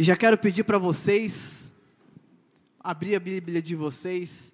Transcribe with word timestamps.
E 0.00 0.04
já 0.04 0.16
quero 0.16 0.38
pedir 0.38 0.62
para 0.62 0.78
vocês 0.78 1.72
abrir 2.78 3.16
a 3.16 3.20
Bíblia 3.20 3.60
de 3.60 3.74
vocês 3.74 4.52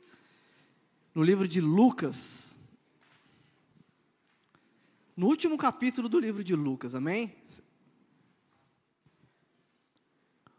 no 1.14 1.22
livro 1.22 1.46
de 1.46 1.60
Lucas. 1.60 2.56
No 5.14 5.26
último 5.26 5.58
capítulo 5.58 6.08
do 6.08 6.18
livro 6.18 6.42
de 6.42 6.56
Lucas, 6.56 6.94
amém? 6.94 7.36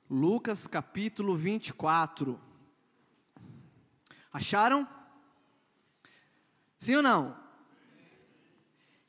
Lucas 0.07 0.67
capítulo 0.67 1.35
24. 1.35 2.39
Acharam? 4.31 4.87
Sim 6.77 6.97
ou 6.97 7.01
não? 7.01 7.35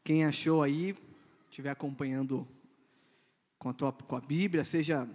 Quem 0.02 0.24
achou 0.24 0.62
aí, 0.62 0.96
estiver 1.50 1.68
acompanhando 1.68 2.48
com 3.58 3.68
a, 3.68 3.74
tua, 3.74 3.92
com 3.92 4.16
a 4.16 4.20
Bíblia, 4.22 4.64
seja 4.64 5.06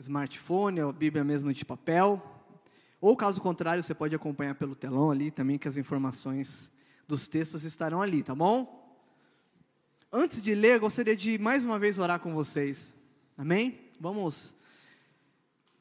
smartphone, 0.00 0.80
a 0.80 0.90
Bíblia 0.90 1.22
mesmo 1.22 1.52
de 1.52 1.64
papel, 1.64 2.20
ou 3.00 3.16
caso 3.16 3.40
contrário, 3.40 3.82
você 3.82 3.94
pode 3.94 4.14
acompanhar 4.14 4.54
pelo 4.54 4.74
telão 4.74 5.10
ali 5.10 5.30
também, 5.30 5.58
que 5.58 5.68
as 5.68 5.76
informações 5.76 6.68
dos 7.06 7.28
textos 7.28 7.64
estarão 7.64 8.02
ali, 8.02 8.22
tá 8.22 8.34
bom? 8.34 8.78
Antes 10.12 10.42
de 10.42 10.54
ler, 10.54 10.78
gostaria 10.78 11.16
de 11.16 11.38
mais 11.38 11.64
uma 11.64 11.78
vez 11.78 11.98
orar 11.98 12.20
com 12.20 12.34
vocês, 12.34 12.94
amém? 13.38 13.78
Vamos 13.98 14.54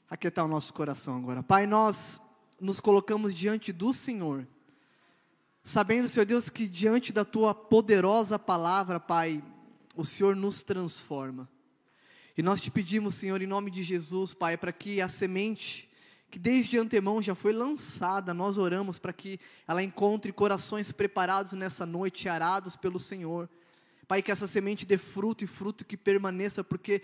aquietar 0.09 0.45
o 0.45 0.47
nosso 0.47 0.73
coração 0.73 1.17
agora. 1.17 1.41
Pai, 1.41 1.66
nós 1.66 2.22
nos 2.59 2.80
colocamos 2.80 3.36
diante 3.36 3.72
do 3.72 3.94
Senhor, 3.94 4.47
sabendo, 5.63 6.08
Senhor 6.08 6.25
Deus, 6.25 6.49
que 6.49 6.67
diante 6.67 7.11
da 7.11 7.25
Tua 7.25 7.53
poderosa 7.53 8.38
palavra, 8.38 8.99
Pai, 8.99 9.44
o 9.95 10.05
Senhor 10.05 10.36
nos 10.36 10.63
transforma. 10.63 11.49
E 12.39 12.41
nós 12.41 12.61
te 12.61 12.71
pedimos, 12.71 13.16
Senhor, 13.16 13.41
em 13.41 13.45
nome 13.45 13.70
de 13.70 13.84
Jesus, 13.84 14.34
Pai, 14.34 14.55
para 14.55 14.71
que 14.71 15.02
a 15.02 15.09
semente 15.09 15.89
que 16.31 16.39
desde 16.39 16.80
antemão 16.80 17.21
já 17.21 17.35
foi 17.35 17.52
lançada, 17.52 18.33
nós 18.33 18.58
oramos 18.58 18.97
para 18.97 19.11
que 19.11 19.38
ela 19.67 19.83
encontre 19.83 20.31
corações 20.31 20.89
preparados 20.89 21.52
nessa 21.52 21.86
noite, 21.86 22.30
arados 22.30 22.77
pelo 22.77 22.97
Senhor. 22.97 23.49
Pai, 24.08 24.22
que 24.22 24.31
essa 24.31 24.47
semente 24.47 24.86
dê 24.86 24.97
fruto 24.97 25.44
e 25.44 25.47
fruto 25.47 25.83
que 25.83 25.97
permaneça, 25.97 26.64
porque 26.64 27.02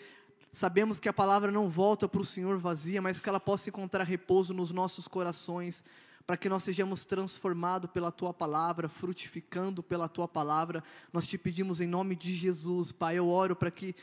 sabemos 0.54 1.02
que 1.02 1.10
a 1.10 1.14
palavra 1.14 1.52
não 1.52 1.68
volta 1.68 2.08
para 2.08 2.22
o 2.22 2.24
Senhor 2.24 2.58
vazia, 2.58 3.02
mas 3.02 3.20
que 3.20 3.28
ela 3.28 3.38
possa 3.38 3.68
encontrar 3.68 4.06
repouso 4.06 4.54
nos 4.54 4.72
nossos 4.72 5.06
corações, 5.06 5.84
para 6.26 6.38
que 6.38 6.48
nós 6.48 6.64
sejamos 6.64 7.04
transformados 7.04 7.92
pela 7.92 8.10
tua 8.10 8.34
palavra, 8.34 8.88
frutificando 8.88 9.84
pela 9.84 10.08
tua 10.08 10.30
palavra. 10.30 10.82
Nós 11.12 11.28
te 11.28 11.38
pedimos 11.38 11.82
em 11.82 11.88
nome 11.88 12.16
de 12.16 12.34
Jesus, 12.34 12.94
Pai. 12.94 13.18
Eu 13.18 13.28
oro 13.28 13.54
para 13.54 13.70
que 13.70 13.94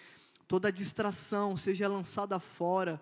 toda 0.52 0.70
distração 0.70 1.56
seja 1.56 1.88
lançada 1.88 2.38
fora, 2.38 3.00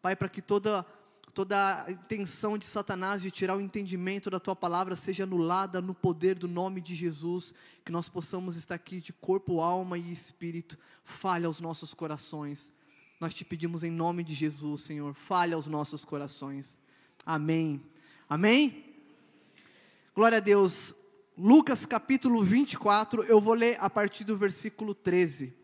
Pai, 0.00 0.14
para 0.14 0.28
que 0.28 0.40
toda 0.40 0.86
toda 1.34 1.82
a 1.82 1.90
intenção 1.90 2.56
de 2.56 2.64
Satanás 2.64 3.20
de 3.20 3.28
tirar 3.28 3.56
o 3.56 3.60
entendimento 3.60 4.30
da 4.30 4.38
tua 4.38 4.54
palavra 4.54 4.94
seja 4.94 5.24
anulada 5.24 5.80
no 5.80 5.94
poder 5.94 6.38
do 6.38 6.46
nome 6.46 6.80
de 6.80 6.94
Jesus, 6.94 7.52
que 7.84 7.90
nós 7.90 8.08
possamos 8.08 8.54
estar 8.54 8.76
aqui 8.76 9.00
de 9.00 9.12
corpo, 9.12 9.60
alma 9.60 9.98
e 9.98 10.12
espírito. 10.12 10.78
Falha 11.02 11.48
aos 11.48 11.60
nossos 11.60 11.92
corações. 11.92 12.72
Nós 13.18 13.34
te 13.34 13.44
pedimos 13.44 13.82
em 13.82 13.90
nome 13.90 14.22
de 14.22 14.32
Jesus, 14.32 14.82
Senhor, 14.82 15.12
falha 15.12 15.56
aos 15.56 15.66
nossos 15.66 16.04
corações. 16.04 16.78
Amém. 17.26 17.82
Amém. 18.28 18.94
Glória 20.14 20.38
a 20.38 20.40
Deus. 20.40 20.94
Lucas 21.36 21.84
capítulo 21.84 22.44
24, 22.44 23.24
eu 23.24 23.40
vou 23.40 23.54
ler 23.54 23.76
a 23.80 23.90
partir 23.90 24.22
do 24.22 24.36
versículo 24.36 24.94
13. 24.94 25.61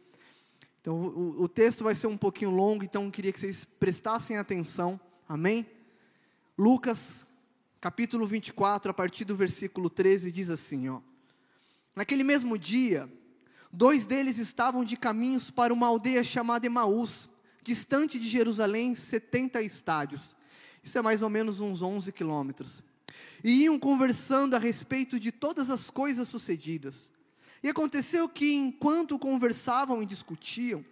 Então, 0.81 0.95
o, 0.95 1.43
o 1.43 1.49
texto 1.49 1.85
vai 1.85 1.95
ser 1.95 2.07
um 2.07 2.17
pouquinho 2.17 2.51
longo, 2.51 2.85
então 2.85 3.11
queria 3.11 3.33
que 3.33 3.41
vocês 3.41 3.65
prestassem 3.65 4.37
atenção, 4.37 5.01
amém? 5.29 5.67
Lucas, 6.57 7.27
capítulo 7.81 8.27
24, 8.27 8.91
a 8.91 8.95
partir 8.95 9.25
do 9.25 9.37
versículo 9.37 9.91
13, 9.91 10.33
diz 10.33 10.51
assim: 10.51 10.89
ó, 10.89 11.01
Naquele 11.95 12.23
mesmo 12.23 12.57
dia, 12.57 13.13
dois 13.73 14.07
deles 14.07 14.39
estavam 14.39 14.85
de 14.85 14.97
caminhos 14.97 15.51
para 15.51 15.73
uma 15.73 15.89
aldeia 15.89 16.23
chamada 16.23 16.67
Emaús, 16.67 17.29
distante 17.63 18.19
de 18.19 18.29
Jerusalém, 18.29 18.95
70 18.95 19.61
estádios. 19.63 20.37
Isso 20.83 20.97
é 20.97 21.03
mais 21.03 21.23
ou 21.23 21.29
menos 21.29 21.61
uns 21.61 21.83
11 21.83 22.13
quilômetros. 22.13 22.83
E 23.43 23.65
iam 23.65 23.79
conversando 23.79 24.55
a 24.55 24.59
respeito 24.59 25.19
de 25.19 25.31
todas 25.33 25.71
as 25.71 25.91
coisas 25.91 26.29
sucedidas. 26.29 27.11
E 27.63 27.69
aconteceu 27.69 28.29
que, 28.29 28.53
enquanto 28.53 29.19
conversavam 29.19 30.03
e 30.03 30.07
discutiam, 30.07 30.85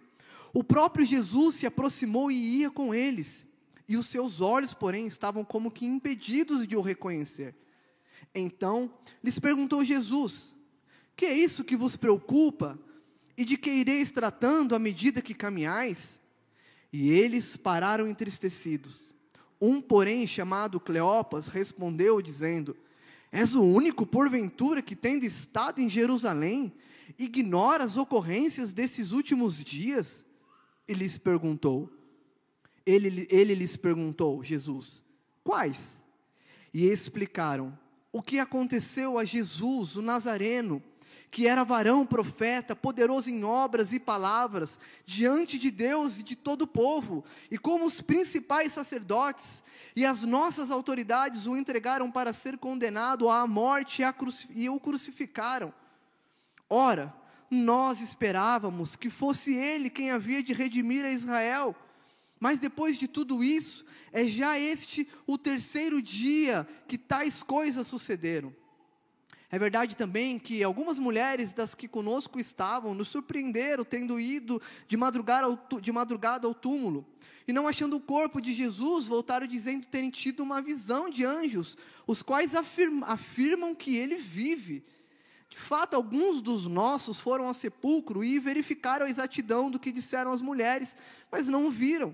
o 0.53 0.63
próprio 0.63 1.05
Jesus 1.05 1.55
se 1.55 1.65
aproximou 1.65 2.31
e 2.31 2.59
ia 2.59 2.71
com 2.71 2.93
eles, 2.93 3.45
e 3.87 3.95
os 3.95 4.07
seus 4.07 4.41
olhos, 4.41 4.73
porém, 4.73 5.07
estavam 5.07 5.45
como 5.45 5.71
que 5.71 5.85
impedidos 5.85 6.67
de 6.67 6.75
o 6.75 6.81
reconhecer. 6.81 7.55
Então 8.33 8.91
lhes 9.23 9.39
perguntou 9.39 9.83
Jesus: 9.83 10.55
Que 11.15 11.25
é 11.25 11.33
isso 11.33 11.63
que 11.63 11.77
vos 11.77 11.95
preocupa? 11.95 12.77
E 13.37 13.45
de 13.45 13.55
que 13.55 13.69
ireis 13.69 14.11
tratando 14.11 14.75
à 14.75 14.79
medida 14.79 15.21
que 15.21 15.33
caminhais? 15.33 16.19
E 16.91 17.11
eles 17.11 17.55
pararam 17.55 18.07
entristecidos. 18.07 19.15
Um, 19.59 19.81
porém, 19.81 20.25
chamado 20.27 20.79
Cleopas, 20.79 21.47
respondeu, 21.47 22.21
dizendo: 22.21 22.75
És 23.31 23.55
o 23.55 23.63
único, 23.63 24.05
porventura, 24.05 24.81
que 24.81 24.95
tendo 24.95 25.25
estado 25.25 25.79
em 25.79 25.89
Jerusalém, 25.89 26.73
ignora 27.17 27.83
as 27.83 27.97
ocorrências 27.97 28.73
desses 28.73 29.11
últimos 29.11 29.63
dias? 29.63 30.25
E 30.87 30.93
lhes 30.93 31.17
perguntou. 31.17 31.91
Ele, 32.85 33.27
ele 33.29 33.53
lhes 33.53 33.75
perguntou, 33.75 34.41
Jesus, 34.43 35.03
quais? 35.43 36.01
E 36.73 36.85
explicaram 36.85 37.77
o 38.11 38.21
que 38.21 38.39
aconteceu 38.39 39.17
a 39.17 39.25
Jesus, 39.25 39.97
o 39.97 40.01
Nazareno, 40.01 40.81
que 41.29 41.47
era 41.47 41.63
varão 41.63 42.05
profeta, 42.05 42.75
poderoso 42.75 43.29
em 43.29 43.43
obras 43.43 43.91
e 43.91 43.99
palavras, 43.99 44.79
diante 45.05 45.57
de 45.57 45.69
Deus 45.69 46.19
e 46.19 46.23
de 46.23 46.35
todo 46.35 46.63
o 46.63 46.67
povo, 46.67 47.23
e 47.51 47.57
como 47.57 47.85
os 47.85 48.01
principais 48.01 48.73
sacerdotes 48.73 49.63
e 49.95 50.05
as 50.05 50.21
nossas 50.21 50.71
autoridades 50.71 51.47
o 51.47 51.57
entregaram 51.57 52.11
para 52.11 52.31
ser 52.31 52.57
condenado 52.57 53.29
à 53.29 53.45
morte 53.47 54.03
e 54.53 54.69
o 54.69 54.79
crucificaram. 54.79 55.73
Ora, 56.69 57.13
nós 57.49 58.01
esperávamos 58.01 58.95
que 58.95 59.09
fosse 59.09 59.55
ele 59.55 59.89
quem 59.89 60.11
havia 60.11 60.43
de 60.43 60.53
redimir 60.53 61.05
a 61.05 61.11
Israel. 61.11 61.75
Mas 62.39 62.59
depois 62.59 62.97
de 62.97 63.07
tudo 63.07 63.43
isso, 63.43 63.85
é 64.11 64.25
já 64.25 64.59
este 64.59 65.07
o 65.25 65.37
terceiro 65.37 66.01
dia 66.01 66.67
que 66.87 66.97
tais 66.97 67.41
coisas 67.41 67.87
sucederam. 67.87 68.53
É 69.49 69.57
verdade 69.57 69.95
também 69.95 70.37
que 70.37 70.61
algumas 70.61 70.99
mulheres 70.99 71.53
das 71.53 71.73
que 71.73 71.87
conosco 71.87 72.39
estavam 72.39 72.93
nos 72.93 73.07
surpreenderam 73.07 73.85
tendo 73.85 74.19
ido 74.19 74.61
de 74.87 74.97
madrugada 74.97 75.47
ao, 75.47 75.79
de 75.79 75.91
madrugada 75.91 76.47
ao 76.47 76.53
túmulo 76.53 77.05
e 77.47 77.53
não 77.53 77.65
achando 77.65 77.95
o 77.95 78.01
corpo 78.01 78.41
de 78.41 78.51
Jesus, 78.51 79.07
voltaram 79.07 79.47
dizendo 79.47 79.85
terem 79.85 80.09
tido 80.09 80.43
uma 80.43 80.61
visão 80.61 81.09
de 81.09 81.23
anjos, 81.23 81.77
os 82.05 82.21
quais 82.21 82.53
afirmam, 82.53 83.09
afirmam 83.09 83.73
que 83.73 83.95
ele 83.95 84.17
vive. 84.17 84.83
De 85.49 85.57
fato, 85.57 85.93
alguns 85.95 86.41
dos 86.41 86.67
nossos 86.67 87.21
foram 87.21 87.47
ao 87.47 87.53
sepulcro 87.53 88.21
e 88.21 88.37
verificaram 88.37 89.05
a 89.05 89.09
exatidão 89.09 89.71
do 89.71 89.79
que 89.79 89.93
disseram 89.93 90.31
as 90.31 90.41
mulheres, 90.41 90.93
mas 91.31 91.47
não 91.47 91.67
o 91.67 91.71
viram. 91.71 92.13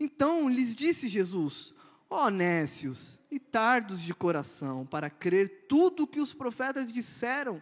Então 0.00 0.48
lhes 0.48 0.74
disse 0.74 1.08
Jesus: 1.08 1.74
Ó 2.16 2.26
oh, 2.26 2.30
nécios 2.30 3.18
e 3.28 3.40
tardos 3.40 4.00
de 4.00 4.14
coração, 4.14 4.86
para 4.86 5.10
crer 5.10 5.66
tudo 5.68 6.04
o 6.04 6.06
que 6.06 6.20
os 6.20 6.32
profetas 6.32 6.92
disseram, 6.92 7.60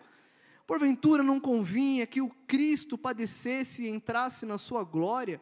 porventura 0.67 1.23
não 1.23 1.41
convinha 1.41 2.07
que 2.07 2.21
o 2.21 2.29
Cristo 2.47 2.99
padecesse 2.99 3.85
e 3.85 3.89
entrasse 3.89 4.45
na 4.45 4.59
sua 4.59 4.85
glória? 4.85 5.41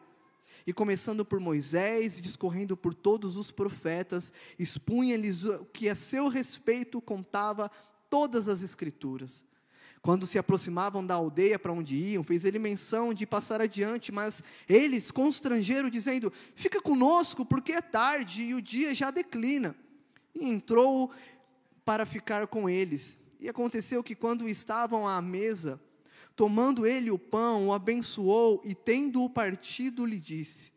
e 0.65 0.71
começando 0.71 1.25
por 1.25 1.39
Moisés, 1.41 2.21
discorrendo 2.21 2.77
por 2.77 2.93
todos 2.93 3.35
os 3.35 3.51
profetas, 3.51 4.31
expunha-lhes 4.57 5.43
o 5.43 5.65
que 5.65 5.89
a 5.89 5.95
seu 5.95 6.29
respeito 6.29 7.01
contava 7.01 7.69
todas 8.09 8.47
as 8.47 8.61
escrituras. 8.61 9.43
Quando 10.01 10.25
se 10.25 10.39
aproximavam 10.39 11.05
da 11.05 11.13
aldeia 11.13 11.59
para 11.59 11.71
onde 11.71 11.95
iam, 11.95 12.23
fez 12.23 12.43
ele 12.43 12.57
menção 12.57 13.13
de 13.13 13.25
passar 13.25 13.61
adiante, 13.61 14.11
mas 14.11 14.43
eles 14.67 15.11
constrangeram, 15.11 15.89
dizendo: 15.89 16.33
Fica 16.55 16.81
conosco, 16.81 17.45
porque 17.45 17.73
é 17.73 17.81
tarde 17.81 18.41
e 18.41 18.55
o 18.55 18.61
dia 18.61 18.95
já 18.95 19.11
declina. 19.11 19.75
E 20.33 20.49
entrou 20.49 21.11
para 21.85 22.05
ficar 22.05 22.47
com 22.47 22.69
eles. 22.69 23.17
E 23.39 23.47
aconteceu 23.47 24.03
que, 24.03 24.15
quando 24.15 24.49
estavam 24.49 25.07
à 25.07 25.21
mesa, 25.21 25.79
Tomando 26.35 26.87
ele 26.87 27.11
o 27.11 27.19
pão, 27.19 27.67
o 27.67 27.73
abençoou 27.73 28.61
e, 28.63 28.73
tendo-o 28.73 29.29
partido, 29.29 30.05
lhe 30.05 30.19
disse: 30.19 30.71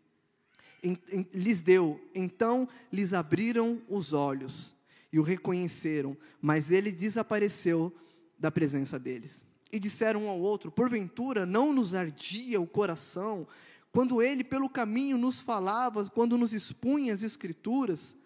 em, 0.82 0.98
em, 1.10 1.26
lhes 1.32 1.62
deu. 1.62 2.00
Então 2.14 2.68
lhes 2.92 3.12
abriram 3.12 3.80
os 3.88 4.12
olhos 4.12 4.76
e 5.12 5.18
o 5.18 5.22
reconheceram, 5.22 6.16
mas 6.40 6.70
ele 6.70 6.92
desapareceu 6.92 7.90
da 8.38 8.50
presença 8.50 8.98
deles. 8.98 9.44
E 9.72 9.78
disseram 9.78 10.24
um 10.24 10.28
ao 10.28 10.38
outro: 10.38 10.70
Porventura 10.70 11.44
não 11.44 11.72
nos 11.72 11.94
ardia 11.94 12.60
o 12.60 12.66
coração 12.66 13.46
quando 13.94 14.20
ele 14.20 14.42
pelo 14.42 14.68
caminho 14.68 15.16
nos 15.16 15.38
falava, 15.38 16.04
quando 16.06 16.36
nos 16.36 16.52
expunha 16.52 17.14
as 17.14 17.22
Escrituras, 17.22 18.16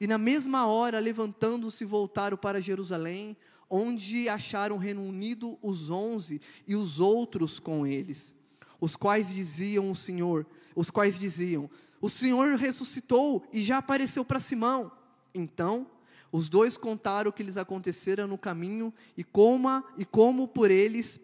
e 0.00 0.06
na 0.06 0.16
mesma 0.16 0.66
hora, 0.66 0.98
levantando-se, 0.98 1.84
voltaram 1.84 2.34
para 2.34 2.62
Jerusalém, 2.62 3.36
onde 3.68 4.26
acharam 4.26 4.78
reunido 4.78 5.58
os 5.60 5.90
onze 5.90 6.40
e 6.66 6.74
os 6.74 6.98
outros 6.98 7.60
com 7.60 7.86
eles, 7.86 8.34
os 8.80 8.96
quais 8.96 9.28
diziam 9.28 9.90
o 9.90 9.94
Senhor, 9.94 10.46
os 10.74 10.90
quais 10.90 11.18
diziam: 11.18 11.68
O 12.00 12.08
Senhor 12.08 12.56
ressuscitou 12.56 13.46
e 13.52 13.62
já 13.62 13.76
apareceu 13.78 14.24
para 14.24 14.40
Simão. 14.40 14.90
Então, 15.34 15.86
os 16.32 16.48
dois 16.48 16.78
contaram 16.78 17.28
o 17.28 17.32
que 17.32 17.42
lhes 17.42 17.58
acontecera 17.58 18.26
no 18.26 18.38
caminho 18.38 18.92
e 19.14 19.22
como 19.22 19.68
e 19.98 20.04
como 20.06 20.48
por 20.48 20.70
eles 20.70 21.20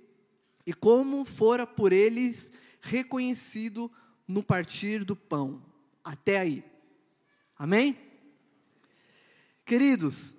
e 0.66 0.74
como 0.74 1.24
fora 1.24 1.66
por 1.66 1.94
eles 1.94 2.52
reconhecido 2.82 3.90
no 4.28 4.42
partir 4.42 5.04
do 5.04 5.16
pão. 5.16 5.62
Até 6.04 6.38
aí. 6.38 6.62
Amém? 7.58 7.96
Queridos, 9.64 10.34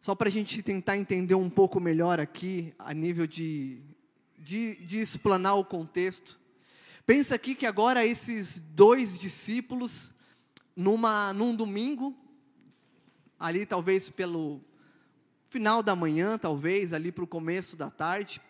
só 0.00 0.14
para 0.14 0.28
a 0.28 0.30
gente 0.30 0.62
tentar 0.62 0.98
entender 0.98 1.34
um 1.34 1.48
pouco 1.48 1.80
melhor 1.80 2.20
aqui, 2.20 2.74
a 2.78 2.92
nível 2.92 3.26
de, 3.26 3.80
de, 4.38 4.76
de 4.84 5.00
explanar 5.00 5.54
o 5.54 5.64
contexto. 5.64 6.38
Pensa 7.06 7.34
aqui 7.34 7.54
que 7.54 7.64
agora 7.64 8.06
esses 8.06 8.60
dois 8.60 9.18
discípulos, 9.18 10.12
numa, 10.76 11.32
num 11.32 11.56
domingo, 11.56 12.14
ali 13.38 13.66
talvez 13.66 14.10
pelo 14.10 14.60
final 15.48 15.82
da 15.82 15.94
manhã, 15.94 16.36
talvez, 16.36 16.92
ali 16.92 17.12
para 17.12 17.24
o 17.24 17.28
começo 17.28 17.76
da 17.76 17.88
tarde, 17.88 18.40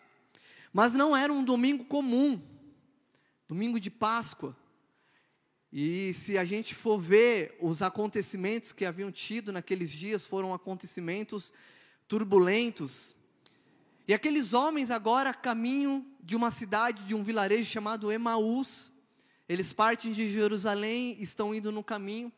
mas 0.73 0.93
não 0.93 1.15
era 1.15 1.31
um 1.31 1.43
domingo 1.43 1.85
comum, 1.85 2.41
domingo 3.47 3.79
de 3.79 3.91
Páscoa. 3.91 4.57
E 5.71 6.13
se 6.13 6.37
a 6.37 6.45
gente 6.45 6.73
for 6.73 6.97
ver 6.97 7.57
os 7.61 7.81
acontecimentos 7.81 8.71
que 8.71 8.85
haviam 8.85 9.11
tido 9.11 9.51
naqueles 9.51 9.91
dias, 9.91 10.25
foram 10.25 10.53
acontecimentos 10.53 11.51
turbulentos. 12.07 13.15
E 14.07 14.13
aqueles 14.13 14.53
homens 14.53 14.91
agora 14.91 15.33
caminham 15.33 16.05
de 16.21 16.35
uma 16.35 16.49
cidade, 16.49 17.03
de 17.03 17.13
um 17.13 17.23
vilarejo 17.23 17.69
chamado 17.69 18.11
Emaús. 18.11 18.91
Eles 19.47 19.73
partem 19.73 20.11
de 20.11 20.31
Jerusalém, 20.31 21.17
estão 21.19 21.53
indo 21.53 21.71
no 21.71 21.83
caminho. 21.83 22.31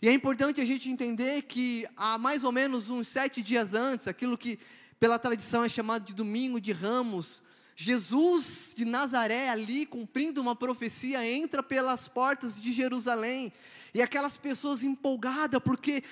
E 0.00 0.08
é 0.08 0.12
importante 0.12 0.60
a 0.60 0.64
gente 0.64 0.90
entender 0.90 1.42
que 1.42 1.86
há 1.96 2.18
mais 2.18 2.44
ou 2.44 2.52
menos 2.52 2.90
uns 2.90 3.08
sete 3.08 3.40
dias 3.40 3.74
antes, 3.74 4.06
aquilo 4.06 4.36
que 4.36 4.58
pela 4.98 5.18
tradição 5.18 5.64
é 5.64 5.68
chamado 5.68 6.04
de 6.04 6.14
domingo 6.14 6.60
de 6.60 6.72
ramos, 6.72 7.42
Jesus 7.74 8.72
de 8.74 8.84
Nazaré, 8.86 9.50
ali 9.50 9.84
cumprindo 9.84 10.40
uma 10.40 10.56
profecia, 10.56 11.26
entra 11.26 11.62
pelas 11.62 12.08
portas 12.08 12.60
de 12.60 12.72
Jerusalém, 12.72 13.52
e 13.92 14.00
aquelas 14.00 14.38
pessoas 14.38 14.82
empolgadas, 14.82 15.60
porque 15.62 16.02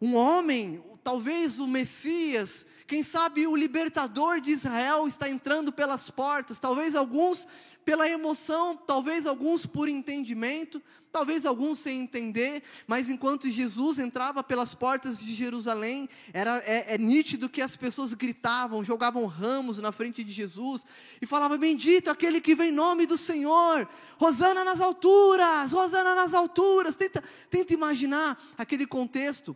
um 0.00 0.16
homem, 0.16 0.82
talvez 1.04 1.58
o 1.58 1.66
Messias, 1.66 2.66
quem 2.86 3.02
sabe 3.02 3.46
o 3.46 3.54
libertador 3.54 4.40
de 4.40 4.50
Israel 4.50 5.06
está 5.06 5.28
entrando 5.28 5.70
pelas 5.70 6.10
portas, 6.10 6.58
talvez 6.58 6.94
alguns 6.94 7.46
pela 7.84 8.08
emoção, 8.08 8.76
talvez 8.76 9.26
alguns 9.26 9.66
por 9.66 9.88
entendimento, 9.88 10.80
talvez 11.12 11.44
alguns 11.44 11.78
sem 11.78 12.00
entender, 12.00 12.62
mas 12.86 13.08
enquanto 13.08 13.50
Jesus 13.50 13.98
entrava 13.98 14.42
pelas 14.42 14.74
portas 14.74 15.18
de 15.18 15.34
Jerusalém, 15.34 16.08
era, 16.32 16.58
é, 16.60 16.94
é 16.94 16.98
nítido 16.98 17.50
que 17.50 17.60
as 17.60 17.76
pessoas 17.76 18.14
gritavam, 18.14 18.82
jogavam 18.82 19.26
ramos 19.26 19.78
na 19.78 19.92
frente 19.92 20.24
de 20.24 20.32
Jesus 20.32 20.86
e 21.20 21.26
falavam: 21.26 21.58
Bendito 21.58 22.10
aquele 22.10 22.40
que 22.40 22.54
vem 22.54 22.70
em 22.70 22.72
nome 22.72 23.04
do 23.04 23.18
Senhor, 23.18 23.86
Rosana 24.16 24.64
nas 24.64 24.80
alturas, 24.80 25.70
Rosana 25.70 26.14
nas 26.14 26.32
alturas. 26.32 26.96
Tenta, 26.96 27.22
tenta 27.50 27.74
imaginar 27.74 28.42
aquele 28.56 28.86
contexto. 28.86 29.54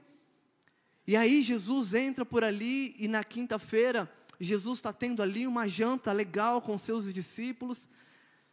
E 1.06 1.16
aí 1.16 1.40
Jesus 1.40 1.94
entra 1.94 2.26
por 2.26 2.44
ali 2.44 2.94
e 2.98 3.08
na 3.08 3.22
quinta-feira, 3.22 4.12
Jesus 4.38 4.78
está 4.78 4.92
tendo 4.92 5.22
ali 5.22 5.46
uma 5.46 5.66
janta 5.66 6.12
legal 6.12 6.60
com 6.60 6.76
seus 6.76 7.12
discípulos 7.12 7.88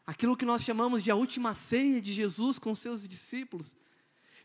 aquilo 0.05 0.35
que 0.35 0.45
nós 0.45 0.61
chamamos 0.61 1.03
de 1.03 1.11
a 1.11 1.15
última 1.15 1.55
ceia 1.55 2.01
de 2.01 2.13
Jesus 2.13 2.59
com 2.59 2.75
seus 2.75 3.07
discípulos. 3.07 3.75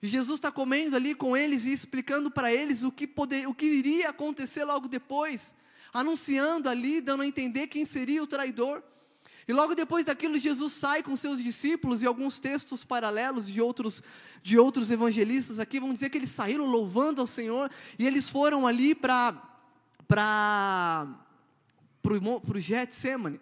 E 0.01 0.07
Jesus 0.07 0.39
está 0.39 0.53
comendo 0.53 0.95
ali 0.95 1.15
com 1.15 1.37
eles 1.37 1.65
e 1.65 1.73
explicando 1.73 2.31
para 2.31 2.53
eles 2.53 2.83
o 2.83 2.93
que, 2.93 3.07
poder, 3.07 3.49
o 3.49 3.55
que 3.55 3.67
iria 3.67 4.11
acontecer 4.11 4.65
logo 4.65 4.87
depois, 4.87 5.55
anunciando 5.93 6.69
ali, 6.69 7.01
dando 7.01 7.23
a 7.23 7.27
entender 7.27 7.67
quem 7.67 7.85
seria 7.85 8.23
o 8.23 8.27
traidor. 8.27 8.83
E 9.49 9.53
logo 9.53 9.75
depois 9.75 10.05
daquilo, 10.05 10.39
Jesus 10.39 10.75
sai 10.75 11.03
com 11.03 11.17
seus 11.17 11.43
discípulos, 11.43 12.03
e 12.03 12.07
alguns 12.07 12.39
textos 12.39 12.85
paralelos 12.85 13.49
de 13.49 13.61
outros, 13.61 14.03
de 14.43 14.59
outros 14.59 14.91
evangelistas 14.91 15.59
aqui 15.59 15.81
vão 15.81 15.93
dizer 15.93 16.11
que 16.11 16.19
eles 16.19 16.31
saíram 16.31 16.67
louvando 16.67 17.21
ao 17.21 17.27
Senhor, 17.27 17.71
e 17.99 18.07
eles 18.07 18.29
foram 18.29 18.67
ali 18.67 18.95
para 18.95 19.35
o 22.05 22.59
Getsemane. 22.59 23.41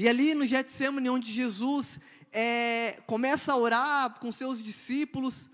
E 0.00 0.08
ali 0.08 0.34
no 0.34 0.46
Getsemane, 0.46 1.10
onde 1.10 1.30
Jesus 1.30 2.00
é, 2.32 3.02
começa 3.06 3.52
a 3.52 3.56
orar 3.58 4.18
com 4.18 4.32
seus 4.32 4.64
discípulos, 4.64 5.46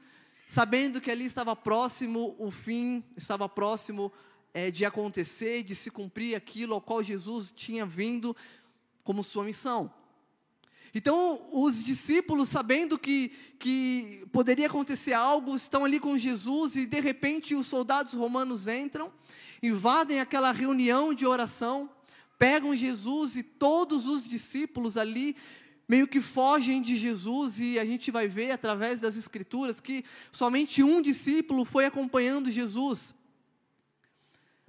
sabendo 0.47 1.01
que 1.01 1.11
ali 1.11 1.25
estava 1.25 1.57
próximo 1.57 2.37
o 2.39 2.49
fim, 2.49 3.03
estava 3.17 3.49
próximo 3.49 4.13
é, 4.55 4.71
de 4.71 4.85
acontecer, 4.85 5.65
de 5.65 5.75
se 5.75 5.91
cumprir 5.91 6.37
aquilo 6.37 6.75
ao 6.75 6.81
qual 6.81 7.03
Jesus 7.03 7.53
tinha 7.57 7.85
vindo 7.85 8.37
como 9.03 9.25
sua 9.25 9.43
missão. 9.43 9.93
Então, 10.95 11.45
os 11.51 11.83
discípulos, 11.83 12.49
sabendo 12.49 12.97
que, 12.97 13.33
que 13.59 14.25
poderia 14.31 14.69
acontecer 14.69 15.13
algo, 15.13 15.57
estão 15.57 15.85
ali 15.85 15.99
com 15.99 16.17
Jesus 16.17 16.77
e 16.77 16.87
de 16.87 17.01
repente 17.01 17.57
os 17.57 17.67
soldados 17.67 18.13
romanos 18.13 18.69
entram, 18.69 19.13
invadem 19.61 20.21
aquela 20.21 20.53
reunião 20.53 21.13
de 21.13 21.27
oração, 21.27 21.91
pegam 22.39 22.75
Jesus 22.75 23.37
e 23.37 23.43
todos 23.43 24.07
os 24.07 24.25
discípulos 24.25 24.97
ali 24.97 25.37
meio 25.89 26.09
que 26.09 26.21
fogem 26.21 26.83
de 26.83 26.97
Jesus 26.97 27.61
e 27.61 27.79
a 27.79 27.85
gente 27.85 28.11
vai 28.11 28.27
ver 28.27 28.51
através 28.51 29.01
das 29.01 29.17
escrituras 29.17 29.81
que 29.81 30.05
somente 30.33 30.83
um 30.83 31.01
discípulo 31.01 31.65
foi 31.65 31.87
acompanhando 31.87 32.51
Jesus. 32.51 33.15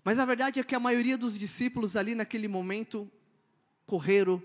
Mas 0.04 0.20
a 0.20 0.26
verdade 0.26 0.60
é 0.60 0.64
que 0.64 0.76
a 0.76 0.80
maioria 0.80 1.18
dos 1.18 1.38
discípulos 1.38 1.96
ali 1.96 2.16
naquele 2.16 2.48
momento 2.48 3.10
correram, 3.86 4.42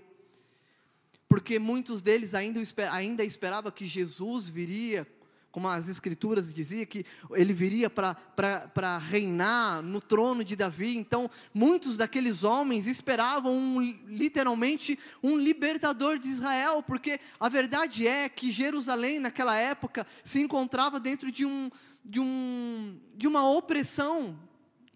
porque 1.29 1.59
muitos 1.59 2.01
deles 2.01 2.33
ainda, 2.33 2.59
ainda 2.91 3.23
esperavam 3.23 3.71
que 3.71 3.85
Jesus 3.85 4.49
viria 4.49 5.07
como 5.53 5.67
as 5.67 5.87
escrituras 5.87 6.51
diziam, 6.51 6.83
que 6.83 7.05
ele 7.31 7.53
viria 7.53 7.87
para 7.87 8.97
reinar 8.97 9.83
no 9.83 10.01
trono 10.01 10.43
de 10.43 10.55
Davi. 10.55 10.97
Então, 10.97 11.29
muitos 11.53 11.95
daqueles 11.95 12.43
homens 12.43 12.87
esperavam 12.87 13.55
um, 13.55 13.79
literalmente 14.07 14.97
um 15.21 15.37
libertador 15.37 16.17
de 16.17 16.27
Israel, 16.27 16.81
porque 16.81 17.19
a 17.39 17.47
verdade 17.49 18.07
é 18.07 18.27
que 18.27 18.51
Jerusalém, 18.51 19.19
naquela 19.19 19.55
época, 19.55 20.07
se 20.23 20.41
encontrava 20.41 20.99
dentro 20.99 21.31
de, 21.31 21.45
um, 21.45 21.69
de, 22.03 22.19
um, 22.19 22.99
de 23.15 23.27
uma 23.27 23.47
opressão 23.47 24.35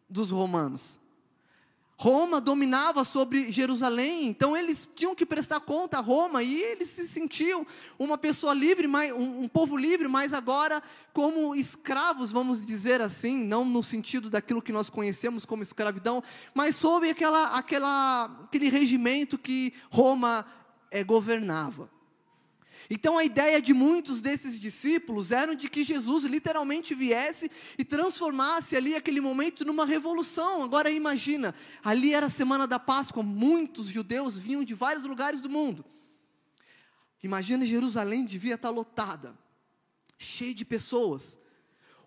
dos 0.09 0.31
romanos. 0.31 0.99
Roma 1.99 2.39
dominava 2.39 3.03
sobre 3.03 3.51
Jerusalém, 3.51 4.27
então 4.27 4.55
eles 4.55 4.87
tinham 4.95 5.15
que 5.15 5.25
prestar 5.25 5.59
conta 5.61 5.97
a 5.97 6.01
Roma 6.01 6.43
e 6.43 6.61
eles 6.61 6.89
se 6.89 7.07
sentiam 7.07 7.65
uma 7.97 8.19
pessoa 8.19 8.53
livre, 8.53 8.87
um, 8.87 9.47
povo 9.47 9.75
livre, 9.75 10.07
mas 10.07 10.31
agora 10.31 10.83
como 11.11 11.55
escravos, 11.55 12.31
vamos 12.31 12.63
dizer 12.63 13.01
assim, 13.01 13.43
não 13.43 13.65
no 13.65 13.81
sentido 13.81 14.29
daquilo 14.29 14.61
que 14.61 14.71
nós 14.71 14.91
conhecemos 14.91 15.43
como 15.43 15.63
escravidão, 15.63 16.23
mas 16.53 16.75
sob 16.75 17.09
aquela, 17.09 17.57
aquela, 17.57 18.25
aquele 18.43 18.69
regimento 18.69 19.35
que 19.35 19.73
Roma 19.89 20.45
é, 20.91 21.03
governava. 21.03 21.96
Então 22.89 23.17
a 23.17 23.25
ideia 23.25 23.61
de 23.61 23.73
muitos 23.73 24.21
desses 24.21 24.59
discípulos 24.59 25.31
era 25.31 25.55
de 25.55 25.69
que 25.69 25.83
Jesus 25.83 26.23
literalmente 26.23 26.95
viesse 26.95 27.51
e 27.77 27.83
transformasse 27.83 28.75
ali 28.75 28.95
aquele 28.95 29.19
momento 29.19 29.65
numa 29.65 29.85
revolução. 29.85 30.63
Agora 30.63 30.89
imagina, 30.89 31.53
ali 31.83 32.13
era 32.13 32.27
a 32.27 32.29
semana 32.29 32.65
da 32.65 32.79
Páscoa, 32.79 33.21
muitos 33.21 33.87
judeus 33.87 34.37
vinham 34.37 34.63
de 34.63 34.73
vários 34.73 35.03
lugares 35.03 35.41
do 35.41 35.49
mundo. 35.49 35.83
Imagina 37.21 37.65
Jerusalém 37.65 38.23
devia 38.23 38.55
estar 38.55 38.69
lotada, 38.69 39.37
cheia 40.17 40.53
de 40.53 40.63
pessoas. 40.63 41.37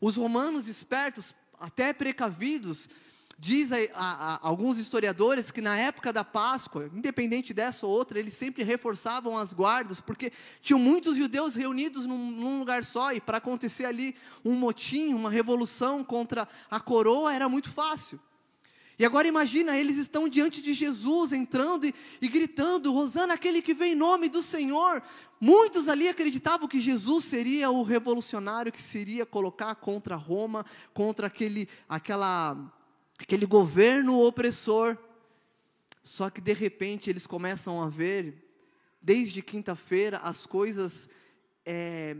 Os 0.00 0.16
romanos 0.16 0.66
espertos, 0.66 1.34
até 1.58 1.92
precavidos, 1.92 2.88
Diz 3.42 3.72
a, 3.72 3.76
a, 3.94 4.34
a, 4.34 4.46
alguns 4.46 4.78
historiadores 4.78 5.50
que 5.50 5.62
na 5.62 5.74
época 5.74 6.12
da 6.12 6.22
Páscoa, 6.22 6.90
independente 6.94 7.54
dessa 7.54 7.86
ou 7.86 7.92
outra, 7.92 8.18
eles 8.18 8.34
sempre 8.34 8.62
reforçavam 8.62 9.38
as 9.38 9.54
guardas, 9.54 9.98
porque 9.98 10.30
tinham 10.60 10.78
muitos 10.78 11.16
judeus 11.16 11.54
reunidos 11.54 12.04
num, 12.04 12.30
num 12.30 12.58
lugar 12.58 12.84
só, 12.84 13.14
e 13.14 13.20
para 13.20 13.38
acontecer 13.38 13.86
ali 13.86 14.14
um 14.44 14.52
motim, 14.52 15.14
uma 15.14 15.30
revolução 15.30 16.04
contra 16.04 16.46
a 16.70 16.78
coroa, 16.78 17.32
era 17.32 17.48
muito 17.48 17.70
fácil. 17.70 18.20
E 18.98 19.06
agora 19.06 19.26
imagina, 19.26 19.74
eles 19.74 19.96
estão 19.96 20.28
diante 20.28 20.60
de 20.60 20.74
Jesus, 20.74 21.32
entrando 21.32 21.86
e, 21.86 21.94
e 22.20 22.28
gritando, 22.28 22.92
Rosana, 22.92 23.32
aquele 23.32 23.62
que 23.62 23.72
vem 23.72 23.92
em 23.92 23.96
nome 23.96 24.28
do 24.28 24.42
Senhor. 24.42 25.02
Muitos 25.40 25.88
ali 25.88 26.06
acreditavam 26.06 26.68
que 26.68 26.78
Jesus 26.78 27.24
seria 27.24 27.70
o 27.70 27.82
revolucionário 27.82 28.70
que 28.70 28.82
seria 28.82 29.24
colocar 29.24 29.74
contra 29.76 30.14
Roma, 30.14 30.66
contra 30.92 31.28
aquele, 31.28 31.66
aquela, 31.88 32.54
aquele 33.22 33.46
governo 33.46 34.18
opressor. 34.18 34.96
Só 36.02 36.30
que 36.30 36.40
de 36.40 36.52
repente 36.52 37.10
eles 37.10 37.26
começam 37.26 37.82
a 37.82 37.88
ver, 37.88 38.50
desde 39.00 39.42
quinta-feira, 39.42 40.18
as 40.18 40.46
coisas 40.46 41.08
é, 41.64 42.16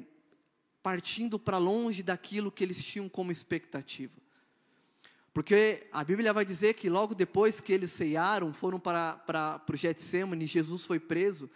partindo 0.82 1.38
para 1.38 1.58
longe 1.58 2.02
daquilo 2.02 2.52
que 2.52 2.62
eles 2.62 2.82
tinham 2.84 3.08
como 3.08 3.32
expectativa. 3.32 4.12
Porque 5.32 5.88
a 5.92 6.04
Bíblia 6.04 6.32
vai 6.32 6.44
dizer 6.44 6.74
que 6.74 6.90
logo 6.90 7.14
depois 7.14 7.60
que 7.60 7.72
eles 7.72 7.92
ceiaram, 7.92 8.52
foram 8.52 8.78
para, 8.78 9.14
para, 9.14 9.58
para 9.60 9.74
o 9.74 9.76
Getsemane, 9.76 10.46
Jesus 10.46 10.84
foi 10.84 10.98
preso. 11.00 11.48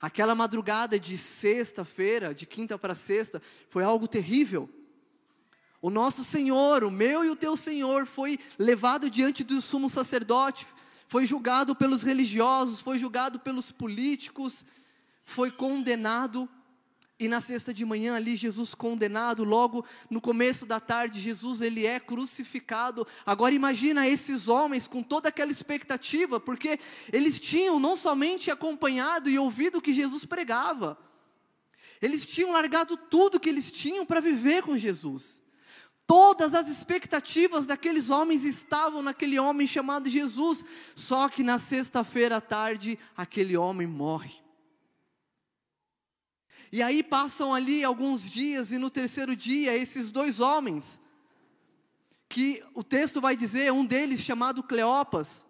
Aquela 0.00 0.34
madrugada 0.34 0.98
de 0.98 1.16
sexta-feira, 1.18 2.34
de 2.34 2.46
quinta 2.46 2.78
para 2.78 2.94
sexta, 2.94 3.42
foi 3.68 3.82
algo 3.82 4.06
terrível. 4.06 4.68
O 5.82 5.90
nosso 5.90 6.24
Senhor, 6.24 6.84
o 6.84 6.90
meu 6.92 7.24
e 7.24 7.28
o 7.28 7.36
teu 7.36 7.56
Senhor, 7.56 8.06
foi 8.06 8.38
levado 8.56 9.10
diante 9.10 9.42
do 9.42 9.60
sumo 9.60 9.90
sacerdote, 9.90 10.64
foi 11.08 11.26
julgado 11.26 11.74
pelos 11.74 12.04
religiosos, 12.04 12.80
foi 12.80 13.00
julgado 13.00 13.40
pelos 13.40 13.72
políticos, 13.72 14.64
foi 15.24 15.50
condenado 15.50 16.48
e 17.18 17.28
na 17.28 17.40
sexta 17.40 17.72
de 17.74 17.84
manhã 17.84 18.16
ali 18.16 18.36
Jesus 18.36 18.74
condenado, 18.74 19.44
logo 19.44 19.84
no 20.08 20.20
começo 20.20 20.64
da 20.66 20.80
tarde 20.80 21.20
Jesus 21.20 21.60
ele 21.60 21.86
é 21.86 22.00
crucificado. 22.00 23.06
Agora 23.26 23.54
imagina 23.54 24.08
esses 24.08 24.48
homens 24.48 24.88
com 24.88 25.02
toda 25.02 25.28
aquela 25.28 25.52
expectativa, 25.52 26.40
porque 26.40 26.78
eles 27.12 27.38
tinham 27.38 27.78
não 27.78 27.96
somente 27.96 28.50
acompanhado 28.50 29.28
e 29.28 29.38
ouvido 29.38 29.78
o 29.78 29.82
que 29.82 29.92
Jesus 29.92 30.24
pregava. 30.24 30.98
Eles 32.00 32.24
tinham 32.24 32.52
largado 32.52 32.96
tudo 32.96 33.38
que 33.38 33.48
eles 33.48 33.70
tinham 33.70 34.04
para 34.04 34.20
viver 34.20 34.62
com 34.62 34.76
Jesus. 34.78 35.41
Todas 36.06 36.54
as 36.54 36.68
expectativas 36.68 37.64
daqueles 37.64 38.10
homens 38.10 38.44
estavam 38.44 39.02
naquele 39.02 39.38
homem 39.38 39.66
chamado 39.66 40.08
Jesus, 40.08 40.64
só 40.94 41.28
que 41.28 41.42
na 41.42 41.58
sexta-feira 41.58 42.36
à 42.36 42.40
tarde 42.40 42.98
aquele 43.16 43.56
homem 43.56 43.86
morre. 43.86 44.42
E 46.70 46.82
aí 46.82 47.02
passam 47.02 47.54
ali 47.54 47.84
alguns 47.84 48.28
dias, 48.28 48.72
e 48.72 48.78
no 48.78 48.90
terceiro 48.90 49.36
dia, 49.36 49.76
esses 49.76 50.10
dois 50.10 50.40
homens, 50.40 51.00
que 52.28 52.62
o 52.74 52.82
texto 52.82 53.20
vai 53.20 53.36
dizer, 53.36 53.70
um 53.70 53.84
deles 53.84 54.20
chamado 54.20 54.62
Cleopas, 54.62 55.44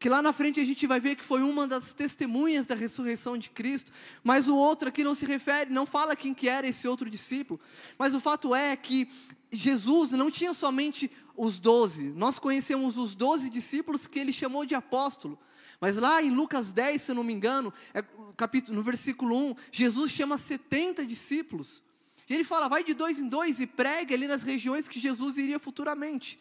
que 0.00 0.08
lá 0.08 0.22
na 0.22 0.32
frente 0.32 0.58
a 0.58 0.64
gente 0.64 0.86
vai 0.86 0.98
ver 0.98 1.14
que 1.14 1.22
foi 1.22 1.42
uma 1.42 1.68
das 1.68 1.92
testemunhas 1.92 2.66
da 2.66 2.74
ressurreição 2.74 3.36
de 3.36 3.50
Cristo, 3.50 3.92
mas 4.24 4.48
o 4.48 4.56
outro 4.56 4.88
aqui 4.88 5.04
não 5.04 5.14
se 5.14 5.26
refere, 5.26 5.70
não 5.70 5.84
fala 5.84 6.16
quem 6.16 6.32
que 6.32 6.48
era 6.48 6.66
esse 6.66 6.88
outro 6.88 7.10
discípulo, 7.10 7.60
mas 7.98 8.14
o 8.14 8.20
fato 8.20 8.54
é 8.54 8.74
que 8.74 9.10
Jesus 9.52 10.12
não 10.12 10.30
tinha 10.30 10.54
somente 10.54 11.10
os 11.36 11.60
doze, 11.60 12.14
nós 12.16 12.38
conhecemos 12.38 12.96
os 12.96 13.14
doze 13.14 13.50
discípulos 13.50 14.06
que 14.06 14.18
ele 14.18 14.32
chamou 14.32 14.64
de 14.64 14.74
apóstolo, 14.74 15.38
mas 15.78 15.98
lá 15.98 16.22
em 16.22 16.30
Lucas 16.30 16.72
10, 16.72 17.02
se 17.02 17.10
eu 17.10 17.14
não 17.14 17.22
me 17.22 17.34
engano, 17.34 17.72
é, 17.92 18.02
capítulo, 18.38 18.76
no 18.78 18.82
versículo 18.82 19.36
1, 19.50 19.54
Jesus 19.70 20.12
chama 20.12 20.38
70 20.38 21.06
discípulos. 21.06 21.82
E 22.28 22.34
ele 22.34 22.44
fala, 22.44 22.68
vai 22.68 22.84
de 22.84 22.92
dois 22.92 23.18
em 23.18 23.26
dois 23.26 23.60
e 23.60 23.66
pregue 23.66 24.14
ali 24.14 24.26
nas 24.26 24.42
regiões 24.42 24.88
que 24.88 25.00
Jesus 25.00 25.38
iria 25.38 25.58
futuramente. 25.58 26.38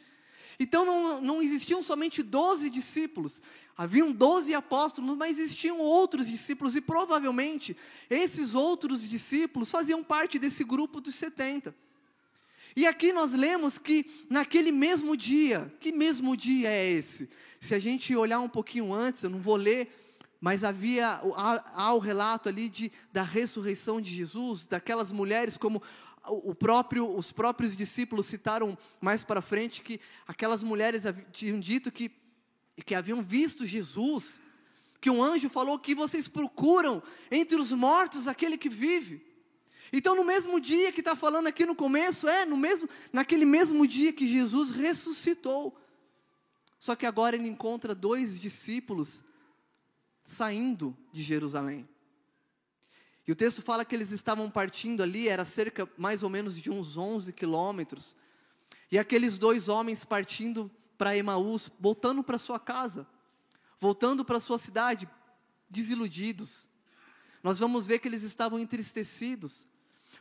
Então 0.60 0.86
não, 0.86 1.22
não 1.22 1.42
existiam 1.42 1.82
somente 1.82 2.22
12 2.22 2.70
discípulos, 2.70 3.42
haviam 3.78 4.12
12 4.12 4.54
apóstolos, 4.54 5.18
mas 5.18 5.39
existiam 5.39 5.80
outros 5.80 6.28
discípulos, 6.28 6.75
e 6.75 6.82
provavelmente 6.82 7.78
esses 8.10 8.54
outros 8.54 9.08
discípulos 9.08 9.72
faziam 9.72 10.04
parte 10.04 10.38
desse 10.38 10.66
grupo 10.66 11.00
dos 11.00 11.16
70. 11.16 11.74
E 12.75 12.86
aqui 12.86 13.13
nós 13.13 13.32
lemos 13.32 13.78
que 13.78 14.06
naquele 14.30 14.72
mesmo 14.72 15.16
dia, 15.16 15.74
que 15.80 15.92
mesmo 15.94 16.36
dia 16.36 16.70
é 16.70 16.89
esse? 16.89 17.30
Se 17.60 17.74
a 17.74 17.80
gente 17.80 18.13
olhar 18.16 18.39
um 18.39 18.50
pouquinho 18.50 18.94
antes, 18.94 19.24
eu 19.24 19.30
não 19.30 19.39
vou 19.39 19.56
ler, 19.56 19.89
mas 20.42 20.63
havia 20.63 21.22
há, 21.36 21.84
há 21.84 21.94
o 21.94 22.00
relato 22.00 22.48
ali 22.48 22.70
de, 22.70 22.92
da 23.12 23.24
ressurreição 23.24 24.00
de 24.00 24.13
Jesus, 24.13 24.66
daquelas 24.66 25.12
mulheres 25.12 25.58
como 25.58 25.82
próprio, 26.55 27.15
os 27.15 27.31
próprios 27.31 27.75
discípulos 27.75 28.25
citaram 28.25 28.77
mais 29.01 29.24
para 29.24 29.41
frente 29.41 29.81
que 29.81 30.00
aquelas 30.27 30.63
mulheres 30.63 31.03
tinham 31.31 31.59
dito 31.59 31.91
que, 31.91 32.12
que 32.86 32.95
haviam 32.95 33.21
visto 33.21 33.65
Jesus, 33.65 34.41
que 35.01 35.09
um 35.09 35.24
anjo 35.24 35.50
falou 35.50 35.79
que 35.79 35.95
vocês 35.95 36.27
procuram 36.27 37.01
entre 37.31 37.57
os 37.57 37.71
mortos 37.71 38.27
aquele 38.27 38.57
que 38.57 38.69
vive. 38.69 39.25
Então, 39.91 40.15
no 40.15 40.24
mesmo 40.24 40.59
dia 40.59 40.91
que 40.91 41.01
está 41.01 41.15
falando 41.15 41.48
aqui 41.48 41.65
no 41.65 41.75
começo, 41.75 42.27
é 42.27 42.45
no 42.45 42.55
mesmo, 42.55 42.88
naquele 43.12 43.45
mesmo 43.45 43.88
dia 43.88 44.13
que 44.13 44.27
Jesus 44.27 44.69
ressuscitou. 44.69 45.75
Só 46.77 46.95
que 46.95 47.05
agora 47.05 47.36
ele 47.36 47.48
encontra 47.48 47.95
dois 47.95 48.39
discípulos 48.39 49.24
saindo 50.24 50.95
de 51.12 51.24
Jerusalém. 51.24 51.88
E 53.29 53.31
o 53.31 53.36
texto 53.36 53.62
fala 53.62 53.86
que 53.86 53.93
eles 53.93 54.09
estavam 54.09 54.50
partindo 54.50 55.03
ali, 55.03 55.29
era 55.29 55.45
cerca 55.45 55.88
mais 55.95 56.24
ou 56.24 56.31
menos 56.31 56.57
de 56.57 56.71
uns 56.71 56.98
11 56.98 57.31
quilômetros. 57.31 58.15
E 58.91 58.98
aqueles 58.98 59.38
dois 59.38 59.67
homens 59.67 60.03
partindo 60.03 60.71
para 60.98 61.15
Emaús, 61.15 61.69
voltando 61.79 62.24
para 62.24 62.39
sua 62.39 62.59
casa, 62.59 63.05
voltando 63.79 64.25
para 64.25 64.39
sua 64.39 64.57
cidade, 64.57 65.07
desiludidos. 65.69 66.67
Nós 67.43 67.59
vamos 67.59 67.86
ver 67.86 68.00
que 68.00 68.07
eles 68.07 68.24
estavam 68.24 68.57
entristecidos, 68.57 69.67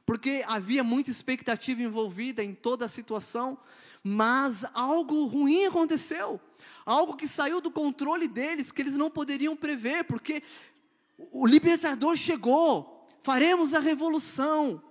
porque 0.05 0.45
havia 0.47 0.85
muita 0.85 1.11
expectativa 1.11 1.81
envolvida 1.81 2.45
em 2.45 2.55
toda 2.55 2.85
a 2.85 2.91
situação, 2.91 3.57
mas 4.05 4.67
algo 4.75 5.25
ruim 5.25 5.65
aconteceu, 5.65 6.39
algo 6.85 7.17
que 7.17 7.27
saiu 7.27 7.63
do 7.63 7.71
controle 7.71 8.29
deles, 8.29 8.71
que 8.71 8.83
eles 8.83 8.99
não 8.99 9.11
poderiam 9.11 9.57
prever, 9.57 10.05
porque 10.05 10.43
o 11.33 11.47
libertador 11.47 12.15
chegou, 12.15 12.98
faremos 13.23 13.75
a 13.75 13.81
revolução, 13.81 14.83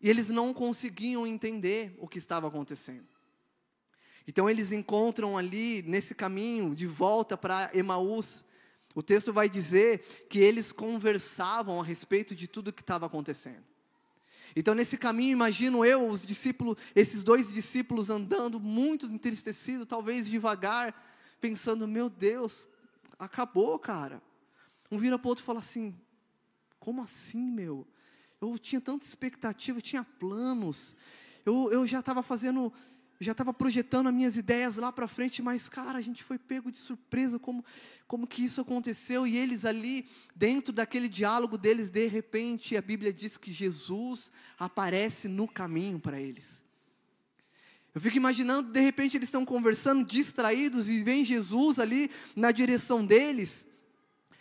e 0.00 0.08
eles 0.08 0.28
não 0.28 0.52
conseguiam 0.52 1.26
entender 1.26 1.96
o 1.98 2.06
que 2.06 2.18
estava 2.18 2.48
acontecendo. 2.48 3.06
Então 4.26 4.50
eles 4.50 4.72
encontram 4.72 5.38
ali, 5.38 5.82
nesse 5.82 6.14
caminho, 6.14 6.74
de 6.74 6.86
volta 6.86 7.36
para 7.36 7.70
Emaús, 7.72 8.44
o 8.94 9.02
texto 9.02 9.32
vai 9.32 9.48
dizer 9.48 10.26
que 10.28 10.38
eles 10.38 10.72
conversavam 10.72 11.80
a 11.80 11.84
respeito 11.84 12.34
de 12.34 12.48
tudo 12.48 12.68
o 12.68 12.72
que 12.72 12.80
estava 12.80 13.06
acontecendo. 13.06 13.62
Então, 14.54 14.74
nesse 14.74 14.96
caminho, 14.96 15.32
imagino 15.32 15.84
eu, 15.84 16.08
os 16.08 16.26
discípulos, 16.26 16.78
esses 16.94 17.22
dois 17.22 17.52
discípulos 17.52 18.08
andando 18.08 18.58
muito 18.58 19.04
entristecidos, 19.06 19.86
talvez 19.86 20.26
devagar, 20.26 20.94
pensando: 21.38 21.86
meu 21.86 22.08
Deus, 22.08 22.70
acabou, 23.18 23.78
cara. 23.78 24.22
Um 24.90 24.98
vira 24.98 25.18
para 25.18 25.26
o 25.26 25.28
outro 25.28 25.42
e 25.42 25.46
fala 25.46 25.58
assim: 25.58 25.94
como 26.86 27.02
assim, 27.02 27.50
meu? 27.50 27.84
Eu 28.40 28.56
tinha 28.56 28.80
tanta 28.80 29.04
expectativa, 29.04 29.78
eu 29.78 29.82
tinha 29.82 30.04
planos, 30.04 30.94
eu, 31.44 31.68
eu 31.72 31.84
já 31.84 31.98
estava 31.98 32.22
fazendo 32.22 32.72
já 33.18 33.32
estava 33.32 33.52
projetando 33.52 34.08
as 34.08 34.14
minhas 34.14 34.36
ideias 34.36 34.76
lá 34.76 34.92
para 34.92 35.08
frente, 35.08 35.42
mas 35.42 35.68
cara, 35.68 35.98
a 35.98 36.00
gente 36.00 36.22
foi 36.22 36.38
pego 36.38 36.70
de 36.70 36.78
surpresa 36.78 37.40
como 37.40 37.64
como 38.06 38.24
que 38.24 38.44
isso 38.44 38.60
aconteceu 38.60 39.26
e 39.26 39.36
eles 39.36 39.64
ali 39.64 40.06
dentro 40.32 40.72
daquele 40.72 41.08
diálogo 41.08 41.58
deles, 41.58 41.90
de 41.90 42.06
repente 42.06 42.76
a 42.76 42.82
Bíblia 42.82 43.12
diz 43.12 43.36
que 43.36 43.52
Jesus 43.52 44.30
aparece 44.56 45.26
no 45.26 45.48
caminho 45.48 45.98
para 45.98 46.20
eles. 46.20 46.62
Eu 47.92 48.00
fico 48.00 48.16
imaginando, 48.16 48.70
de 48.70 48.80
repente 48.80 49.16
eles 49.16 49.26
estão 49.26 49.44
conversando 49.44 50.04
distraídos 50.04 50.88
e 50.88 51.02
vem 51.02 51.24
Jesus 51.24 51.80
ali 51.80 52.12
na 52.36 52.52
direção 52.52 53.04
deles, 53.04 53.66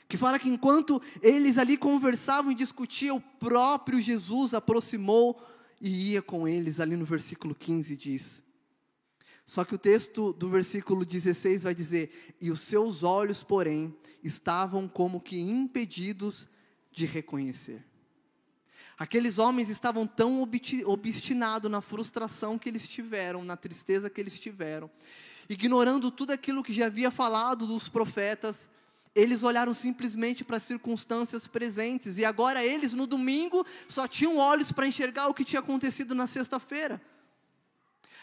que 0.07 0.17
fala 0.17 0.39
que 0.39 0.49
enquanto 0.49 1.01
eles 1.21 1.57
ali 1.57 1.77
conversavam 1.77 2.51
e 2.51 2.55
discutiam, 2.55 3.17
o 3.17 3.21
próprio 3.21 3.99
Jesus 3.99 4.53
aproximou 4.53 5.41
e 5.81 6.11
ia 6.11 6.21
com 6.21 6.47
eles, 6.47 6.79
ali 6.79 6.95
no 6.95 7.05
versículo 7.05 7.55
15 7.55 7.95
diz: 7.95 8.45
só 9.45 9.63
que 9.63 9.75
o 9.75 9.77
texto 9.77 10.33
do 10.33 10.49
versículo 10.49 11.05
16 11.05 11.63
vai 11.63 11.75
dizer: 11.75 12.35
E 12.41 12.49
os 12.49 12.61
seus 12.61 13.03
olhos, 13.03 13.43
porém, 13.43 13.95
estavam 14.23 14.87
como 14.87 15.21
que 15.21 15.39
impedidos 15.39 16.47
de 16.91 17.05
reconhecer. 17.05 17.85
Aqueles 18.97 19.37
homens 19.37 19.69
estavam 19.69 20.07
tão 20.07 20.41
obstinados 20.85 21.69
na 21.69 21.81
frustração 21.81 22.57
que 22.57 22.69
eles 22.69 22.87
tiveram, 22.87 23.43
na 23.43 23.57
tristeza 23.57 24.09
que 24.09 24.19
eles 24.19 24.39
tiveram, 24.39 24.89
ignorando 25.49 26.09
tudo 26.09 26.31
aquilo 26.31 26.63
que 26.63 26.73
já 26.73 26.85
havia 26.85 27.11
falado 27.11 27.67
dos 27.67 27.89
profetas, 27.89 28.69
eles 29.15 29.43
olharam 29.43 29.73
simplesmente 29.73 30.43
para 30.43 30.57
as 30.57 30.63
circunstâncias 30.63 31.47
presentes, 31.47 32.17
e 32.17 32.25
agora 32.25 32.63
eles, 32.63 32.91
no 32.91 33.07
domingo, 33.07 33.65
só 33.87 34.07
tinham 34.07 34.37
olhos 34.37 34.73
para 34.73 34.85
enxergar 34.85 35.27
o 35.27 35.33
que 35.33 35.45
tinha 35.45 35.61
acontecido 35.61 36.13
na 36.13 36.27
sexta-feira. 36.27 37.01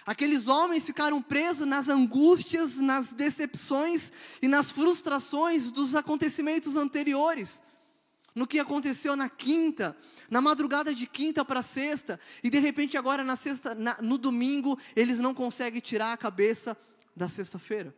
Aqueles 0.05 0.49
homens 0.49 0.85
ficaram 0.85 1.23
presos 1.23 1.67
nas 1.67 1.89
angústias, 1.89 2.77
nas 2.77 3.13
decepções 3.13 4.13
e 4.43 4.49
nas 4.49 4.71
frustrações 4.71 5.71
dos 5.71 5.95
acontecimentos 5.95 6.77
anteriores. 6.77 7.63
No 8.35 8.47
que 8.47 8.59
aconteceu 8.59 9.15
na 9.15 9.29
quinta, 9.29 9.97
na 10.29 10.41
madrugada 10.41 10.95
de 10.95 11.07
quinta 11.07 11.45
para 11.45 11.63
sexta, 11.63 12.19
e 12.43 12.51
de 12.51 12.59
repente 12.59 12.97
agora 12.97 13.23
na 13.23 13.37
sexta, 13.37 13.75
na, 13.75 13.97
no 14.01 14.19
domingo, 14.19 14.79
eles 14.97 15.21
não 15.21 15.33
conseguem 15.33 15.81
tirar 15.81 16.13
a 16.13 16.17
cabeça 16.17 16.77
da 17.15 17.29
sexta-feira. 17.29 17.95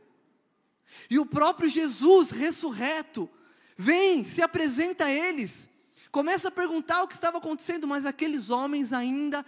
E 1.11 1.19
o 1.19 1.27
próprio 1.27 1.69
Jesus 1.69 2.31
ressurreto 2.31 3.29
vem, 3.77 4.25
se 4.25 4.43
apresenta 4.43 5.07
a 5.07 5.11
eles, 5.11 5.69
começa 6.11 6.49
a 6.49 6.51
perguntar 6.51 7.03
o 7.03 7.09
que 7.09 7.15
estava 7.15 7.39
acontecendo, 7.39 7.87
mas 7.87 8.07
aqueles 8.07 8.51
homens 8.51 8.93
ainda 8.93 9.45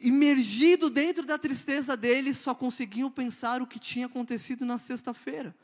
imergido 0.00 0.88
dentro 0.88 1.24
da 1.24 1.36
tristeza 1.36 1.96
deles, 1.96 2.38
só 2.38 2.54
conseguiam 2.54 3.10
pensar 3.10 3.60
o 3.60 3.66
que 3.66 3.78
tinha 3.78 4.06
acontecido 4.06 4.64
na 4.64 4.78
sexta-feira. 4.78 5.54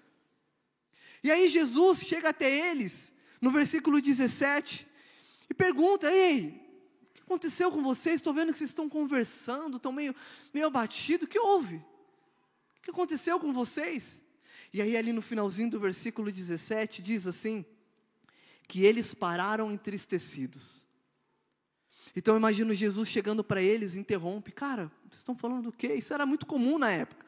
E 1.22 1.30
aí 1.30 1.48
Jesus 1.48 2.00
chega 2.00 2.28
até 2.28 2.70
eles, 2.70 3.12
no 3.40 3.50
versículo 3.50 4.00
17, 4.00 4.86
e 5.48 5.54
pergunta: 5.54 6.10
Ei, 6.12 6.62
o 7.10 7.14
que 7.14 7.22
aconteceu 7.22 7.72
com 7.72 7.82
vocês? 7.82 8.16
Estou 8.16 8.34
vendo 8.34 8.52
que 8.52 8.58
vocês 8.58 8.70
estão 8.70 8.88
conversando, 8.88 9.78
estão 9.78 9.90
meio, 9.90 10.14
meio 10.52 10.66
abatidos, 10.66 11.26
o 11.26 11.30
que 11.30 11.38
houve? 11.38 11.76
O 11.76 12.82
que 12.82 12.90
aconteceu 12.90 13.40
com 13.40 13.52
vocês? 13.52 14.20
E 14.72 14.82
aí, 14.82 14.96
ali 14.96 15.12
no 15.12 15.22
finalzinho 15.22 15.70
do 15.70 15.80
versículo 15.80 16.30
17, 16.30 17.02
diz 17.02 17.26
assim: 17.26 17.64
que 18.66 18.84
eles 18.84 19.14
pararam 19.14 19.72
entristecidos. 19.72 20.86
Então 22.14 22.34
eu 22.34 22.38
imagino 22.38 22.74
Jesus 22.74 23.08
chegando 23.08 23.44
para 23.44 23.60
eles, 23.60 23.94
interrompe, 23.94 24.50
cara, 24.50 24.90
vocês 25.02 25.18
estão 25.18 25.36
falando 25.36 25.64
do 25.64 25.72
quê? 25.72 25.94
Isso 25.94 26.14
era 26.14 26.24
muito 26.24 26.46
comum 26.46 26.78
na 26.78 26.90
época. 26.90 27.24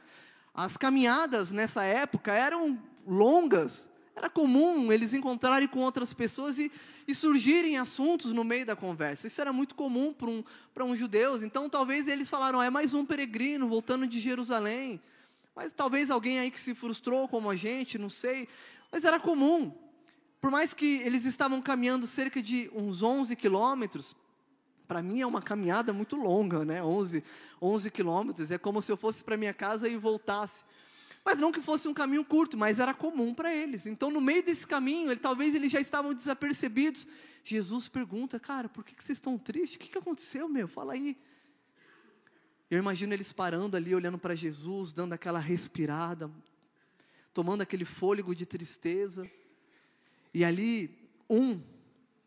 As 0.54 0.76
caminhadas 0.76 1.52
nessa 1.52 1.85
época 1.85 2.33
eram 2.33 2.83
longas, 3.07 3.88
era 4.16 4.28
comum 4.28 4.90
eles 4.92 5.12
encontrarem 5.12 5.68
com 5.68 5.80
outras 5.80 6.12
pessoas 6.12 6.59
e, 6.59 6.73
e 7.07 7.14
surgirem 7.14 7.78
assuntos 7.78 8.33
no 8.33 8.42
meio 8.42 8.66
da 8.66 8.75
conversa. 8.75 9.26
Isso 9.26 9.40
era 9.40 9.52
muito 9.52 9.75
comum 9.75 10.12
para 10.12 10.28
um, 10.28 10.42
para 10.75 10.85
um 10.85 10.97
judeus. 10.97 11.42
Então 11.42 11.68
talvez 11.68 12.09
eles 12.09 12.28
falaram, 12.28 12.61
é 12.61 12.71
mais 12.71 12.95
um 12.95 13.04
peregrino 13.04 13.68
voltando 13.68 14.07
de 14.07 14.18
Jerusalém. 14.18 15.00
Mas 15.59 15.73
talvez 15.73 16.09
alguém 16.09 16.38
aí 16.38 16.53
que 16.53 16.61
se 16.61 16.73
frustrou 16.73 17.27
como 17.27 17.50
a 17.50 17.57
gente, 17.57 17.99
não 17.99 18.09
sei. 18.09 18.49
Mas 18.93 19.03
era 19.03 19.19
comum. 19.19 19.73
Por 20.41 20.53
mais 20.53 20.73
que 20.73 20.99
eles 20.99 21.25
estavam 21.25 21.61
caminhando 21.61 22.07
cerca 22.07 22.41
de 22.41 22.71
uns 22.73 23.03
11 23.03 23.35
quilômetros, 23.35 24.15
para 24.87 25.03
mim 25.03 25.21
é 25.21 25.27
uma 25.27 25.43
caminhada 25.43 25.93
muito 25.93 26.15
longa, 26.15 26.65
né? 26.65 26.81
11, 26.81 27.25
11 27.61 27.91
quilômetros, 27.91 28.53
é 28.53 28.57
como 28.57 28.81
se 28.81 28.93
eu 28.93 28.97
fosse 28.97 29.25
para 29.25 29.37
minha 29.37 29.53
casa 29.53 29.88
e 29.88 29.97
voltasse. 29.97 30.65
Mas 31.25 31.41
não 31.41 31.50
que 31.50 31.61
fosse 31.61 31.88
um 31.88 31.93
caminho 31.93 32.25
curto, 32.25 32.57
mas 32.57 32.79
era 32.79 32.95
comum 32.95 33.35
para 33.35 33.53
eles. 33.53 33.85
Então, 33.85 34.12
no 34.12 34.21
meio 34.21 34.45
desse 34.45 34.65
caminho, 34.65 35.11
ele, 35.11 35.19
talvez 35.19 35.57
eles 35.57 35.73
já 35.73 35.81
estavam 35.81 36.15
desapercebidos. 36.15 37.05
Jesus 37.43 37.88
pergunta, 37.88 38.38
cara, 38.38 38.69
por 38.69 38.85
que, 38.85 38.95
que 38.95 39.03
vocês 39.03 39.19
estão 39.19 39.37
tristes? 39.37 39.75
O 39.75 39.81
que, 39.81 39.88
que 39.88 39.99
aconteceu, 39.99 40.49
meu? 40.49 40.69
Fala 40.69 40.93
aí. 40.93 41.19
Eu 42.71 42.79
imagino 42.79 43.15
eles 43.15 43.33
parando 43.33 43.77
ali, 43.77 43.95
olhando 43.95 44.19
para 44.19 44.35
Jesus, 44.35 44.93
dando 44.93 45.15
aquela 45.15 45.39
respirada, 45.39 46.31
tomando 47.33 47.63
aquele 47.63 47.85
fôlego 47.85 48.35
de 48.35 48.45
tristeza. 48.45 49.31
E 50.35 50.45
ali, 50.45 51.11
um, 51.31 51.63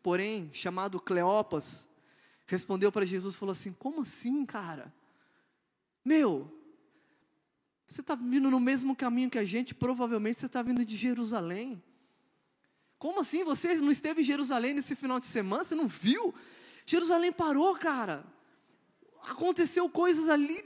porém, 0.02 0.50
chamado 0.52 1.00
Cleopas, 1.00 1.86
respondeu 2.46 2.90
para 2.90 3.06
Jesus 3.06 3.34
falou 3.34 3.52
assim: 3.52 3.72
Como 3.72 4.02
assim, 4.02 4.44
cara? 4.44 4.92
Meu, 6.04 6.50
você 7.86 8.00
está 8.00 8.14
vindo 8.14 8.50
no 8.50 8.58
mesmo 8.58 8.96
caminho 8.96 9.30
que 9.30 9.38
a 9.38 9.44
gente, 9.44 9.74
provavelmente 9.74 10.40
você 10.40 10.46
está 10.46 10.62
vindo 10.62 10.84
de 10.84 10.96
Jerusalém. 10.96 11.80
Como 12.98 13.20
assim? 13.20 13.44
Você 13.44 13.74
não 13.74 13.92
esteve 13.92 14.22
em 14.22 14.24
Jerusalém 14.24 14.74
nesse 14.74 14.96
final 14.96 15.20
de 15.20 15.26
semana? 15.26 15.62
Você 15.62 15.74
não 15.74 15.86
viu? 15.86 16.34
Jerusalém 16.86 17.30
parou, 17.32 17.76
cara. 17.76 18.24
Aconteceu 19.28 19.88
coisas 19.88 20.28
ali. 20.28 20.64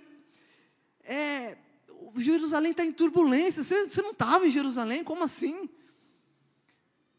É, 1.02 1.56
Jerusalém 2.16 2.73
está 2.73 2.84
em 2.84 2.92
turbulência. 2.92 3.62
Você, 3.62 3.88
você 3.88 4.02
não 4.02 4.10
estava 4.10 4.47
em 4.47 4.50
Jerusalém? 4.50 5.04
Como 5.04 5.25
assim? 5.25 5.69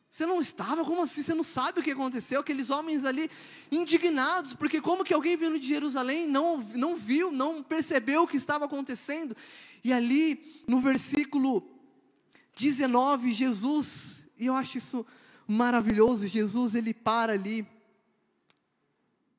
Você 0.10 0.26
não 0.26 0.42
estava? 0.42 0.84
Como 0.84 1.04
assim? 1.04 1.22
Você 1.22 1.34
não 1.34 1.44
sabe 1.44 1.80
o 1.80 1.84
que 1.84 1.92
aconteceu? 1.92 2.40
Aqueles 2.40 2.70
homens 2.70 3.06
ali 3.06 3.30
indignados, 3.72 4.54
porque 4.54 4.82
como 4.82 5.04
que 5.04 5.14
alguém 5.14 5.38
vindo 5.38 5.60
de 5.60 5.68
Jerusalém 5.68 6.28
não, 6.28 6.58
não 6.58 6.96
viu, 6.96 7.32
não 7.32 7.62
percebeu 7.62 8.24
o 8.24 8.28
que 8.28 8.38
estava 8.38 8.66
acontecendo? 8.66 9.36
E 9.84 9.94
ali, 9.94 10.64
no 10.68 10.80
versículo 10.80 11.64
19, 12.58 13.32
Jesus, 13.32 14.20
e 14.40 14.48
eu 14.48 14.56
acho 14.56 14.78
isso 14.78 15.06
maravilhoso, 15.48 16.28
Jesus 16.28 16.74
ele 16.74 16.94
para 16.94 17.34
ali 17.34 17.66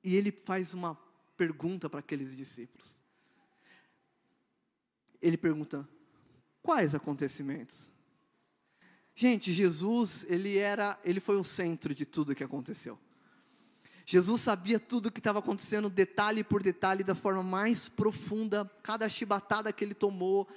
e 0.02 0.14
ele 0.14 0.30
faz 0.30 0.72
uma 0.72 0.96
pergunta 1.38 1.88
para 1.88 2.00
aqueles 2.00 2.36
discípulos. 2.36 2.98
Ele 5.22 5.38
pergunta: 5.38 5.88
quais 6.60 6.94
acontecimentos? 6.94 7.90
Gente, 9.14 9.52
Jesus, 9.52 10.26
ele 10.28 10.58
era, 10.58 10.98
ele 11.04 11.20
foi 11.20 11.36
o 11.36 11.44
centro 11.44 11.94
de 11.94 12.04
tudo 12.04 12.34
que 12.34 12.44
aconteceu. 12.44 12.98
Jesus 14.04 14.40
sabia 14.40 14.80
tudo 14.80 15.06
o 15.06 15.12
que 15.12 15.20
estava 15.20 15.38
acontecendo, 15.38 15.90
detalhe 15.90 16.42
por 16.42 16.62
detalhe, 16.62 17.04
da 17.04 17.14
forma 17.14 17.42
mais 17.42 17.88
profunda, 17.88 18.70
cada 18.82 19.08
chibatada 19.08 19.72
que 19.72 19.84
ele 19.84 19.92
tomou, 19.92 20.48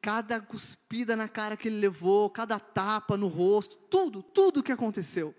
cada 0.00 0.40
cuspida 0.40 1.14
na 1.14 1.28
cara 1.28 1.56
que 1.56 1.68
ele 1.68 1.78
levou, 1.78 2.30
cada 2.30 2.58
tapa 2.58 3.16
no 3.16 3.26
rosto, 3.26 3.76
tudo, 3.90 4.22
tudo 4.22 4.60
o 4.60 4.62
que 4.62 4.72
aconteceu. 4.72 5.34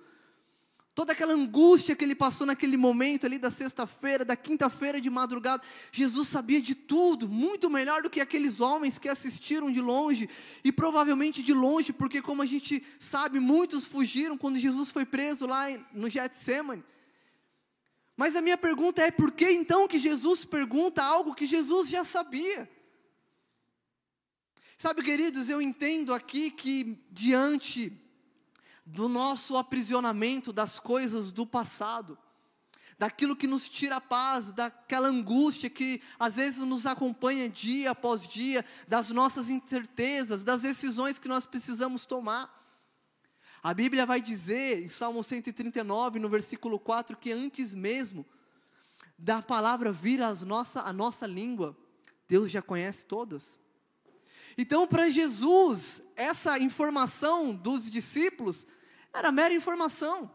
Toda 0.96 1.12
aquela 1.12 1.34
angústia 1.34 1.94
que 1.94 2.06
ele 2.06 2.16
passou 2.16 2.48
naquele 2.48 2.78
momento 2.78 3.26
ali 3.26 3.38
da 3.38 3.52
sexta-feira, 3.52 4.24
da 4.24 4.38
quinta-feira 4.38 5.02
de 5.02 5.10
madrugada, 5.10 5.62
Jesus 5.92 6.30
sabia 6.30 6.62
de 6.62 6.74
tudo, 6.74 7.28
muito 7.28 7.70
melhor 7.70 8.02
do 8.02 8.10
que 8.10 8.22
aqueles 8.22 8.62
homens 8.62 8.98
que 8.98 9.10
assistiram 9.10 9.70
de 9.70 9.82
longe, 9.82 10.30
e 10.64 10.72
provavelmente 10.72 11.44
de 11.44 11.54
longe, 11.54 11.92
porque 11.92 12.22
como 12.22 12.42
a 12.42 12.46
gente 12.46 12.82
sabe, 12.98 13.42
muitos 13.42 13.86
fugiram 13.86 14.38
quando 14.38 14.58
Jesus 14.58 14.90
foi 14.90 15.06
preso 15.06 15.46
lá 15.46 15.66
no 15.92 16.10
Getsemane. 16.10 16.82
Mas 18.16 18.34
a 18.34 18.42
minha 18.42 18.58
pergunta 18.58 19.02
é: 19.02 19.12
por 19.12 19.34
que 19.34 19.52
então 19.52 19.90
que 19.90 20.00
Jesus 20.00 20.46
pergunta 20.46 21.04
algo 21.04 21.36
que 21.36 21.46
Jesus 21.46 21.90
já 21.90 22.06
sabia? 22.06 22.70
Sabe, 24.78 25.04
queridos, 25.04 25.50
eu 25.50 25.62
entendo 25.62 26.14
aqui 26.14 26.50
que 26.52 27.06
diante 27.12 27.92
do 28.86 29.10
nosso 29.10 29.58
aprisionamento 29.58 30.54
das 30.54 30.80
coisas 30.80 31.32
do 31.32 31.46
passado, 31.46 32.18
daquilo 32.98 33.36
que 33.36 33.48
nos 33.48 33.68
tira 33.68 33.98
a 33.98 34.02
paz, 34.02 34.54
daquela 34.54 35.08
angústia 35.08 35.70
que 35.70 36.02
às 36.20 36.36
vezes 36.36 36.60
nos 36.60 36.86
acompanha 36.86 37.50
dia 37.50 37.92
após 37.92 38.28
dia, 38.28 38.64
das 38.88 39.10
nossas 39.10 39.50
incertezas, 39.50 40.44
das 40.44 40.62
decisões 40.62 41.18
que 41.18 41.28
nós 41.28 41.46
precisamos 41.46 42.06
tomar. 42.06 42.64
A 43.62 43.74
Bíblia 43.74 44.06
vai 44.06 44.22
dizer 44.22 44.84
em 44.84 44.90
Salmo 44.90 45.24
139, 45.24 46.20
no 46.20 46.30
versículo 46.30 46.80
4, 46.80 47.18
que 47.18 47.32
antes 47.32 47.74
mesmo 47.74 48.26
da 49.18 49.42
palavra 49.42 49.92
vir 49.92 50.22
às 50.22 50.44
nossa, 50.44 50.82
a 50.82 50.94
nossa 50.94 51.26
língua, 51.26 51.76
Deus 52.28 52.52
já 52.52 52.62
conhece 52.62 53.06
todas. 53.06 53.60
Então, 54.58 54.88
para 54.88 55.10
Jesus, 55.10 56.02
essa 56.16 56.58
informação 56.60 57.54
dos 57.54 57.90
discípulos 57.90 58.66
era 59.14 59.32
mera 59.32 59.54
informação. 59.54 60.32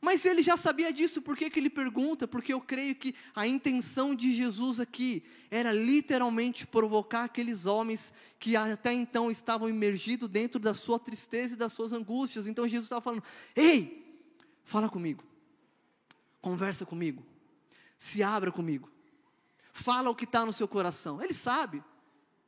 Mas 0.00 0.24
ele 0.24 0.42
já 0.42 0.56
sabia 0.56 0.90
disso, 0.90 1.20
por 1.20 1.36
que, 1.36 1.50
que 1.50 1.60
ele 1.60 1.68
pergunta? 1.68 2.26
Porque 2.26 2.54
eu 2.54 2.60
creio 2.60 2.94
que 2.94 3.14
a 3.34 3.46
intenção 3.46 4.14
de 4.14 4.32
Jesus 4.32 4.80
aqui 4.80 5.22
era 5.50 5.72
literalmente 5.72 6.66
provocar 6.66 7.24
aqueles 7.24 7.66
homens 7.66 8.10
que 8.38 8.56
até 8.56 8.94
então 8.94 9.30
estavam 9.30 9.68
imergidos 9.68 10.28
dentro 10.28 10.58
da 10.58 10.72
sua 10.72 10.98
tristeza 10.98 11.52
e 11.52 11.58
das 11.58 11.74
suas 11.74 11.92
angústias. 11.92 12.46
Então 12.46 12.66
Jesus 12.66 12.86
estava 12.86 13.02
falando: 13.02 13.22
Ei, 13.54 14.18
fala 14.64 14.88
comigo, 14.88 15.22
conversa 16.40 16.86
comigo, 16.86 17.22
se 17.98 18.22
abra 18.22 18.50
comigo, 18.50 18.90
fala 19.70 20.08
o 20.08 20.14
que 20.14 20.24
está 20.24 20.46
no 20.46 20.52
seu 20.52 20.66
coração. 20.66 21.22
Ele 21.22 21.34
sabe, 21.34 21.84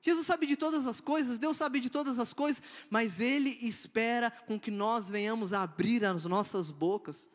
Jesus 0.03 0.27
sabe 0.27 0.47
de 0.47 0.57
todas 0.57 0.85
as 0.85 1.01
coisas, 1.01 1.39
Deus 1.39 1.57
sabe 1.57 1.79
de 1.79 1.89
todas 1.89 2.19
as 2.19 2.35
coisas, 2.35 2.61
mas 2.91 3.21
Ele 3.21 3.57
espera 3.63 4.33
com 4.33 4.59
que 4.59 4.71
nós 4.71 5.09
venhamos 5.09 5.53
a 5.53 5.63
abrir 5.63 6.05
as 6.05 6.25
nossas 6.25 6.73
bocas. 6.73 7.29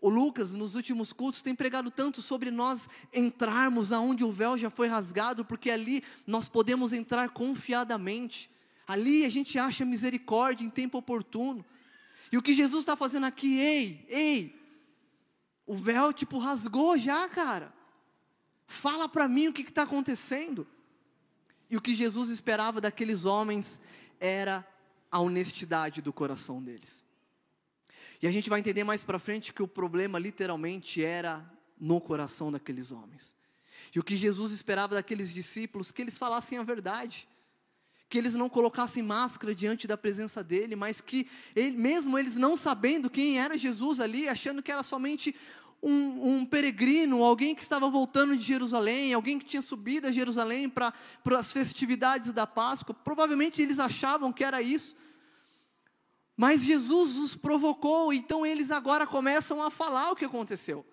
O 0.00 0.08
Lucas, 0.08 0.52
nos 0.52 0.74
últimos 0.74 1.12
cultos, 1.12 1.40
tem 1.40 1.54
pregado 1.54 1.92
tanto 1.92 2.22
sobre 2.22 2.50
nós 2.50 2.88
entrarmos 3.12 3.92
aonde 3.92 4.24
o 4.24 4.32
véu 4.32 4.58
já 4.58 4.68
foi 4.68 4.88
rasgado, 4.88 5.44
porque 5.44 5.70
ali 5.70 6.02
nós 6.26 6.48
podemos 6.48 6.92
entrar 6.92 7.30
confiadamente. 7.30 8.50
Ali 8.86 9.24
a 9.24 9.28
gente 9.28 9.58
acha 9.58 9.84
misericórdia 9.84 10.64
em 10.64 10.70
tempo 10.70 10.98
oportuno. 10.98 11.64
E 12.32 12.38
o 12.38 12.42
que 12.42 12.54
Jesus 12.54 12.80
está 12.80 12.96
fazendo 12.96 13.26
aqui, 13.26 13.58
ei, 13.58 14.06
ei, 14.08 14.58
o 15.64 15.76
véu 15.76 16.12
tipo 16.12 16.38
rasgou 16.38 16.98
já, 16.98 17.28
cara. 17.28 17.72
Fala 18.66 19.08
para 19.08 19.28
mim 19.28 19.48
o 19.48 19.52
que 19.52 19.62
está 19.62 19.82
acontecendo. 19.82 20.66
E 21.70 21.76
o 21.76 21.80
que 21.80 21.94
Jesus 21.94 22.30
esperava 22.30 22.80
daqueles 22.80 23.24
homens 23.24 23.80
era 24.18 24.66
a 25.10 25.20
honestidade 25.20 26.00
do 26.02 26.12
coração 26.12 26.62
deles. 26.62 27.04
E 28.20 28.26
a 28.26 28.30
gente 28.30 28.50
vai 28.50 28.58
entender 28.60 28.84
mais 28.84 29.04
para 29.04 29.18
frente 29.18 29.52
que 29.52 29.62
o 29.62 29.68
problema 29.68 30.18
literalmente 30.18 31.04
era 31.04 31.48
no 31.78 32.00
coração 32.00 32.50
daqueles 32.50 32.90
homens. 32.90 33.34
E 33.94 33.98
o 33.98 34.04
que 34.04 34.16
Jesus 34.16 34.52
esperava 34.52 34.94
daqueles 34.94 35.32
discípulos, 35.32 35.90
que 35.90 36.02
eles 36.02 36.18
falassem 36.18 36.58
a 36.58 36.62
verdade, 36.62 37.28
que 38.08 38.18
eles 38.18 38.34
não 38.34 38.48
colocassem 38.48 39.02
máscara 39.02 39.54
diante 39.54 39.86
da 39.86 39.96
presença 39.96 40.42
dele, 40.42 40.74
mas 40.74 41.00
que, 41.00 41.28
ele, 41.54 41.76
mesmo 41.76 42.18
eles 42.18 42.36
não 42.36 42.56
sabendo 42.56 43.10
quem 43.10 43.38
era 43.38 43.56
Jesus 43.56 44.00
ali, 44.00 44.28
achando 44.28 44.62
que 44.62 44.72
era 44.72 44.82
somente 44.82 45.34
um, 45.82 46.38
um, 46.38 46.46
peregrino, 46.46 47.22
alguém 47.22 47.54
que 47.54 47.62
estava 47.62 47.88
voltando 47.88 48.36
de 48.36 48.42
Jerusalém, 48.42 49.14
alguém 49.14 49.38
que 49.38 49.44
tinha 49.44 49.62
subido 49.62 50.08
a 50.08 50.12
Jerusalém 50.12 50.68
para 50.68 50.92
as 51.38 51.52
festividades 51.52 52.32
da 52.32 52.46
Páscoa, 52.46 52.94
provavelmente 52.94 53.62
eles 53.62 53.78
achavam 53.78 54.32
que 54.32 54.42
era 54.42 54.60
isso. 54.60 54.96
Mas 56.36 56.62
Jesus 56.62 57.16
os 57.16 57.36
provocou, 57.36 58.12
então 58.12 58.46
eles 58.46 58.70
agora 58.70 59.06
começam 59.06 59.62
a 59.62 59.70
falar 59.70 60.12
o 60.12 60.16
que 60.16 60.24
aconteceu. 60.24 60.84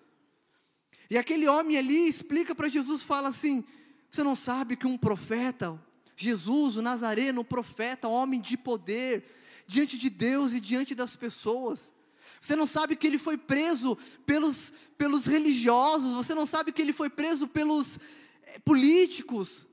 E 1.08 1.16
aquele 1.16 1.46
homem 1.46 1.76
ali 1.76 2.08
explica 2.08 2.54
para 2.54 2.68
Jesus, 2.68 3.02
fala 3.02 3.28
assim: 3.28 3.64
você 4.10 4.22
não 4.22 4.34
sabe 4.34 4.76
que 4.76 4.86
um 4.86 4.98
profeta, 4.98 5.80
Jesus, 6.16 6.76
o 6.76 6.82
Nazareno, 6.82 7.42
o 7.42 7.44
profeta, 7.44 8.08
homem 8.08 8.40
de 8.40 8.56
poder, 8.56 9.24
diante 9.66 9.98
de 9.98 10.10
Deus 10.10 10.52
e 10.52 10.60
diante 10.60 10.94
das 10.94 11.14
pessoas. 11.14 11.92
Você 12.46 12.54
não 12.54 12.66
sabe 12.66 12.94
que 12.94 13.04
ele 13.04 13.18
foi 13.18 13.36
preso 13.36 13.98
pelos, 14.24 14.72
pelos 14.96 15.26
religiosos, 15.26 16.12
você 16.12 16.32
não 16.32 16.46
sabe 16.46 16.70
que 16.70 16.80
ele 16.80 16.92
foi 16.92 17.10
preso 17.10 17.48
pelos 17.48 17.98
é, 18.44 18.60
políticos, 18.60 19.66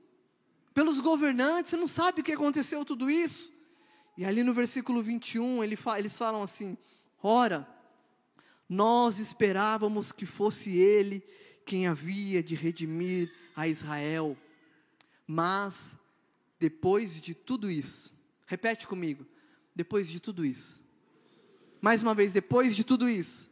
pelos 0.74 0.98
governantes, 0.98 1.70
você 1.70 1.76
não 1.76 1.86
sabe 1.86 2.20
o 2.20 2.24
que 2.24 2.32
aconteceu 2.32 2.84
tudo 2.84 3.08
isso. 3.08 3.52
E 4.16 4.24
ali 4.24 4.42
no 4.42 4.52
versículo 4.52 5.00
21, 5.00 5.62
ele 5.62 5.76
fa 5.76 6.00
eles 6.00 6.18
falam 6.18 6.42
assim: 6.42 6.76
Ora, 7.22 7.64
nós 8.68 9.20
esperávamos 9.20 10.10
que 10.10 10.26
fosse 10.26 10.76
Ele 10.76 11.22
quem 11.64 11.86
havia 11.86 12.42
de 12.42 12.56
redimir 12.56 13.32
a 13.54 13.68
Israel, 13.68 14.36
mas 15.28 15.96
depois 16.58 17.20
de 17.20 17.36
tudo 17.36 17.70
isso, 17.70 18.12
repete 18.46 18.88
comigo, 18.88 19.24
depois 19.76 20.08
de 20.08 20.18
tudo 20.18 20.44
isso, 20.44 20.83
mais 21.84 22.02
uma 22.02 22.14
vez, 22.14 22.32
depois 22.32 22.74
de 22.74 22.82
tudo 22.82 23.06
isso, 23.06 23.50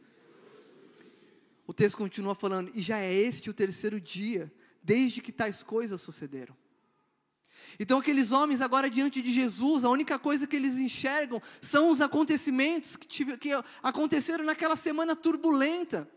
o 1.67 1.71
texto 1.71 1.97
continua 1.97 2.33
falando, 2.33 2.71
e 2.73 2.81
já 2.81 2.97
é 2.97 3.13
este 3.13 3.47
o 3.47 3.53
terceiro 3.53 4.01
dia, 4.01 4.51
desde 4.81 5.21
que 5.21 5.31
tais 5.31 5.61
coisas 5.61 6.01
sucederam. 6.01 6.57
Então, 7.79 7.99
aqueles 7.99 8.31
homens, 8.31 8.59
agora 8.59 8.89
diante 8.89 9.21
de 9.21 9.31
Jesus, 9.31 9.83
a 9.83 9.89
única 9.91 10.17
coisa 10.17 10.47
que 10.47 10.55
eles 10.55 10.77
enxergam 10.77 11.39
são 11.61 11.89
os 11.89 12.01
acontecimentos 12.01 12.95
que, 12.95 13.05
tive, 13.05 13.37
que 13.37 13.51
aconteceram 13.83 14.43
naquela 14.43 14.75
semana 14.75 15.15
turbulenta. 15.15 16.09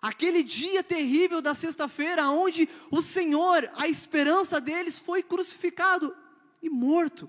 Aquele 0.00 0.42
dia 0.42 0.82
terrível 0.82 1.42
da 1.42 1.54
sexta-feira, 1.54 2.30
onde 2.30 2.66
o 2.90 3.02
Senhor, 3.02 3.70
a 3.74 3.86
esperança 3.86 4.58
deles, 4.58 4.98
foi 4.98 5.22
crucificado 5.22 6.16
e 6.62 6.70
morto. 6.70 7.28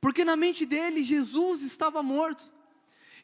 Porque 0.00 0.24
na 0.24 0.36
mente 0.36 0.64
deles, 0.64 1.08
Jesus 1.08 1.62
estava 1.62 2.04
morto. 2.04 2.59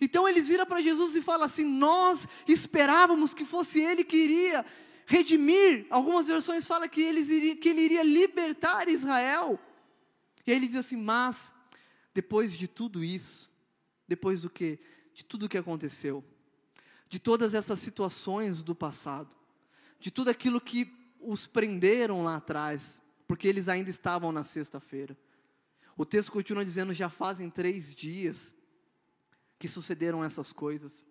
Então 0.01 0.29
eles 0.29 0.49
viram 0.49 0.67
para 0.67 0.83
Jesus 0.83 1.17
e 1.17 1.23
falam 1.23 1.47
assim: 1.47 1.65
Nós 1.65 2.27
esperávamos 2.47 3.33
que 3.33 3.45
fosse 3.45 3.81
Ele 3.81 4.05
que 4.05 4.17
iria 4.17 4.65
redimir. 5.07 5.87
Algumas 5.89 6.27
versões 6.27 6.67
falam 6.67 6.89
que, 6.89 7.01
eles 7.01 7.29
que 7.59 7.69
ele 7.69 7.81
iria 7.81 8.03
libertar 8.03 8.89
Israel. 8.89 9.59
E 10.47 10.51
aí 10.51 10.57
ele 10.57 10.67
diz 10.67 10.77
assim: 10.77 10.97
Mas, 10.97 11.53
depois 12.13 12.53
de 12.53 12.69
tudo 12.69 13.03
isso, 13.03 13.49
depois 14.07 14.43
do 14.43 14.51
que? 14.51 14.79
De 15.15 15.25
tudo 15.25 15.47
o 15.47 15.49
que 15.49 15.57
aconteceu, 15.57 16.23
de 17.09 17.19
todas 17.19 17.55
essas 17.55 17.79
situações 17.79 18.63
do 18.63 18.75
passado, 18.75 19.35
de 19.99 20.11
tudo 20.11 20.29
aquilo 20.29 20.61
que 20.61 20.93
os 21.21 21.47
prenderam 21.47 22.23
lá 22.23 22.37
atrás, 22.37 23.01
porque 23.27 23.49
eles 23.49 23.69
ainda 23.69 23.89
estavam 23.89 24.31
na 24.31 24.45
sexta-feira. 24.45 25.17
O 25.97 26.05
texto 26.05 26.31
continua 26.31 26.65
dizendo: 26.65 26.93
já 26.93 27.09
fazem 27.09 27.49
três 27.49 27.95
dias 27.95 28.53
que 29.59 29.69
sucederam 29.69 30.23
essas 30.23 30.53
coisas. 30.53 31.05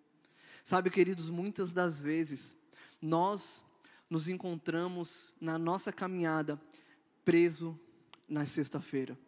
Sabe, 0.64 0.90
queridos, 0.90 1.30
muitas 1.30 1.72
das 1.72 2.00
vezes 2.00 2.56
nós 3.00 3.64
nos 4.08 4.28
encontramos 4.28 5.34
na 5.40 5.58
nossa 5.58 5.92
caminhada 5.92 6.60
preso 7.24 7.78
na 8.28 8.46
sexta-feira. 8.46 9.18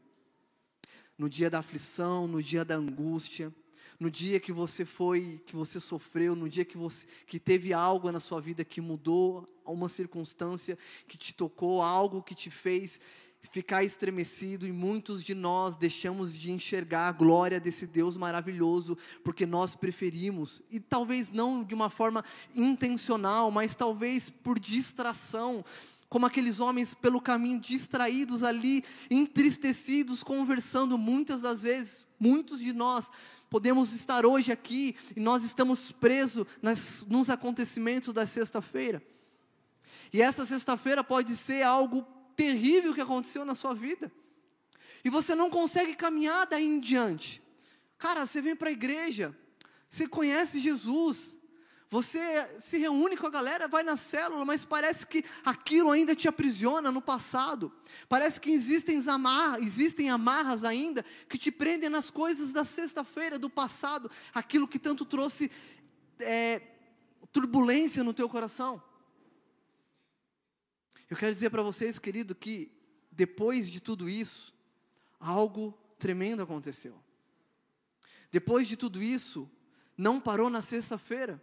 No 1.16 1.28
dia 1.28 1.50
da 1.50 1.59
aflição, 1.59 2.28
no 2.28 2.42
dia 2.42 2.64
da 2.64 2.76
angústia, 2.76 3.52
no 3.98 4.11
dia 4.11 4.38
que 4.38 4.52
você 4.52 4.85
foi, 4.85 5.42
que 5.44 5.57
você 5.57 5.81
sofreu, 5.81 6.37
no 6.37 6.48
dia 6.48 6.64
que 6.64 6.76
você 6.76 7.07
que 7.26 7.40
teve 7.40 7.72
algo 7.72 8.11
na 8.12 8.20
sua 8.20 8.40
vida 8.40 8.64
que 8.64 8.81
mudou, 8.81 9.48
uma 9.64 9.88
circunstância 9.88 10.78
que 11.09 11.18
te 11.18 11.35
tocou, 11.35 11.83
algo 11.83 12.22
que 12.22 12.35
te 12.35 12.50
fez 12.50 13.00
ficar 13.42 13.85
estremecido 13.85 14.66
e 14.66 14.72
muitos 14.72 15.22
de 15.22 15.35
nós 15.35 15.77
deixamos 15.77 16.35
de 16.35 16.51
enxergar 16.51 17.09
a 17.09 17.12
glória 17.12 17.61
desse 17.61 17.87
Deus 17.87 18.16
maravilhoso, 18.16 18.96
porque 19.24 19.46
nós 19.46 19.74
preferimos, 19.77 20.62
e 20.70 20.81
talvez 20.81 21.31
não 21.31 21.62
de 21.62 21.74
uma 21.74 21.88
forma 21.88 22.24
intencional, 22.55 23.51
mas 23.51 23.74
talvez 23.74 24.29
por 24.29 24.59
distração, 24.59 25.64
como 26.09 26.27
aqueles 26.27 26.61
homens 26.61 26.94
pelo 26.94 27.20
caminho 27.20 27.61
distraídos 27.61 28.42
ali, 28.42 28.85
entristecidos, 29.11 30.22
conversando 30.22 30.98
muitas 30.98 31.40
das 31.40 31.62
vezes, 31.62 32.07
muitos 32.18 32.61
de 32.61 32.72
nós 32.72 33.11
podemos 33.51 33.92
estar 33.92 34.27
hoje 34.27 34.53
aqui 34.53 34.94
e 35.16 35.20
nós 35.20 35.42
estamos 35.42 35.90
presos 35.90 36.46
nas, 36.61 37.07
nos 37.09 37.31
acontecimentos 37.31 38.12
da 38.12 38.27
sexta-feira. 38.27 39.03
E 40.12 40.20
essa 40.20 40.44
sexta-feira 40.44 41.03
pode 41.03 41.35
ser 41.37 41.62
algo 41.62 42.07
terrível 42.38 42.94
que 42.94 43.01
aconteceu 43.01 43.44
na 43.44 43.57
sua 43.57 43.74
vida. 43.74 44.12
E 45.05 45.11
você 45.11 45.35
não 45.35 45.51
consegue 45.51 45.94
caminhar 45.96 46.46
daí 46.46 46.64
em 46.64 46.79
diante. 46.79 47.42
Cara, 47.98 48.24
você 48.24 48.40
vem 48.40 48.55
para 48.55 48.68
a 48.68 48.72
igreja, 48.72 49.37
você 49.90 50.07
conhece 50.07 50.61
Jesus, 50.61 51.37
você 51.90 52.48
se 52.61 52.79
reúne 52.79 53.16
com 53.16 53.27
a 53.27 53.31
galera, 53.31 53.66
vai 53.66 53.83
na 53.83 53.96
célula, 53.96 54.44
mas 54.44 54.64
parece 54.64 55.05
que 55.05 55.24
aquilo 55.44 55.90
ainda 55.90 56.14
te 56.14 56.29
aprisiona 56.29 56.92
no 56.92 57.03
passado. 57.03 57.72
Parece 58.09 58.40
que 58.40 58.53
existem, 58.53 59.01
existem 59.61 60.09
amarras 60.09 60.62
ainda 60.62 61.05
que 61.29 61.37
te 61.37 61.51
prendem 61.51 61.90
nas 61.90 62.09
coisas 62.09 62.53
da 62.53 62.62
sexta-feira, 62.62 63.37
do 63.37 63.51
passado, 63.51 64.09
aquilo 64.33 64.68
que 64.68 64.79
tanto 64.79 65.05
trouxe 65.05 65.51
é, 66.20 66.62
turbulência 67.33 68.05
no 68.05 68.14
teu 68.14 68.29
coração. 68.29 68.81
Eu 71.11 71.16
quero 71.16 71.33
dizer 71.33 71.51
para 71.51 71.62
vocês, 71.62 71.99
querido, 71.99 72.35
que 72.35 72.71
depois 73.11 73.71
de 73.71 73.81
tudo 73.81 74.09
isso, 74.09 74.55
algo 75.18 75.77
tremendo 75.99 76.42
aconteceu. 76.42 76.94
Depois 78.31 78.68
de 78.68 78.77
tudo 78.77 79.03
isso, 79.03 79.51
não 79.97 80.21
parou 80.21 80.51
na 80.51 80.62
sexta-feira. 80.62 81.42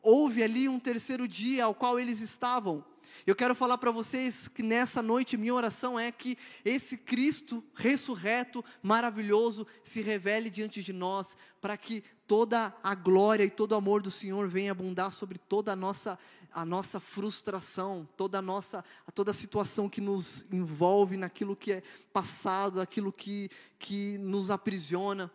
Houve 0.00 0.42
ali 0.42 0.68
um 0.68 0.78
terceiro 0.78 1.28
dia 1.28 1.64
ao 1.64 1.74
qual 1.74 1.98
eles 1.98 2.20
estavam. 2.20 2.84
Eu 3.26 3.34
quero 3.34 3.54
falar 3.54 3.76
para 3.76 3.90
vocês 3.90 4.48
que 4.48 4.62
nessa 4.62 5.02
noite 5.02 5.36
minha 5.36 5.52
oração 5.52 5.98
é 5.98 6.10
que 6.10 6.38
esse 6.64 6.96
Cristo 6.96 7.62
ressurreto, 7.74 8.64
maravilhoso, 8.82 9.66
se 9.84 10.00
revele 10.00 10.48
diante 10.48 10.82
de 10.82 10.92
nós, 10.92 11.36
para 11.60 11.76
que 11.76 12.02
toda 12.26 12.74
a 12.82 12.94
glória 12.94 13.44
e 13.44 13.50
todo 13.50 13.72
o 13.72 13.76
amor 13.76 14.00
do 14.00 14.10
Senhor 14.10 14.46
venha 14.48 14.72
abundar 14.72 15.12
sobre 15.12 15.38
toda 15.38 15.72
a 15.72 15.76
nossa 15.76 16.18
a 16.52 16.64
nossa 16.64 17.00
frustração, 17.00 18.08
toda 18.16 18.38
a 18.38 18.42
nossa, 18.42 18.84
toda 19.14 19.30
a 19.30 19.34
situação 19.34 19.88
que 19.88 20.00
nos 20.00 20.50
envolve 20.52 21.16
naquilo 21.16 21.56
que 21.56 21.72
é 21.72 21.82
passado, 22.12 22.80
aquilo 22.80 23.12
que, 23.12 23.50
que 23.78 24.18
nos 24.18 24.50
aprisiona. 24.50 25.30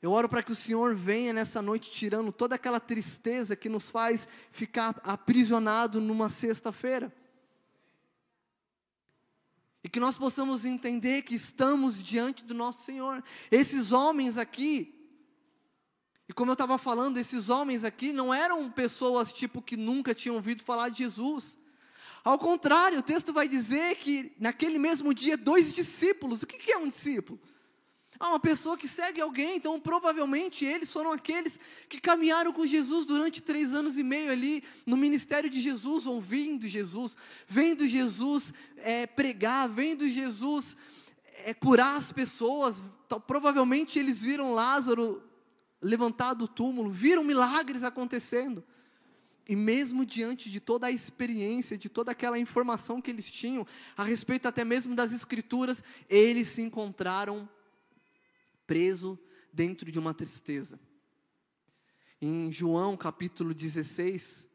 Eu 0.00 0.12
oro 0.12 0.28
para 0.28 0.42
que 0.42 0.52
o 0.52 0.56
Senhor 0.56 0.94
venha 0.94 1.32
nessa 1.32 1.60
noite 1.62 1.90
tirando 1.90 2.30
toda 2.30 2.54
aquela 2.54 2.78
tristeza 2.78 3.56
que 3.56 3.68
nos 3.68 3.90
faz 3.90 4.28
ficar 4.50 5.00
aprisionado 5.02 6.00
numa 6.00 6.28
sexta-feira. 6.28 7.12
E 9.82 9.88
que 9.88 10.00
nós 10.00 10.18
possamos 10.18 10.64
entender 10.64 11.22
que 11.22 11.34
estamos 11.34 12.02
diante 12.02 12.44
do 12.44 12.52
nosso 12.52 12.82
Senhor. 12.82 13.22
Esses 13.50 13.92
homens 13.92 14.36
aqui, 14.36 14.95
e 16.28 16.32
como 16.32 16.50
eu 16.50 16.54
estava 16.54 16.76
falando, 16.76 17.18
esses 17.18 17.48
homens 17.48 17.84
aqui 17.84 18.12
não 18.12 18.34
eram 18.34 18.68
pessoas 18.70 19.32
tipo 19.32 19.62
que 19.62 19.76
nunca 19.76 20.14
tinham 20.14 20.36
ouvido 20.36 20.62
falar 20.62 20.88
de 20.88 20.98
Jesus. 20.98 21.56
Ao 22.24 22.38
contrário, 22.38 22.98
o 22.98 23.02
texto 23.02 23.32
vai 23.32 23.48
dizer 23.48 23.96
que 23.96 24.32
naquele 24.38 24.78
mesmo 24.78 25.14
dia, 25.14 25.36
dois 25.36 25.72
discípulos, 25.72 26.42
o 26.42 26.46
que, 26.46 26.58
que 26.58 26.72
é 26.72 26.78
um 26.78 26.88
discípulo? 26.88 27.40
Ah, 28.18 28.30
uma 28.30 28.40
pessoa 28.40 28.78
que 28.78 28.88
segue 28.88 29.20
alguém, 29.20 29.56
então 29.56 29.78
provavelmente 29.78 30.64
eles 30.64 30.90
foram 30.90 31.12
aqueles 31.12 31.60
que 31.88 32.00
caminharam 32.00 32.52
com 32.52 32.66
Jesus 32.66 33.04
durante 33.04 33.42
três 33.42 33.74
anos 33.74 33.98
e 33.98 34.02
meio 34.02 34.32
ali 34.32 34.64
no 34.86 34.96
ministério 34.96 35.50
de 35.50 35.60
Jesus, 35.60 36.06
ouvindo 36.06 36.66
Jesus, 36.66 37.16
vendo 37.46 37.86
Jesus 37.86 38.54
é, 38.78 39.06
pregar, 39.06 39.68
vendo 39.68 40.08
Jesus 40.08 40.76
é, 41.44 41.52
curar 41.52 41.96
as 41.96 42.10
pessoas. 42.10 42.82
Então, 43.06 43.20
provavelmente 43.20 43.98
eles 43.98 44.22
viram 44.22 44.54
Lázaro 44.54 45.22
levantado 45.80 46.40
do 46.40 46.48
túmulo, 46.48 46.90
viram 46.90 47.24
milagres 47.24 47.82
acontecendo. 47.82 48.64
E 49.48 49.54
mesmo 49.54 50.04
diante 50.04 50.50
de 50.50 50.60
toda 50.60 50.88
a 50.88 50.90
experiência, 50.90 51.78
de 51.78 51.88
toda 51.88 52.10
aquela 52.10 52.38
informação 52.38 53.00
que 53.00 53.10
eles 53.10 53.30
tinham, 53.30 53.66
a 53.96 54.02
respeito 54.02 54.48
até 54.48 54.64
mesmo 54.64 54.94
das 54.94 55.12
Escrituras, 55.12 55.82
eles 56.08 56.48
se 56.48 56.62
encontraram 56.62 57.48
preso 58.66 59.18
dentro 59.52 59.90
de 59.92 59.98
uma 59.98 60.12
tristeza. 60.12 60.80
Em 62.20 62.50
João 62.50 62.96
capítulo 62.96 63.54
16, 63.54 64.48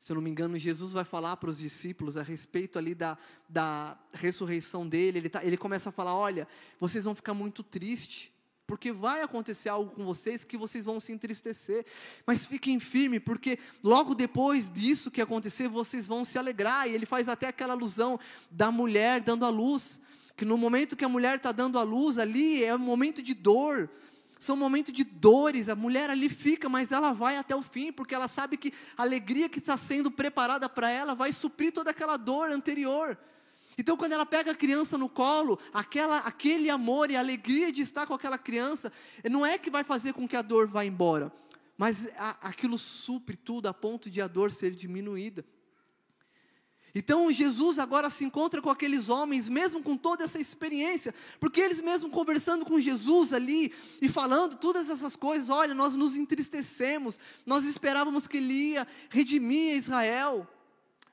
se 0.00 0.12
eu 0.12 0.14
não 0.14 0.22
me 0.22 0.30
engano, 0.30 0.56
Jesus 0.56 0.92
vai 0.92 1.04
falar 1.04 1.36
para 1.36 1.50
os 1.50 1.58
discípulos 1.58 2.16
a 2.16 2.22
respeito 2.22 2.78
ali 2.78 2.94
da, 2.94 3.18
da 3.48 3.98
ressurreição 4.12 4.88
dele. 4.88 5.18
Ele, 5.18 5.28
tá, 5.28 5.44
ele 5.44 5.58
começa 5.58 5.90
a 5.90 5.92
falar: 5.92 6.14
olha, 6.14 6.48
vocês 6.78 7.04
vão 7.04 7.14
ficar 7.14 7.34
muito 7.34 7.62
tristes, 7.62 8.30
porque 8.70 8.92
vai 8.92 9.20
acontecer 9.20 9.68
algo 9.68 9.90
com 9.90 10.04
vocês 10.04 10.44
que 10.44 10.56
vocês 10.56 10.84
vão 10.84 11.00
se 11.00 11.10
entristecer. 11.10 11.84
Mas 12.24 12.46
fiquem 12.46 12.78
firmes, 12.78 13.20
porque 13.20 13.58
logo 13.82 14.14
depois 14.14 14.70
disso 14.70 15.10
que 15.10 15.20
acontecer, 15.20 15.66
vocês 15.66 16.06
vão 16.06 16.24
se 16.24 16.38
alegrar. 16.38 16.88
E 16.88 16.94
ele 16.94 17.04
faz 17.04 17.28
até 17.28 17.48
aquela 17.48 17.72
alusão 17.74 18.20
da 18.48 18.70
mulher 18.70 19.22
dando 19.22 19.44
a 19.44 19.48
luz 19.48 20.00
que 20.36 20.44
no 20.44 20.56
momento 20.56 20.96
que 20.96 21.04
a 21.04 21.08
mulher 21.08 21.34
está 21.34 21.50
dando 21.50 21.80
a 21.80 21.82
luz 21.82 22.16
ali, 22.16 22.62
é 22.62 22.72
um 22.72 22.78
momento 22.78 23.20
de 23.20 23.34
dor, 23.34 23.90
são 24.38 24.56
momentos 24.56 24.94
de 24.94 25.02
dores, 25.02 25.68
a 25.68 25.74
mulher 25.74 26.08
ali 26.08 26.28
fica, 26.28 26.68
mas 26.68 26.92
ela 26.92 27.12
vai 27.12 27.36
até 27.36 27.56
o 27.56 27.62
fim, 27.62 27.92
porque 27.92 28.14
ela 28.14 28.28
sabe 28.28 28.56
que 28.56 28.72
a 28.96 29.02
alegria 29.02 29.48
que 29.48 29.58
está 29.58 29.76
sendo 29.76 30.12
preparada 30.12 30.68
para 30.68 30.88
ela 30.88 31.12
vai 31.12 31.32
suprir 31.32 31.72
toda 31.72 31.90
aquela 31.90 32.16
dor 32.16 32.52
anterior. 32.52 33.18
Então, 33.78 33.96
quando 33.96 34.12
ela 34.12 34.26
pega 34.26 34.50
a 34.50 34.54
criança 34.54 34.98
no 34.98 35.08
colo, 35.08 35.58
aquela, 35.72 36.18
aquele 36.18 36.68
amor 36.68 37.10
e 37.10 37.16
alegria 37.16 37.72
de 37.72 37.82
estar 37.82 38.06
com 38.06 38.14
aquela 38.14 38.38
criança, 38.38 38.92
não 39.30 39.44
é 39.44 39.56
que 39.56 39.70
vai 39.70 39.84
fazer 39.84 40.12
com 40.12 40.28
que 40.28 40.36
a 40.36 40.42
dor 40.42 40.66
vá 40.66 40.84
embora, 40.84 41.32
mas 41.78 42.08
a, 42.16 42.48
aquilo 42.48 42.76
supre 42.76 43.36
tudo 43.36 43.68
a 43.68 43.74
ponto 43.74 44.10
de 44.10 44.20
a 44.20 44.26
dor 44.26 44.52
ser 44.52 44.72
diminuída. 44.72 45.44
Então 46.94 47.30
Jesus 47.30 47.78
agora 47.78 48.10
se 48.10 48.24
encontra 48.24 48.60
com 48.60 48.68
aqueles 48.68 49.08
homens, 49.08 49.48
mesmo 49.48 49.82
com 49.82 49.96
toda 49.96 50.24
essa 50.24 50.40
experiência, 50.40 51.14
porque 51.38 51.60
eles 51.60 51.80
mesmo 51.80 52.10
conversando 52.10 52.64
com 52.64 52.80
Jesus 52.80 53.32
ali 53.32 53.72
e 54.02 54.08
falando 54.08 54.56
todas 54.56 54.90
essas 54.90 55.14
coisas, 55.14 55.48
olha, 55.48 55.72
nós 55.72 55.94
nos 55.94 56.16
entristecemos, 56.16 57.18
nós 57.46 57.64
esperávamos 57.64 58.26
que 58.26 58.38
ele 58.38 58.72
ia 58.72 58.86
redimir 59.08 59.76
Israel. 59.76 60.48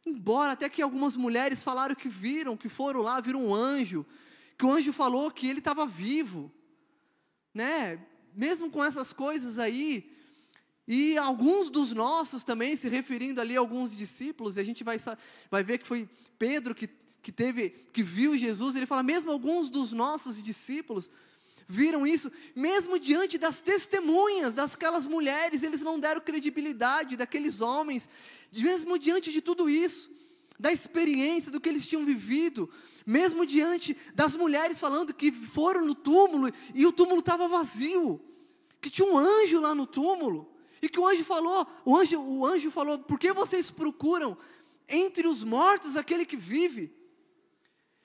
Embora 0.08 0.54
até 0.54 0.70
que 0.70 0.82
algumas 0.82 1.18
mulheres 1.18 1.64
falaram 1.64 1.94
que 1.94 2.08
viram, 2.08 2.56
que 2.56 2.70
foram 2.70 3.02
lá, 3.02 3.20
viram 3.20 3.46
um 3.46 3.54
anjo, 3.54 4.06
que 4.58 4.66
o 4.66 4.72
anjo 4.72 4.94
falou 4.94 5.30
que 5.30 5.48
ele 5.48 5.60
estava 5.60 5.86
vivo, 5.86 6.50
né? 7.54 8.00
Mesmo 8.34 8.72
com 8.72 8.84
essas 8.84 9.12
coisas 9.12 9.60
aí, 9.60 10.10
e 10.88 11.18
alguns 11.18 11.70
dos 11.70 11.92
nossos 11.92 12.46
também, 12.46 12.78
se 12.78 12.88
referindo 12.88 13.42
ali 13.42 13.58
a 13.58 13.60
alguns 13.60 13.94
discípulos, 13.94 14.56
e 14.56 14.62
a 14.62 14.64
gente 14.64 14.82
vai, 14.82 14.98
vai 15.52 15.62
ver 15.62 15.80
que 15.80 15.86
foi 15.86 16.08
Pedro 16.40 16.74
que, 16.74 16.88
que 17.22 17.32
teve, 17.32 17.70
que 17.92 18.02
viu 18.02 18.38
Jesus, 18.38 18.78
ele 18.78 18.86
fala, 18.86 19.04
mesmo 19.04 19.30
alguns 19.30 19.70
dos 19.70 19.92
nossos 19.92 20.42
discípulos 20.42 21.12
viram 21.68 22.08
isso, 22.08 22.32
mesmo 22.56 22.98
diante 22.98 23.38
das 23.38 23.60
testemunhas 23.60 24.54
daquelas 24.54 25.06
mulheres, 25.06 25.64
eles 25.64 25.82
não 25.82 26.00
deram 26.00 26.22
credibilidade 26.22 27.18
daqueles 27.18 27.60
homens, 27.60 28.08
mesmo 28.52 28.98
diante 28.98 29.32
de 29.32 29.42
tudo 29.42 29.70
isso, 29.70 30.10
da 30.58 30.72
experiência, 30.72 31.52
do 31.52 31.60
que 31.60 31.68
eles 31.68 31.86
tinham 31.86 32.06
vivido, 32.06 32.70
mesmo 33.06 33.46
diante 33.46 33.96
das 34.16 34.36
mulheres 34.36 34.80
falando 34.80 35.14
que 35.14 35.32
foram 35.32 35.86
no 35.86 35.94
túmulo 35.94 36.52
e 36.74 36.86
o 36.86 36.92
túmulo 36.92 37.20
estava 37.20 37.48
vazio, 37.48 38.22
que 38.80 38.90
tinha 38.90 39.08
um 39.08 39.18
anjo 39.18 39.60
lá 39.60 39.76
no 39.76 39.86
túmulo. 39.86 40.54
E 40.82 40.88
que 40.88 41.00
o 41.00 41.08
anjo 41.08 41.24
falou, 41.24 41.66
o 41.84 41.98
anjo, 41.98 42.22
o 42.22 42.46
anjo 42.46 42.70
falou, 42.70 43.00
por 43.00 43.18
que 43.18 43.34
vocês 43.34 43.72
procuram 43.72 44.38
entre 44.88 45.28
os 45.28 45.44
mortos 45.44 45.98
aquele 45.98 46.24
que 46.24 46.38
vive? 46.38 46.94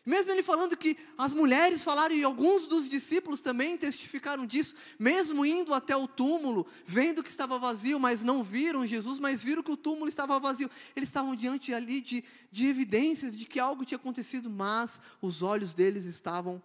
Mesmo 0.04 0.32
ele 0.32 0.42
falando 0.42 0.76
que 0.76 0.96
as 1.16 1.32
mulheres 1.32 1.84
falaram, 1.84 2.12
e 2.12 2.24
alguns 2.24 2.66
dos 2.66 2.88
discípulos 2.88 3.40
também 3.40 3.76
testificaram 3.76 4.44
disso, 4.44 4.74
mesmo 4.98 5.46
indo 5.46 5.72
até 5.72 5.96
o 5.96 6.08
túmulo, 6.08 6.66
vendo 6.84 7.22
que 7.22 7.30
estava 7.30 7.56
vazio, 7.56 8.00
mas 8.00 8.24
não 8.24 8.42
viram 8.42 8.84
Jesus, 8.84 9.20
mas 9.20 9.44
viram 9.44 9.62
que 9.62 9.70
o 9.70 9.76
túmulo 9.76 10.08
estava 10.08 10.40
vazio. 10.40 10.68
Eles 10.96 11.08
estavam 11.08 11.36
diante 11.36 11.72
ali 11.72 12.00
de, 12.00 12.24
de 12.50 12.66
evidências 12.66 13.36
de 13.36 13.44
que 13.44 13.60
algo 13.60 13.84
tinha 13.84 13.96
acontecido, 13.96 14.50
mas 14.50 15.00
os 15.20 15.40
olhos 15.40 15.72
deles 15.72 16.04
estavam 16.04 16.60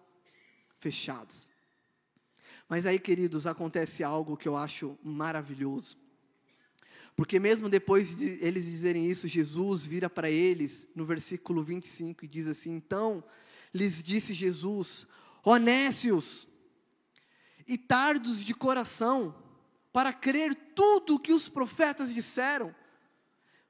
fechados. 0.80 1.48
Mas 2.68 2.86
aí, 2.86 2.98
queridos, 2.98 3.46
acontece 3.46 4.02
algo 4.02 4.36
que 4.36 4.48
eu 4.48 4.56
acho 4.56 4.98
maravilhoso. 5.02 5.96
Porque 7.18 7.40
mesmo 7.40 7.68
depois 7.68 8.16
de 8.16 8.38
eles 8.40 8.64
dizerem 8.64 9.10
isso, 9.10 9.26
Jesus 9.26 9.84
vira 9.84 10.08
para 10.08 10.30
eles 10.30 10.86
no 10.94 11.04
versículo 11.04 11.64
25 11.64 12.24
e 12.24 12.28
diz 12.28 12.46
assim: 12.46 12.70
Então 12.70 13.24
lhes 13.74 14.00
disse 14.00 14.32
Jesus, 14.32 15.04
honécios 15.44 16.46
e 17.66 17.76
tardos 17.76 18.38
de 18.38 18.54
coração, 18.54 19.34
para 19.92 20.12
crer 20.12 20.54
tudo 20.76 21.16
o 21.16 21.18
que 21.18 21.32
os 21.32 21.48
profetas 21.48 22.14
disseram. 22.14 22.72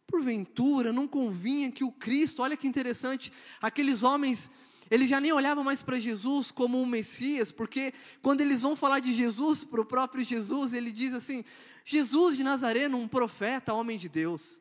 Porventura 0.06 0.92
não 0.92 1.08
convinha 1.08 1.72
que 1.72 1.84
o 1.84 1.90
Cristo, 1.90 2.42
olha 2.42 2.54
que 2.54 2.68
interessante, 2.68 3.32
aqueles 3.62 4.02
homens 4.02 4.50
eles 4.90 5.08
já 5.08 5.20
nem 5.20 5.32
olhavam 5.32 5.62
mais 5.62 5.82
para 5.82 6.00
Jesus 6.00 6.50
como 6.50 6.80
um 6.80 6.87
Messias, 6.87 7.52
porque 7.52 7.92
quando 8.22 8.40
eles 8.40 8.62
vão 8.62 8.74
falar 8.74 9.00
de 9.00 9.12
Jesus, 9.12 9.64
para 9.64 9.80
o 9.80 9.87
próprio 9.87 10.24
Jesus, 10.24 10.72
ele 10.72 10.90
diz 10.90 11.12
assim: 11.12 11.44
Jesus 11.90 12.37
de 12.37 12.44
Nazareno, 12.44 12.98
um 12.98 13.09
profeta, 13.09 13.72
homem 13.72 13.96
de 13.96 14.11
Deus. 14.11 14.61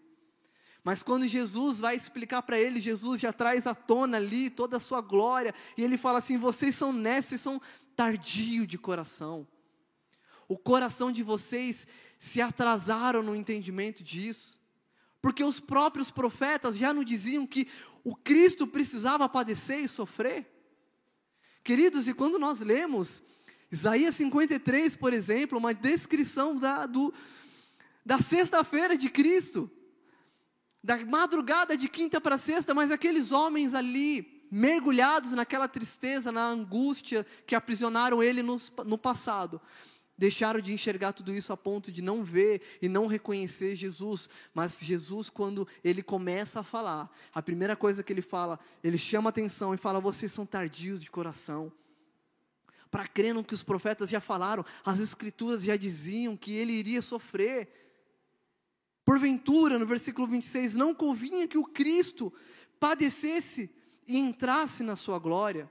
Mas 0.82 1.04
quando 1.04 1.28
Jesus 1.28 1.82
vai 1.82 1.94
explicar 1.94 2.42
para 2.42 2.58
ele, 2.58 2.80
Jesus 2.80 3.20
já 3.20 3.34
traz 3.34 3.68
à 3.68 3.76
tona 3.76 4.16
ali 4.16 4.50
toda 4.50 4.78
a 4.78 4.80
sua 4.80 5.02
glória, 5.02 5.54
e 5.76 5.84
ele 5.84 5.98
fala 5.98 6.20
assim: 6.20 6.38
vocês 6.38 6.74
são 6.74 6.94
nesses, 6.94 7.42
são 7.42 7.62
tardio 7.98 8.66
de 8.66 8.78
coração. 8.78 9.46
O 10.48 10.58
coração 10.58 11.12
de 11.12 11.22
vocês 11.22 11.86
se 12.18 12.40
atrasaram 12.40 13.22
no 13.22 13.36
entendimento 13.36 14.06
disso, 14.06 14.58
porque 15.22 15.44
os 15.44 15.60
próprios 15.60 16.10
profetas 16.10 16.78
já 16.78 16.94
não 16.94 17.04
diziam 17.04 17.46
que 17.46 17.68
o 18.06 18.16
Cristo 18.16 18.66
precisava 18.66 19.28
padecer 19.28 19.82
e 19.82 19.90
sofrer? 19.90 20.50
Queridos, 21.62 22.08
e 22.08 22.13
quando 22.13 22.40
nós 22.40 22.62
lemos 22.62 23.22
Isaías 23.71 24.15
53, 24.15 24.95
por 24.95 25.13
exemplo, 25.13 25.58
uma 25.58 25.73
descrição 25.73 26.56
da, 26.56 26.88
da 28.06 28.21
sexta-feira 28.21 28.97
de 28.97 29.10
Cristo, 29.10 29.69
da 30.82 30.97
madrugada 31.06 31.75
de 31.75 31.89
quinta 31.89 32.21
para 32.21 32.38
sexta, 32.38 32.73
mas 32.73 32.91
aqueles 32.91 33.34
homens 33.34 33.73
ali, 33.73 34.45
mergulhados 34.49 35.34
naquela 35.34 35.67
tristeza, 35.67 36.32
na 36.32 36.45
angústia 36.45 37.25
que 37.45 37.56
aprisionaram 37.56 38.23
ele 38.23 38.41
no, 38.41 38.56
no 38.86 38.97
passado, 38.97 39.60
deixaram 40.17 40.62
de 40.62 40.71
enxergar 40.71 41.12
tudo 41.12 41.34
isso 41.34 41.51
a 41.51 41.58
ponto 41.58 41.91
de 41.91 42.01
não 42.01 42.23
ver 42.23 42.62
e 42.82 42.88
não 42.88 43.06
reconhecer 43.06 43.75
Jesus. 43.75 44.30
Mas 44.53 44.80
Jesus, 44.80 45.30
quando 45.30 45.67
ele 45.84 46.01
começa 46.01 46.62
a 46.62 46.63
falar, 46.63 47.12
a 47.34 47.41
primeira 47.41 47.75
coisa 47.75 48.01
que 48.01 48.13
ele 48.13 48.21
fala, 48.21 48.58
ele 48.82 48.97
chama 48.97 49.30
atenção 49.30 49.73
e 49.73 49.77
fala: 49.77 49.99
Vocês 49.99 50.32
são 50.32 50.45
tardios 50.45 51.01
de 51.01 51.12
coração. 51.12 51.69
Para 52.89 53.08
crer 53.08 53.34
no 53.34 53.43
que 53.43 53.54
os 53.54 53.63
profetas 53.63 54.10
já 54.10 54.19
falaram, 54.19 54.65
as 54.86 55.00
escrituras 55.00 55.63
já 55.63 55.76
diziam 55.76 56.38
que 56.38 56.52
ele 56.52 56.73
iria 56.73 57.02
sofrer. 57.02 57.69
Porventura, 59.04 59.78
no 59.80 59.86
versículo 59.86 60.28
26, 60.28 60.76
não 60.76 60.93
convinha 60.93 61.47
que 61.47 61.58
o 61.58 61.63
Cristo 61.63 62.34
padecesse 62.80 63.69
e 64.08 64.17
entrasse 64.17 64.84
na 64.84 64.95
sua 64.95 65.19
glória. 65.19 65.69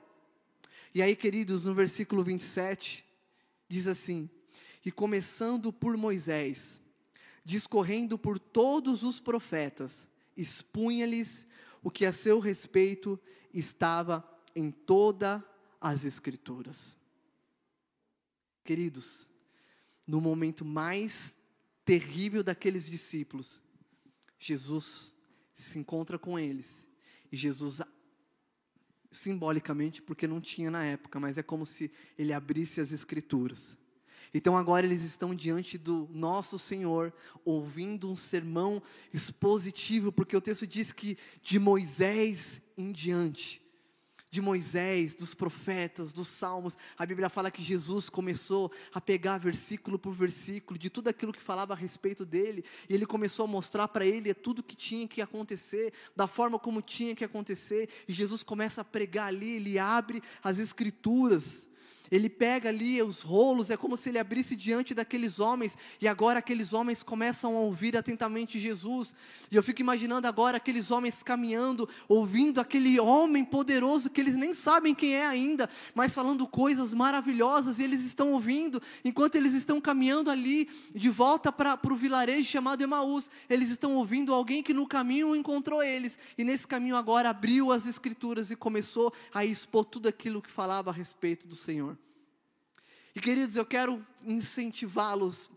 E 0.95 1.03
aí, 1.03 1.15
queridos, 1.15 1.63
no 1.63 1.75
versículo 1.75 2.23
27, 2.23 3.05
diz 3.69 3.87
assim: 3.87 4.31
e 4.87 4.93
começando 4.93 5.73
por 5.73 5.97
Moisés, 5.97 6.81
discorrendo 7.45 8.17
por 8.17 8.39
todos 8.39 9.03
os 9.03 9.19
profetas, 9.19 10.07
expunha-lhes 10.37 11.45
o 11.83 11.91
que 11.91 12.07
a 12.07 12.13
seu 12.13 12.39
respeito 12.39 13.19
estava 13.53 14.25
em 14.55 14.71
todas 14.71 15.43
as 15.81 16.05
Escrituras. 16.05 16.97
Queridos, 18.67 19.29
no 20.09 20.21
momento 20.21 20.65
mais 20.65 21.37
terrível 21.85 22.43
daqueles 22.43 22.91
discípulos, 22.91 23.63
Jesus 24.41 25.15
se 25.55 25.79
encontra 25.79 26.19
com 26.19 26.37
eles 26.37 26.85
e 27.31 27.37
Jesus 27.37 27.81
simbolicamente, 29.09 30.03
porque 30.03 30.27
não 30.27 30.41
tinha 30.41 30.69
na 30.69 30.85
época, 30.85 31.21
mas 31.21 31.39
é 31.39 31.45
como 31.45 31.65
se 31.65 31.93
ele 32.19 32.33
abrisse 32.33 32.81
as 32.81 32.91
escrituras. 32.91 33.79
Então 34.35 34.59
agora 34.59 34.85
eles 34.85 35.03
estão 35.03 35.33
diante 35.33 35.79
do 35.79 36.09
nosso 36.13 36.59
Senhor, 36.59 37.15
ouvindo 37.45 38.11
um 38.11 38.17
sermão 38.17 38.83
expositivo, 39.15 40.11
porque 40.11 40.37
o 40.37 40.41
texto 40.41 40.67
diz 40.67 40.91
que 40.91 41.17
de 41.41 41.61
Moisés 41.61 42.61
em 42.77 42.91
diante, 42.91 43.63
de 44.37 44.43
Moisés, 44.43 45.15
dos 45.15 45.35
profetas, 45.35 46.13
dos 46.13 46.29
salmos. 46.29 46.77
A 46.99 47.07
Bíblia 47.07 47.31
fala 47.31 47.51
que 47.51 47.63
Jesus 47.63 48.11
começou 48.11 48.71
a 48.93 49.01
pegar 49.01 49.39
versículo 49.39 49.99
por 49.99 50.13
versículo 50.13 50.79
de 50.79 50.91
tudo 50.91 51.09
aquilo 51.09 51.33
que 51.33 51.41
falava 51.41 51.73
a 51.73 51.77
respeito 51.77 52.27
dele, 52.27 52.63
e 52.87 52.93
ele 52.93 53.07
começou 53.07 53.47
a 53.47 53.49
mostrar 53.49 53.89
para 53.89 54.05
ele 54.05 54.35
tudo 54.35 54.63
que 54.63 54.77
tinha 54.77 55.09
que 55.09 55.23
acontecer, 55.23 55.91
da 56.15 56.27
forma 56.27 56.59
como 56.59 56.83
tinha 56.83 57.17
que 57.17 57.25
acontecer, 57.25 57.89
e 58.07 58.13
Jesus 58.13 58.43
começa 58.43 58.83
a 58.83 58.85
pregar 58.85 59.29
ali, 59.29 59.57
ele 59.57 59.79
abre 59.79 60.23
as 60.45 60.59
escrituras 60.59 61.67
ele 62.11 62.29
pega 62.29 62.69
ali 62.69 63.03
os 63.03 63.23
rolos, 63.23 63.71
é 63.71 63.77
como 63.77 63.97
se 63.97 64.09
ele 64.09 64.19
abrisse 64.19 64.55
diante 64.55 64.95
daqueles 64.95 65.39
homens, 65.39 65.77
e 66.01 66.07
agora 66.07 66.39
aqueles 66.39 66.73
homens 66.73 67.03
começam 67.03 67.57
a 67.57 67.61
ouvir 67.61 67.97
atentamente 67.97 68.59
Jesus. 68.61 69.15
E 69.51 69.57
eu 69.57 69.63
fico 69.63 69.81
imaginando 69.81 70.27
agora 70.27 70.57
aqueles 70.57 70.91
homens 70.91 71.23
caminhando, 71.23 71.89
ouvindo 72.09 72.61
aquele 72.61 72.99
homem 73.01 73.45
poderoso 73.45 74.11
que 74.11 74.21
eles 74.21 74.37
nem 74.37 74.55
sabem 74.55 74.95
quem 74.95 75.15
é 75.15 75.27
ainda, 75.27 75.69
mas 75.95 76.15
falando 76.15 76.47
coisas 76.47 76.93
maravilhosas, 76.93 77.79
e 77.79 77.85
eles 77.85 78.03
estão 78.03 78.33
ouvindo, 78.33 78.81
enquanto 79.05 79.37
eles 79.37 79.55
estão 79.55 79.81
caminhando 79.81 80.31
ali, 80.31 80.69
de 80.95 81.11
volta 81.11 81.53
para 81.53 81.79
o 81.91 81.97
vilarejo 81.97 82.49
chamado 82.49 82.83
Emaús, 82.83 83.31
eles 83.49 83.71
estão 83.71 83.95
ouvindo 83.95 84.33
alguém 84.33 84.63
que 84.63 84.75
no 84.75 84.87
caminho 84.87 85.35
encontrou 85.35 85.83
eles, 85.83 86.19
e 86.37 86.45
nesse 86.45 86.67
caminho 86.67 86.97
agora 86.97 87.31
abriu 87.31 87.73
as 87.73 87.87
Escrituras 87.87 88.51
e 88.51 88.57
começou 88.57 89.13
a 89.33 89.45
expor 89.45 89.85
tudo 89.85 90.09
aquilo 90.09 90.43
que 90.43 90.51
falava 90.51 90.91
a 90.91 90.93
respeito 90.93 91.47
do 91.47 91.55
Senhor. 91.55 91.96
E 93.17 93.21
queridos, 93.21 93.57
eu 93.57 93.65
quero 93.65 94.05
incentivá-los. 94.23 95.51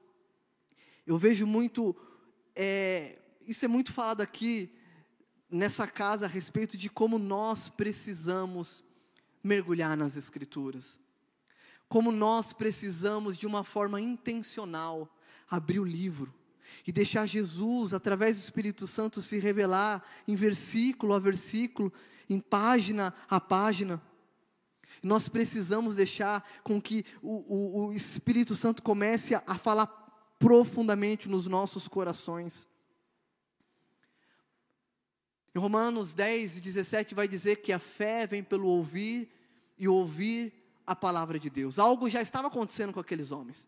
Eu 1.06 1.17
vejo 1.17 1.45
muito, 1.45 1.93
é, 2.56 3.19
isso 3.45 3.65
é 3.65 3.67
muito 3.67 3.91
falado 3.91 4.22
aqui 4.22 4.74
nessa 5.52 5.86
casa 5.86 6.24
a 6.24 6.30
respeito 6.30 6.78
de 6.78 6.89
como 6.89 7.19
nós 7.19 7.67
precisamos 7.67 8.82
mergulhar 9.43 9.98
nas 9.98 10.15
Escrituras. 10.15 10.98
Como 11.89 12.13
nós 12.13 12.54
precisamos, 12.54 13.38
de 13.38 13.45
uma 13.45 13.65
forma 13.65 14.00
intencional, 14.00 15.13
abrir 15.50 15.82
o 15.82 15.86
livro 15.86 16.34
e 16.88 16.93
deixar 16.93 17.26
Jesus, 17.26 17.93
através 17.93 18.38
do 18.38 18.43
Espírito 18.45 18.88
Santo, 18.88 19.22
se 19.22 19.38
revelar 19.38 20.02
em 20.26 20.34
versículo 20.34 21.13
a 21.13 21.19
versículo, 21.19 21.91
em 22.30 22.39
página 22.39 23.13
a 23.30 23.41
página. 23.41 24.02
Nós 25.02 25.30
precisamos 25.30 25.96
deixar 25.96 26.48
com 26.64 26.82
que 26.82 27.06
o, 27.22 27.84
o, 27.84 27.88
o 27.88 27.94
Espírito 27.94 28.56
Santo 28.56 28.84
comece 28.84 29.36
a, 29.36 29.44
a 29.46 29.58
falar 29.58 29.88
profundamente 30.38 31.28
nos 31.28 31.48
nossos 31.48 31.88
corações. 31.88 32.68
Em 35.54 35.60
Romanos 35.60 36.14
10 36.14 36.58
e 36.58 36.62
17 36.62 37.14
vai 37.14 37.28
dizer 37.28 37.58
que 37.58 37.72
a 37.72 37.80
fé 37.80 38.26
vem 38.26 38.44
pelo 38.44 38.68
ouvir 38.68 39.30
e 39.78 39.88
ouvir 39.88 40.54
a 40.86 40.96
palavra 40.96 41.40
de 41.40 41.50
Deus. 41.50 41.78
Algo 41.78 42.10
já 42.10 42.22
estava 42.22 42.48
acontecendo 42.48 42.94
com 42.94 43.00
aqueles 43.00 43.32
homens. 43.32 43.68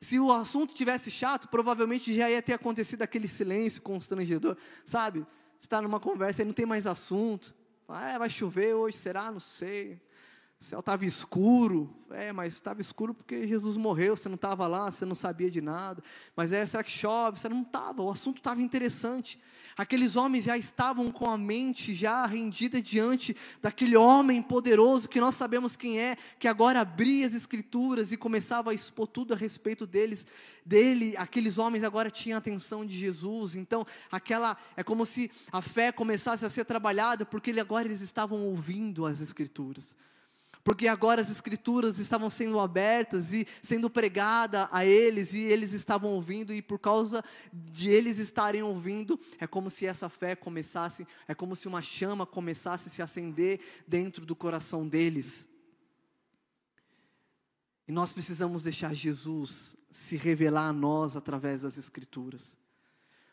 Se 0.00 0.18
o 0.18 0.32
assunto 0.32 0.74
tivesse 0.74 1.10
chato, 1.10 1.48
provavelmente 1.48 2.14
já 2.14 2.30
ia 2.30 2.40
ter 2.40 2.52
acontecido 2.52 3.02
aquele 3.02 3.26
silêncio 3.26 3.82
constrangedor, 3.82 4.56
sabe? 4.84 5.20
Você 5.58 5.66
está 5.66 5.82
numa 5.82 5.98
conversa 5.98 6.42
e 6.42 6.44
não 6.44 6.52
tem 6.52 6.66
mais 6.66 6.86
assunto. 6.86 7.54
Ah, 7.88 8.18
vai 8.18 8.30
chover 8.30 8.74
hoje, 8.74 8.96
será? 8.96 9.32
Não 9.32 9.40
sei. 9.40 10.00
O 10.60 10.64
céu 10.64 10.80
estava 10.80 11.04
escuro, 11.04 11.88
é, 12.10 12.32
mas 12.32 12.54
estava 12.54 12.80
escuro 12.80 13.14
porque 13.14 13.46
Jesus 13.46 13.76
morreu, 13.76 14.16
você 14.16 14.28
não 14.28 14.34
estava 14.34 14.66
lá, 14.66 14.90
você 14.90 15.04
não 15.04 15.14
sabia 15.14 15.48
de 15.48 15.60
nada. 15.60 16.02
Mas 16.34 16.50
é, 16.50 16.66
será 16.66 16.82
que 16.82 16.90
chove? 16.90 17.38
Você 17.38 17.48
não 17.48 17.62
estava, 17.62 18.02
o 18.02 18.10
assunto 18.10 18.38
estava 18.38 18.60
interessante. 18.60 19.38
Aqueles 19.76 20.16
homens 20.16 20.44
já 20.44 20.58
estavam 20.58 21.12
com 21.12 21.30
a 21.30 21.38
mente 21.38 21.94
já 21.94 22.26
rendida 22.26 22.82
diante 22.82 23.36
daquele 23.62 23.96
homem 23.96 24.42
poderoso 24.42 25.08
que 25.08 25.20
nós 25.20 25.36
sabemos 25.36 25.76
quem 25.76 26.00
é, 26.00 26.16
que 26.40 26.48
agora 26.48 26.80
abria 26.80 27.24
as 27.24 27.34
escrituras 27.34 28.10
e 28.10 28.16
começava 28.16 28.72
a 28.72 28.74
expor 28.74 29.06
tudo 29.06 29.32
a 29.32 29.36
respeito 29.36 29.86
deles, 29.86 30.26
dele. 30.66 31.14
Aqueles 31.16 31.56
homens 31.56 31.84
agora 31.84 32.10
tinham 32.10 32.34
a 32.34 32.40
atenção 32.40 32.84
de 32.84 32.98
Jesus. 32.98 33.54
Então, 33.54 33.86
aquela 34.10 34.56
é 34.76 34.82
como 34.82 35.06
se 35.06 35.30
a 35.52 35.62
fé 35.62 35.92
começasse 35.92 36.44
a 36.44 36.50
ser 36.50 36.64
trabalhada, 36.64 37.24
porque 37.24 37.50
ele, 37.50 37.60
agora 37.60 37.86
eles 37.86 38.00
estavam 38.00 38.42
ouvindo 38.42 39.06
as 39.06 39.20
escrituras 39.20 39.94
porque 40.68 40.86
agora 40.86 41.22
as 41.22 41.30
escrituras 41.30 41.98
estavam 41.98 42.28
sendo 42.28 42.60
abertas 42.60 43.32
e 43.32 43.48
sendo 43.62 43.88
pregada 43.88 44.68
a 44.70 44.84
eles 44.84 45.32
e 45.32 45.38
eles 45.38 45.72
estavam 45.72 46.10
ouvindo 46.10 46.52
e 46.52 46.60
por 46.60 46.78
causa 46.78 47.24
de 47.50 47.88
eles 47.88 48.18
estarem 48.18 48.62
ouvindo, 48.62 49.18
é 49.38 49.46
como 49.46 49.70
se 49.70 49.86
essa 49.86 50.10
fé 50.10 50.36
começasse, 50.36 51.08
é 51.26 51.34
como 51.34 51.56
se 51.56 51.66
uma 51.66 51.80
chama 51.80 52.26
começasse 52.26 52.90
a 52.90 52.92
se 52.92 53.00
acender 53.00 53.60
dentro 53.86 54.26
do 54.26 54.36
coração 54.36 54.86
deles. 54.86 55.48
E 57.86 57.90
nós 57.90 58.12
precisamos 58.12 58.62
deixar 58.62 58.92
Jesus 58.92 59.74
se 59.90 60.16
revelar 60.16 60.68
a 60.68 60.72
nós 60.74 61.16
através 61.16 61.62
das 61.62 61.78
escrituras. 61.78 62.58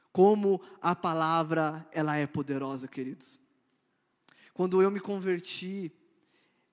Como 0.10 0.62
a 0.82 0.96
palavra, 0.96 1.86
ela 1.92 2.16
é 2.16 2.26
poderosa, 2.26 2.88
queridos. 2.88 3.38
Quando 4.54 4.82
eu 4.82 4.90
me 4.90 5.02
converti, 5.02 5.92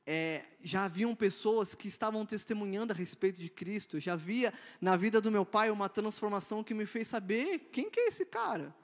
é, 0.06 0.44
já 0.60 0.84
haviam 0.84 1.14
pessoas 1.14 1.74
que 1.74 1.88
estavam 1.88 2.26
testemunhando 2.26 2.92
a 2.92 2.96
respeito 2.96 3.38
de 3.38 3.48
Cristo. 3.48 4.00
Já 4.00 4.16
via 4.16 4.52
na 4.80 4.96
vida 4.96 5.20
do 5.20 5.30
meu 5.30 5.46
pai 5.46 5.70
uma 5.70 5.88
transformação 5.88 6.64
que 6.64 6.74
me 6.74 6.86
fez 6.86 7.08
saber 7.08 7.70
quem 7.72 7.90
que 7.90 8.00
é 8.00 8.08
esse 8.08 8.24
cara. 8.24 8.74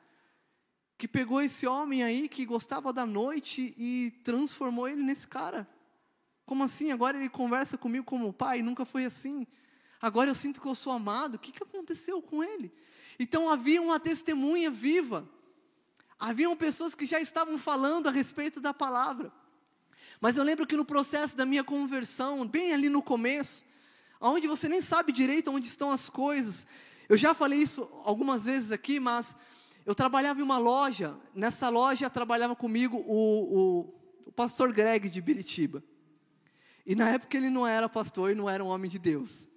Que 0.97 1.09
pegou 1.09 1.41
esse 1.41 1.67
homem 1.67 2.03
aí 2.03 2.29
que 2.29 2.45
gostava 2.47 2.93
da 2.93 3.05
noite 3.05 3.75
e 3.77 4.13
transformou 4.25 4.89
ele 4.89 5.03
nesse 5.03 5.27
cara. 5.27 5.69
Como 6.47 6.65
assim? 6.65 6.93
Agora 6.93 7.17
ele 7.17 7.29
conversa 7.29 7.77
comigo 7.77 8.05
como 8.05 8.33
pai, 8.33 8.63
nunca 8.63 8.85
foi 8.85 9.05
assim. 9.05 9.47
Agora 10.01 10.31
eu 10.31 10.35
sinto 10.35 10.61
que 10.61 10.69
eu 10.69 10.75
sou 10.75 10.93
amado. 10.93 11.35
O 11.35 11.39
que, 11.39 11.53
que 11.53 11.63
aconteceu 11.63 12.23
com 12.23 12.43
ele? 12.43 12.73
Então 13.19 13.51
havia 13.51 13.83
uma 13.83 13.99
testemunha 13.99 14.71
viva. 14.71 15.29
Haviam 16.19 16.57
pessoas 16.57 16.95
que 16.95 17.07
já 17.07 17.21
estavam 17.21 17.59
falando 17.59 18.09
a 18.09 18.13
respeito 18.13 18.61
da 18.61 18.73
palavra. 18.73 19.33
Mas 20.21 20.37
eu 20.37 20.45
lembro 20.45 20.67
que 20.67 20.77
no 20.77 20.85
processo 20.85 21.37
da 21.37 21.47
minha 21.47 21.63
conversão, 21.63 22.47
bem 22.47 22.73
ali 22.73 22.89
no 22.89 23.03
começo, 23.03 23.65
onde 24.21 24.49
você 24.49 24.69
nem 24.69 24.83
sabe 24.83 25.13
direito 25.13 25.51
onde 25.51 25.67
estão 25.67 25.91
as 25.91 26.11
coisas, 26.11 26.67
eu 27.09 27.17
já 27.17 27.35
falei 27.35 27.61
isso 27.61 27.89
algumas 28.05 28.45
vezes 28.45 28.73
aqui, 28.73 28.99
mas 28.99 29.37
eu 29.87 29.95
trabalhava 29.95 30.41
em 30.41 30.43
uma 30.43 30.59
loja, 30.59 31.17
nessa 31.35 31.69
loja 31.69 32.11
trabalhava 32.11 32.55
comigo 32.55 32.99
o, 32.99 33.59
o, 33.59 33.95
o 34.27 34.33
pastor 34.33 34.73
Greg 34.73 35.09
de 35.09 35.21
Biritiba. 35.21 35.83
E 36.85 36.95
na 36.95 37.11
época 37.11 37.37
ele 37.37 37.51
não 37.51 37.67
era 37.67 37.89
pastor 37.89 38.31
e 38.31 38.35
não 38.35 38.49
era 38.49 38.63
um 38.65 38.69
homem 38.69 38.91
de 38.91 38.99
Deus. 38.99 39.49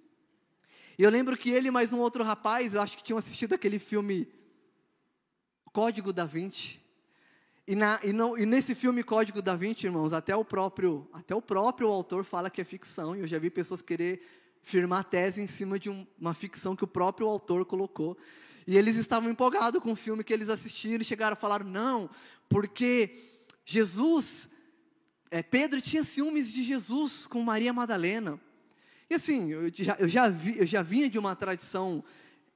E 0.98 1.02
eu 1.02 1.10
lembro 1.10 1.36
que 1.36 1.50
ele 1.50 1.68
e 1.68 1.70
mais 1.70 1.92
um 1.92 1.98
outro 1.98 2.22
rapaz, 2.22 2.74
eu 2.74 2.80
acho 2.80 2.96
que 2.96 3.02
tinham 3.02 3.18
assistido 3.18 3.54
aquele 3.54 3.78
filme 3.78 4.28
Código 5.72 6.12
da 6.12 6.26
Vinci. 6.26 6.81
E, 7.66 7.76
na, 7.76 8.00
e, 8.02 8.12
não, 8.12 8.36
e, 8.36 8.44
nesse 8.44 8.74
filme 8.74 9.04
Código 9.04 9.40
da 9.40 9.54
Vinci, 9.54 9.86
irmãos, 9.86 10.12
até 10.12 10.34
o 10.34 10.44
próprio 10.44 11.08
até 11.12 11.34
o 11.34 11.40
próprio 11.40 11.88
autor 11.88 12.24
fala 12.24 12.50
que 12.50 12.60
é 12.60 12.64
ficção. 12.64 13.14
E 13.14 13.20
eu 13.20 13.26
já 13.26 13.38
vi 13.38 13.50
pessoas 13.50 13.80
querer 13.80 14.20
firmar 14.62 15.04
tese 15.04 15.40
em 15.40 15.46
cima 15.46 15.78
de 15.78 15.88
um, 15.88 16.06
uma 16.18 16.34
ficção 16.34 16.74
que 16.74 16.82
o 16.82 16.88
próprio 16.88 17.28
autor 17.28 17.64
colocou. 17.64 18.16
E 18.66 18.76
eles 18.76 18.96
estavam 18.96 19.30
empolgados 19.30 19.80
com 19.80 19.92
o 19.92 19.96
filme 19.96 20.24
que 20.24 20.32
eles 20.32 20.48
assistiram 20.48 21.02
e 21.02 21.04
chegaram 21.04 21.34
a 21.34 21.36
falar 21.36 21.64
não, 21.64 22.10
porque 22.48 23.30
Jesus, 23.64 24.48
é, 25.30 25.42
Pedro 25.42 25.80
tinha 25.80 26.04
ciúmes 26.04 26.52
de 26.52 26.62
Jesus 26.62 27.26
com 27.26 27.42
Maria 27.42 27.72
Madalena. 27.72 28.40
E 29.08 29.14
assim, 29.14 29.50
eu 29.50 29.70
já, 29.72 29.96
eu 29.98 30.08
já, 30.08 30.28
vi, 30.28 30.58
eu 30.58 30.66
já 30.66 30.82
vinha 30.82 31.08
de 31.08 31.18
uma 31.18 31.36
tradição 31.36 32.02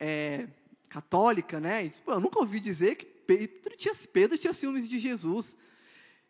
é, 0.00 0.48
católica, 0.88 1.60
né? 1.60 1.86
E, 1.86 1.90
pô, 1.90 2.12
eu 2.12 2.20
nunca 2.20 2.38
ouvi 2.38 2.60
dizer 2.60 2.96
que 2.96 3.15
Pedro 3.26 3.76
tinha, 3.76 3.94
Pedro 4.12 4.38
tinha 4.38 4.52
ciúmes 4.52 4.88
de 4.88 4.98
Jesus. 4.98 5.56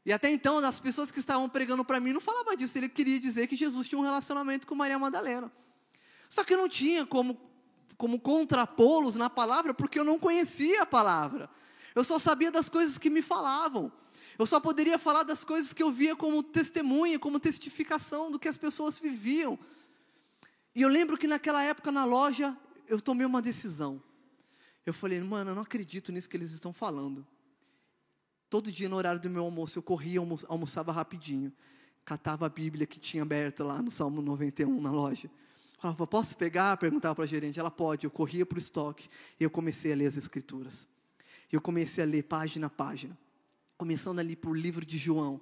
E 0.04 0.12
até 0.12 0.30
então, 0.30 0.58
as 0.58 0.78
pessoas 0.78 1.10
que 1.10 1.18
estavam 1.18 1.48
pregando 1.48 1.84
para 1.84 1.98
mim 1.98 2.12
não 2.12 2.20
falavam 2.20 2.54
disso. 2.54 2.78
Ele 2.78 2.88
queria 2.88 3.18
dizer 3.18 3.46
que 3.46 3.56
Jesus 3.56 3.88
tinha 3.88 3.98
um 3.98 4.04
relacionamento 4.04 4.66
com 4.66 4.74
Maria 4.74 4.98
Madalena. 4.98 5.50
Só 6.28 6.44
que 6.44 6.54
eu 6.54 6.58
não 6.58 6.68
tinha 6.68 7.04
como, 7.04 7.36
como 7.96 8.20
contrapô-los 8.20 9.16
na 9.16 9.28
palavra, 9.28 9.74
porque 9.74 9.98
eu 9.98 10.04
não 10.04 10.18
conhecia 10.18 10.82
a 10.82 10.86
palavra. 10.86 11.50
Eu 11.94 12.04
só 12.04 12.18
sabia 12.18 12.50
das 12.50 12.68
coisas 12.68 12.98
que 12.98 13.10
me 13.10 13.20
falavam. 13.20 13.90
Eu 14.38 14.46
só 14.46 14.60
poderia 14.60 14.98
falar 14.98 15.22
das 15.22 15.42
coisas 15.42 15.72
que 15.72 15.82
eu 15.82 15.90
via 15.90 16.14
como 16.14 16.42
testemunha, 16.42 17.18
como 17.18 17.40
testificação 17.40 18.30
do 18.30 18.38
que 18.38 18.48
as 18.48 18.58
pessoas 18.58 18.98
viviam. 18.98 19.58
E 20.74 20.82
eu 20.82 20.88
lembro 20.88 21.16
que 21.16 21.26
naquela 21.26 21.62
época 21.62 21.90
na 21.90 22.04
loja, 22.04 22.56
eu 22.86 23.00
tomei 23.00 23.26
uma 23.26 23.40
decisão. 23.40 24.02
Eu 24.86 24.94
falei, 24.94 25.20
mano, 25.20 25.50
eu 25.50 25.54
não 25.56 25.62
acredito 25.62 26.12
nisso 26.12 26.28
que 26.28 26.36
eles 26.36 26.52
estão 26.52 26.72
falando. 26.72 27.26
Todo 28.48 28.70
dia 28.70 28.88
no 28.88 28.94
horário 28.94 29.20
do 29.20 29.28
meu 29.28 29.42
almoço, 29.42 29.76
eu 29.76 29.82
corria, 29.82 30.20
almo 30.20 30.38
almoçava 30.48 30.92
rapidinho. 30.92 31.52
catava 32.04 32.46
a 32.46 32.48
Bíblia 32.48 32.86
que 32.86 33.00
tinha 33.00 33.24
aberta 33.24 33.64
lá 33.64 33.82
no 33.82 33.90
Salmo 33.90 34.22
91 34.22 34.80
na 34.80 34.92
loja. 34.92 35.28
Falava, 35.76 36.06
posso 36.06 36.36
pegar? 36.36 36.76
Perguntava 36.76 37.16
para 37.16 37.24
a 37.24 37.26
gerente. 37.26 37.58
Ela 37.58 37.70
pode. 37.70 38.04
Eu 38.04 38.10
corria 38.10 38.46
para 38.46 38.54
o 38.54 38.58
estoque 38.58 39.08
e 39.40 39.44
eu 39.44 39.50
comecei 39.50 39.92
a 39.92 39.96
ler 39.96 40.06
as 40.06 40.16
Escrituras. 40.16 40.86
Eu 41.50 41.60
comecei 41.60 42.04
a 42.04 42.06
ler 42.06 42.22
página 42.22 42.68
a 42.68 42.70
página. 42.70 43.18
Começando 43.76 44.20
ali 44.20 44.36
por 44.36 44.56
livro 44.56 44.86
de 44.86 44.96
João. 44.96 45.40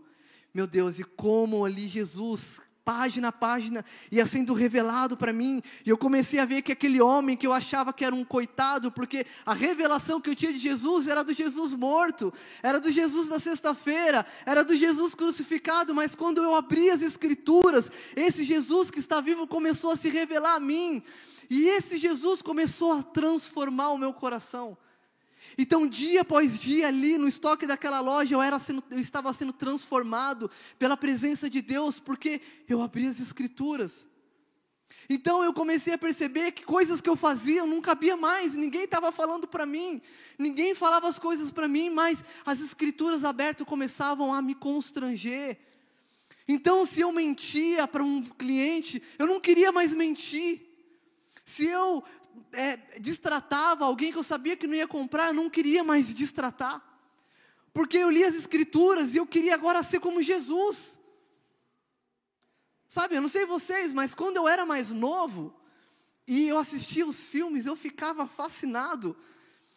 Meu 0.53 0.67
Deus, 0.67 0.99
e 0.99 1.05
como 1.05 1.65
ali 1.65 1.87
Jesus 1.87 2.61
página 2.85 3.29
a 3.29 3.33
página, 3.33 3.85
ia 4.11 4.27
sendo 4.27 4.53
revelado 4.53 5.17
para 5.17 5.33
mim, 5.33 5.63
e 5.85 5.91
eu 5.91 5.97
comecei 5.97 6.39
a 6.39 6.45
ver 6.45 6.61
que 6.63 6.73
aquele 6.73 7.01
homem 7.01 7.37
que 7.37 7.47
eu 7.47 7.53
achava 7.53 7.93
que 7.93 8.05
era 8.05 8.15
um 8.15 8.25
coitado, 8.25 8.93
porque 8.93 9.27
a 9.47 9.55
revelação 9.55 10.21
que 10.21 10.29
eu 10.29 10.35
tinha 10.35 10.53
de 10.53 10.59
Jesus 10.59 11.07
era 11.07 11.25
do 11.25 11.33
Jesus 11.33 11.75
morto, 11.75 12.33
era 12.63 12.79
do 12.79 12.93
Jesus 12.93 13.29
da 13.29 13.41
sexta-feira, 13.41 14.27
era 14.45 14.63
do 14.63 14.77
Jesus 14.77 15.15
crucificado, 15.15 15.95
mas 15.95 16.15
quando 16.15 16.43
eu 16.43 16.55
abri 16.55 16.91
as 16.91 17.01
Escrituras, 17.01 17.91
esse 18.15 18.45
Jesus 18.45 18.91
que 18.91 18.99
está 18.99 19.21
vivo 19.21 19.47
começou 19.47 19.91
a 19.91 19.97
se 19.97 20.11
revelar 20.11 20.57
a 20.57 20.61
mim, 20.61 21.03
e 21.49 21.69
esse 21.69 21.97
Jesus 21.97 22.43
começou 22.43 22.93
a 22.93 23.03
transformar 23.03 23.91
o 23.91 23.99
meu 23.99 24.13
coração. 24.13 24.77
Então, 25.57 25.87
dia 25.87 26.23
após 26.23 26.59
dia, 26.59 26.89
ali 26.89 27.17
no 27.17 27.29
estoque 27.29 27.67
daquela 27.67 28.01
loja, 28.01 28.35
eu, 28.35 28.43
era 28.43 28.59
sendo, 28.59 28.83
eu 28.91 28.99
estava 28.99 29.33
sendo 29.33 29.53
transformado 29.53 30.51
pela 30.79 30.97
presença 30.97 31.49
de 31.49 31.63
Deus, 31.63 32.01
porque 32.01 32.41
eu 32.69 32.83
abri 32.83 33.07
as 33.07 33.21
Escrituras. 33.21 34.07
Então 35.09 35.45
eu 35.45 35.53
comecei 35.53 35.93
a 35.93 35.99
perceber 35.99 36.53
que 36.53 36.65
coisas 36.65 37.01
que 37.01 37.09
eu 37.09 37.17
fazia 37.17 37.67
não 37.67 37.81
cabia 37.81 38.17
mais, 38.17 38.55
ninguém 38.55 38.85
estava 38.85 39.13
falando 39.13 39.47
para 39.47 39.67
mim, 39.67 40.01
ninguém 40.39 40.75
falava 40.75 41.09
as 41.09 41.19
coisas 41.19 41.53
para 41.53 41.69
mim, 41.69 41.91
mas 41.91 42.25
as 42.45 42.61
escrituras 42.61 43.25
abertas 43.25 43.67
começavam 43.67 44.33
a 44.33 44.41
me 44.41 44.55
constranger. 44.55 45.59
Então, 46.47 46.85
se 46.85 47.01
eu 47.01 47.11
mentia 47.11 47.87
para 47.87 48.03
um 48.03 48.23
cliente, 48.23 49.03
eu 49.19 49.27
não 49.27 49.41
queria 49.41 49.73
mais 49.73 49.93
mentir. 49.93 50.63
Se 51.45 51.67
eu 51.67 52.05
é, 52.53 52.79
alguém 53.81 54.13
que 54.13 54.19
eu 54.19 54.23
sabia 54.23 54.57
que 54.57 54.67
não 54.67 54.75
ia 54.75 54.87
comprar, 54.87 55.29
eu 55.29 55.35
não 55.35 55.51
queria 55.51 55.83
mais 55.83 56.13
distratar. 56.15 56.83
Porque 57.73 57.99
eu 57.99 58.11
li 58.11 58.23
as 58.23 58.35
escrituras 58.35 59.15
e 59.15 59.19
eu 59.19 59.27
queria 59.27 59.55
agora 59.55 59.83
ser 59.83 60.01
como 60.01 60.23
Jesus. 60.23 60.99
Sabe, 62.89 63.17
eu 63.17 63.21
não 63.21 63.29
sei 63.29 63.45
vocês, 63.45 63.93
mas 63.93 64.15
quando 64.15 64.37
eu 64.37 64.47
era 64.47 64.65
mais 64.65 64.93
novo 64.93 65.53
e 66.27 66.49
eu 66.49 66.59
assistia 66.59 67.05
os 67.07 67.25
filmes, 67.25 67.67
eu 67.67 67.75
ficava 67.75 68.27
fascinado. 68.27 69.17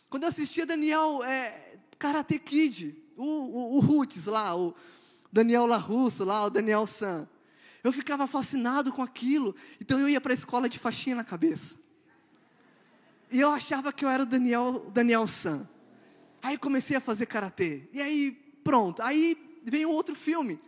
Quando 0.09 0.23
eu 0.23 0.29
assistia 0.29 0.65
Daniel 0.65 1.23
é, 1.23 1.79
Karate 1.97 2.37
Kid, 2.37 2.95
o, 3.17 3.23
o, 3.23 3.75
o 3.77 3.79
Roots 3.79 4.25
lá, 4.25 4.55
o 4.55 4.75
Daniel 5.33 5.65
LaRusso 5.65 6.23
lá, 6.23 6.45
o 6.45 6.49
Daniel 6.51 6.85
San. 6.85 7.27
Eu 7.83 7.91
ficava 7.91 8.27
fascinado 8.27 8.91
com 8.91 9.01
aquilo. 9.01 9.55
Então 9.81 9.99
eu 9.99 10.07
ia 10.07 10.21
para 10.21 10.33
a 10.33 10.35
escola 10.35 10.69
de 10.69 10.77
faixinha 10.77 11.15
na 11.15 11.23
cabeça. 11.23 11.75
E 13.31 13.39
eu 13.39 13.51
achava 13.51 13.91
que 13.91 14.05
eu 14.05 14.09
era 14.09 14.23
o 14.23 14.25
Daniel, 14.25 14.89
Daniel 14.93 15.27
San. 15.27 15.67
Aí 16.41 16.57
comecei 16.57 16.95
a 16.95 17.01
fazer 17.01 17.25
karatê. 17.25 17.83
E 17.91 18.01
aí, 18.01 18.31
pronto. 18.63 19.01
Aí 19.01 19.37
veio 19.63 19.89
um 19.89 19.91
outro 19.91 20.15
filme. 20.15 20.59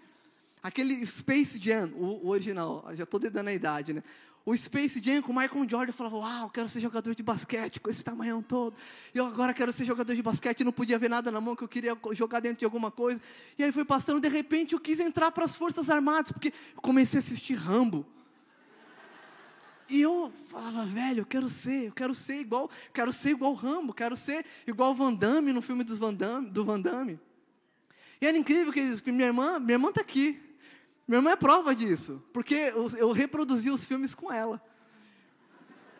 Aquele 0.62 1.06
Space 1.06 1.58
Jam, 1.58 1.92
o, 1.96 2.26
o 2.26 2.28
original. 2.30 2.86
Já 2.94 3.04
estou 3.04 3.20
dando 3.20 3.48
a 3.48 3.54
idade, 3.54 3.94
né? 3.94 4.04
O 4.46 4.56
Space 4.58 5.02
Jam 5.02 5.22
com 5.22 5.32
o 5.32 5.36
Michael 5.36 5.70
Jordan. 5.70 5.90
Eu 5.92 5.94
falava, 5.94 6.18
uau, 6.18 6.50
quero 6.50 6.68
ser 6.68 6.82
jogador 6.82 7.16
de 7.16 7.24
basquete 7.24 7.80
com 7.80 7.90
esse 7.90 8.04
tamanhão 8.04 8.42
todo. 8.42 8.76
E 9.14 9.18
eu 9.18 9.26
agora 9.26 9.54
quero 9.54 9.72
ser 9.72 9.86
jogador 9.86 10.14
de 10.14 10.22
basquete. 10.22 10.64
Não 10.64 10.72
podia 10.72 11.00
ver 11.00 11.10
nada 11.10 11.32
na 11.32 11.40
mão, 11.40 11.56
que 11.56 11.64
eu 11.64 11.68
queria 11.68 11.98
jogar 12.12 12.40
dentro 12.42 12.60
de 12.60 12.66
alguma 12.66 12.92
coisa. 12.92 13.22
E 13.58 13.64
aí 13.64 13.72
foi 13.72 13.86
passando. 13.86 14.20
De 14.20 14.28
repente 14.28 14.74
eu 14.74 14.80
quis 14.80 15.00
entrar 15.00 15.32
para 15.32 15.46
as 15.46 15.56
Forças 15.56 15.90
Armadas. 15.90 16.32
Porque 16.32 16.52
comecei 16.78 17.20
a 17.20 17.22
assistir 17.22 17.54
Rambo. 17.54 18.06
E 19.90 20.02
eu 20.02 20.32
falava, 20.50 20.86
velho, 20.86 21.22
eu 21.22 21.26
quero 21.26 21.50
ser, 21.50 21.88
eu 21.88 21.92
quero 21.92 22.14
ser 22.14 22.36
igual, 22.36 22.70
quero 22.94 23.12
ser 23.12 23.32
igual 23.32 23.54
Rambo, 23.54 23.94
quero 23.94 24.16
ser 24.16 24.46
igual 24.68 24.94
Van 24.94 25.14
Damme 25.14 25.52
no 25.52 25.62
filme 25.62 25.84
dos 25.84 25.98
Van 25.98 26.14
Damme, 26.14 26.50
do 26.50 26.64
Van 26.64 26.80
Damme. 26.80 27.20
E 28.22 28.28
era 28.28 28.38
incrível 28.38 28.72
que 28.72 29.12
minha 29.12 29.28
irmã, 29.28 29.60
minha 29.60 29.76
irmã 29.76 29.90
está 29.90 30.02
aqui. 30.02 30.40
Minha 31.08 31.20
irmã 31.20 31.32
é 31.32 31.36
prova 31.36 31.74
disso, 31.74 32.24
porque 32.32 32.54
eu, 32.54 32.88
eu 32.98 33.12
reproduzi 33.12 33.72
os 33.72 33.84
filmes 33.84 34.14
com 34.14 34.32
ela. 34.32 34.62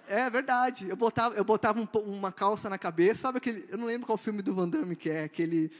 É 0.08 0.30
verdade. 0.30 0.88
Eu 0.88 0.96
botava, 0.96 1.36
eu 1.36 1.44
botava 1.44 1.80
um, 1.80 2.00
uma 2.02 2.32
calça 2.32 2.70
na 2.70 2.78
cabeça, 2.78 3.22
sabe 3.22 3.40
aquele, 3.40 3.66
eu 3.70 3.78
não 3.78 3.88
lembro 3.88 4.06
qual 4.06 4.18
filme 4.20 4.44
do 4.44 4.54
Van 4.54 4.70
Damme 4.70 4.96
que 4.96 5.10
é, 5.10 5.24
aquele 5.24 5.72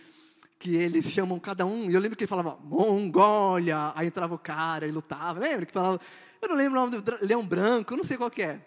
que 0.60 0.76
eles 0.76 1.06
chamam 1.06 1.40
cada 1.40 1.66
um, 1.66 1.90
e 1.90 1.94
eu 1.94 2.02
lembro 2.02 2.18
que 2.18 2.26
ele 2.26 2.30
falava 2.30 2.60
Mongólia, 2.62 3.94
aí 3.96 4.08
entrava 4.08 4.36
o 4.36 4.40
cara 4.40 4.86
e 4.86 4.92
lutava, 4.92 5.40
lembra 5.40 5.66
que 5.66 5.72
falava 5.72 6.00
eu 6.42 6.50
não 6.50 6.56
lembro 6.56 6.80
o 6.80 6.86
nome 6.86 7.02
do 7.02 7.26
leão 7.26 7.46
branco, 7.46 7.94
eu 7.94 7.98
não 7.98 8.04
sei 8.04 8.18
qual 8.18 8.32
é. 8.38 8.60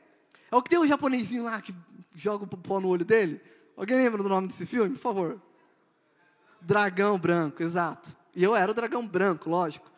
É 0.51 0.57
o 0.57 0.62
que 0.62 0.70
tem 0.70 0.78
um 0.78 0.86
japonesinho 0.86 1.45
lá 1.45 1.61
que 1.61 1.74
joga 2.14 2.45
o 2.45 2.47
pó 2.47 2.80
no 2.80 2.88
olho 2.88 3.05
dele. 3.05 3.40
Alguém 3.76 3.97
lembra 3.97 4.22
do 4.22 4.28
nome 4.28 4.49
desse 4.49 4.66
filme, 4.66 4.90
por 4.90 5.01
favor? 5.01 5.43
Dragão 6.61 7.18
branco, 7.18 7.62
exato. 7.62 8.14
E 8.34 8.43
eu 8.43 8.55
era 8.55 8.70
o 8.70 8.74
dragão 8.74 9.07
branco, 9.07 9.49
lógico. 9.49 9.90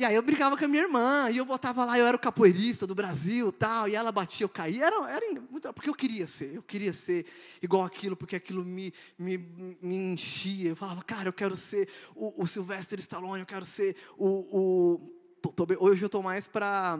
E 0.00 0.04
aí 0.06 0.14
eu 0.14 0.22
brincava 0.22 0.56
com 0.56 0.64
a 0.64 0.66
minha 0.66 0.82
irmã, 0.82 1.28
e 1.30 1.36
eu 1.36 1.44
botava 1.44 1.84
lá, 1.84 1.98
eu 1.98 2.06
era 2.06 2.16
o 2.16 2.18
capoeirista 2.18 2.86
do 2.86 2.94
Brasil, 2.94 3.52
tal, 3.52 3.86
e 3.86 3.94
ela 3.94 4.10
batia, 4.10 4.44
eu 4.44 4.48
caía, 4.48 4.86
era, 4.86 5.10
era 5.10 5.40
muito, 5.42 5.70
porque 5.74 5.90
eu 5.90 5.94
queria 5.94 6.26
ser, 6.26 6.54
eu 6.54 6.62
queria 6.62 6.90
ser 6.94 7.26
igual 7.60 7.84
aquilo, 7.84 8.16
porque 8.16 8.34
aquilo 8.34 8.64
me, 8.64 8.94
me, 9.18 9.36
me 9.82 9.96
enchia, 9.98 10.70
eu 10.70 10.76
falava, 10.76 11.02
cara, 11.02 11.28
eu 11.28 11.34
quero 11.34 11.54
ser 11.54 11.86
o, 12.16 12.42
o 12.42 12.46
Sylvester 12.46 12.98
Stallone, 12.98 13.40
eu 13.40 13.46
quero 13.46 13.66
ser 13.66 13.94
o, 14.16 14.26
o 14.26 15.12
tô, 15.42 15.50
tô, 15.50 15.66
hoje 15.78 16.02
eu 16.02 16.06
estou 16.06 16.22
mais 16.22 16.48
para 16.48 16.98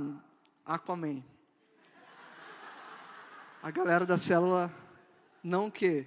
Aquaman. 0.62 1.24
A 3.62 3.70
galera 3.70 4.05
da 4.05 4.18
célula, 4.18 4.70
não 5.42 5.70
que? 5.70 6.07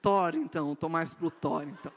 Thor, 0.00 0.34
então, 0.36 0.72
estou 0.72 0.88
mais 0.88 1.14
para 1.14 1.26
o 1.26 1.30
Thor, 1.30 1.64
então. 1.64 1.92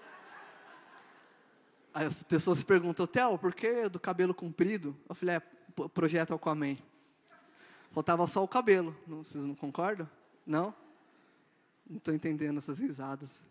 As 2.06 2.22
pessoas 2.22 2.62
perguntam, 2.62 3.08
Theo, 3.08 3.40
por 3.40 3.56
que 3.56 3.90
do 3.90 4.00
cabelo 4.00 4.32
comprido? 4.32 4.96
Eu 5.10 5.16
falei, 5.16 5.38
é, 5.38 5.42
projeto 5.96 6.32
Aquaman. 6.32 6.78
Faltava 7.92 8.28
só 8.28 8.44
o 8.44 8.48
cabelo, 8.48 8.96
não, 9.08 9.24
vocês 9.24 9.44
não 9.44 9.56
concordam? 9.56 10.08
Não? 10.46 10.72
Não 11.90 11.98
estou 11.98 12.14
entendendo 12.14 12.60
essas 12.60 12.78
risadas. 12.78 13.42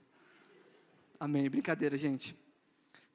Amém, 1.18 1.51
brincadeira, 1.51 1.97
gente. 1.97 2.38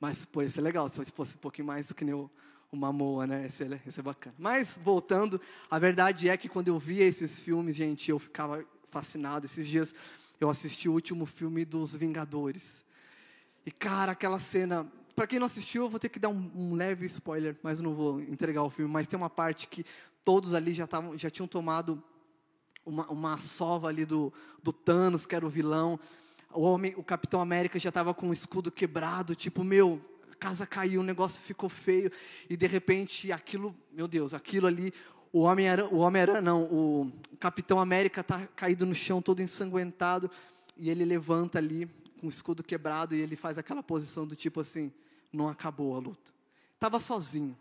Mas, 0.01 0.25
pô, 0.25 0.41
ia 0.41 0.49
ser 0.49 0.59
legal 0.59 0.89
se 0.89 1.05
fosse 1.11 1.35
um 1.35 1.39
pouquinho 1.39 1.67
mais 1.67 1.87
do 1.87 1.95
que 1.95 2.03
nem 2.03 2.13
o, 2.13 2.29
o 2.69 2.75
Mamoa, 2.75 3.25
né? 3.25 3.47
Esse, 3.47 3.63
esse 3.87 4.01
é 4.01 4.03
bacana. 4.03 4.35
Mas, 4.37 4.77
voltando, 4.83 5.39
a 5.69 5.79
verdade 5.79 6.27
é 6.27 6.35
que 6.35 6.49
quando 6.49 6.67
eu 6.67 6.77
via 6.77 7.05
esses 7.05 7.39
filmes, 7.39 7.77
gente, 7.77 8.11
eu 8.11 8.19
ficava 8.19 8.65
fascinado. 8.89 9.45
Esses 9.45 9.65
dias 9.65 9.95
eu 10.41 10.49
assisti 10.49 10.89
o 10.89 10.93
último 10.93 11.25
filme 11.25 11.63
dos 11.63 11.95
Vingadores. 11.95 12.85
E, 13.65 13.71
cara, 13.71 14.11
aquela 14.11 14.41
cena. 14.41 14.91
Para 15.21 15.27
quem 15.27 15.37
não 15.37 15.45
assistiu, 15.45 15.83
eu 15.83 15.89
vou 15.89 15.99
ter 15.99 16.09
que 16.09 16.17
dar 16.17 16.29
um, 16.29 16.51
um, 16.55 16.73
leve 16.73 17.05
spoiler, 17.05 17.55
mas 17.61 17.79
não 17.79 17.93
vou 17.93 18.19
entregar 18.21 18.63
o 18.63 18.71
filme. 18.71 18.91
Mas 18.91 19.07
tem 19.07 19.15
uma 19.15 19.29
parte 19.29 19.67
que 19.67 19.85
todos 20.25 20.51
ali 20.51 20.73
já, 20.73 20.87
tavam, 20.87 21.15
já 21.15 21.29
tinham 21.29 21.47
tomado 21.47 22.03
uma, 22.83 23.07
uma 23.07 23.37
sova 23.37 23.87
ali 23.87 24.03
do, 24.03 24.33
do 24.63 24.73
Thanos, 24.73 25.27
que 25.27 25.35
era 25.35 25.45
o 25.45 25.49
vilão 25.49 25.99
o 26.55 26.61
homem, 26.61 26.95
o 26.97 27.03
Capitão 27.03 27.39
América 27.39 27.77
já 27.77 27.89
estava 27.89 28.15
com 28.15 28.29
o 28.29 28.33
escudo 28.33 28.71
quebrado, 28.71 29.35
tipo, 29.35 29.63
meu, 29.63 30.01
a 30.31 30.35
casa 30.35 30.65
caiu, 30.65 31.01
o 31.01 31.03
negócio 31.03 31.39
ficou 31.39 31.69
feio, 31.69 32.11
e 32.49 32.57
de 32.57 32.65
repente 32.65 33.31
aquilo, 33.31 33.75
meu 33.91 34.07
Deus, 34.07 34.33
aquilo 34.33 34.65
ali, 34.65 34.91
o 35.31 35.41
homem 35.41 35.67
era, 35.67 35.85
o 35.85 35.97
homem 35.97 36.19
era 36.19 36.41
não, 36.41 36.63
o 36.63 37.11
Capitão 37.39 37.79
América 37.79 38.21
está 38.21 38.47
caído 38.55 38.87
no 38.87 38.95
chão, 38.95 39.21
todo 39.21 39.39
ensanguentado, 39.39 40.31
e 40.75 40.89
ele 40.89 41.05
levanta 41.05 41.59
ali 41.59 41.85
com 42.19 42.25
o 42.25 42.29
escudo 42.29 42.63
quebrado 42.63 43.13
e 43.15 43.21
ele 43.21 43.35
faz 43.35 43.59
aquela 43.59 43.83
posição 43.83 44.25
do 44.25 44.35
tipo 44.35 44.59
assim, 44.59 44.91
não 45.31 45.47
acabou 45.47 45.95
a 45.95 45.99
luta. 45.99 46.31
Estava 46.75 46.99
sozinho. 46.99 47.57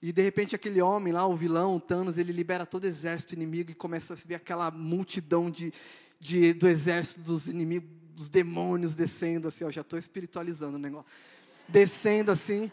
E 0.00 0.12
de 0.12 0.22
repente 0.22 0.54
aquele 0.54 0.80
homem 0.80 1.12
lá, 1.12 1.26
o 1.26 1.36
vilão, 1.36 1.76
o 1.76 1.80
Thanos, 1.80 2.18
ele 2.18 2.32
libera 2.32 2.66
todo 2.66 2.84
o 2.84 2.86
exército 2.86 3.34
inimigo 3.34 3.70
e 3.70 3.74
começa 3.74 4.14
a 4.14 4.16
ver 4.16 4.36
aquela 4.36 4.70
multidão 4.70 5.50
de, 5.50 5.72
de, 6.20 6.52
do 6.52 6.68
exército 6.68 7.20
dos 7.20 7.48
inimigos, 7.48 7.88
dos 8.14 8.28
demônios 8.28 8.94
descendo 8.94 9.48
assim, 9.48 9.64
ó, 9.64 9.70
já 9.70 9.82
estou 9.82 9.98
espiritualizando 9.98 10.76
o 10.76 10.80
negócio. 10.80 11.10
Descendo 11.68 12.30
assim, 12.30 12.70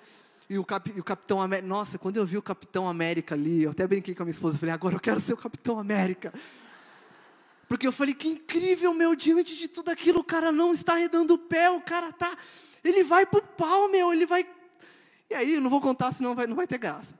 e 0.49 0.57
o, 0.57 0.63
cap, 0.63 0.91
e 0.95 0.99
o 0.99 1.03
Capitão 1.03 1.41
América, 1.41 1.67
nossa, 1.67 1.97
quando 1.97 2.17
eu 2.17 2.25
vi 2.25 2.37
o 2.37 2.41
Capitão 2.41 2.87
América 2.87 3.35
ali, 3.35 3.63
eu 3.63 3.71
até 3.71 3.87
brinquei 3.87 4.13
com 4.13 4.23
a 4.23 4.25
minha 4.25 4.33
esposa, 4.33 4.57
falei, 4.57 4.73
agora 4.73 4.95
eu 4.95 4.99
quero 4.99 5.19
ser 5.19 5.33
o 5.33 5.37
Capitão 5.37 5.79
América. 5.79 6.33
Porque 7.67 7.87
eu 7.87 7.91
falei, 7.91 8.13
que 8.13 8.27
incrível, 8.27 8.93
meu, 8.93 9.15
diante 9.15 9.57
de 9.57 9.67
tudo 9.67 9.89
aquilo, 9.89 10.19
o 10.19 10.23
cara 10.23 10.51
não 10.51 10.73
está 10.73 10.93
arredando 10.93 11.33
o 11.33 11.37
pé, 11.37 11.69
o 11.71 11.81
cara 11.81 12.11
tá, 12.11 12.37
ele 12.83 13.03
vai 13.03 13.25
pro 13.25 13.41
pau, 13.41 13.89
meu, 13.89 14.11
ele 14.11 14.25
vai... 14.25 14.47
E 15.29 15.35
aí, 15.35 15.55
eu 15.55 15.61
não 15.61 15.69
vou 15.69 15.81
contar, 15.81 16.11
senão 16.11 16.35
vai, 16.35 16.45
não 16.45 16.55
vai 16.55 16.67
ter 16.67 16.77
graça. 16.77 17.17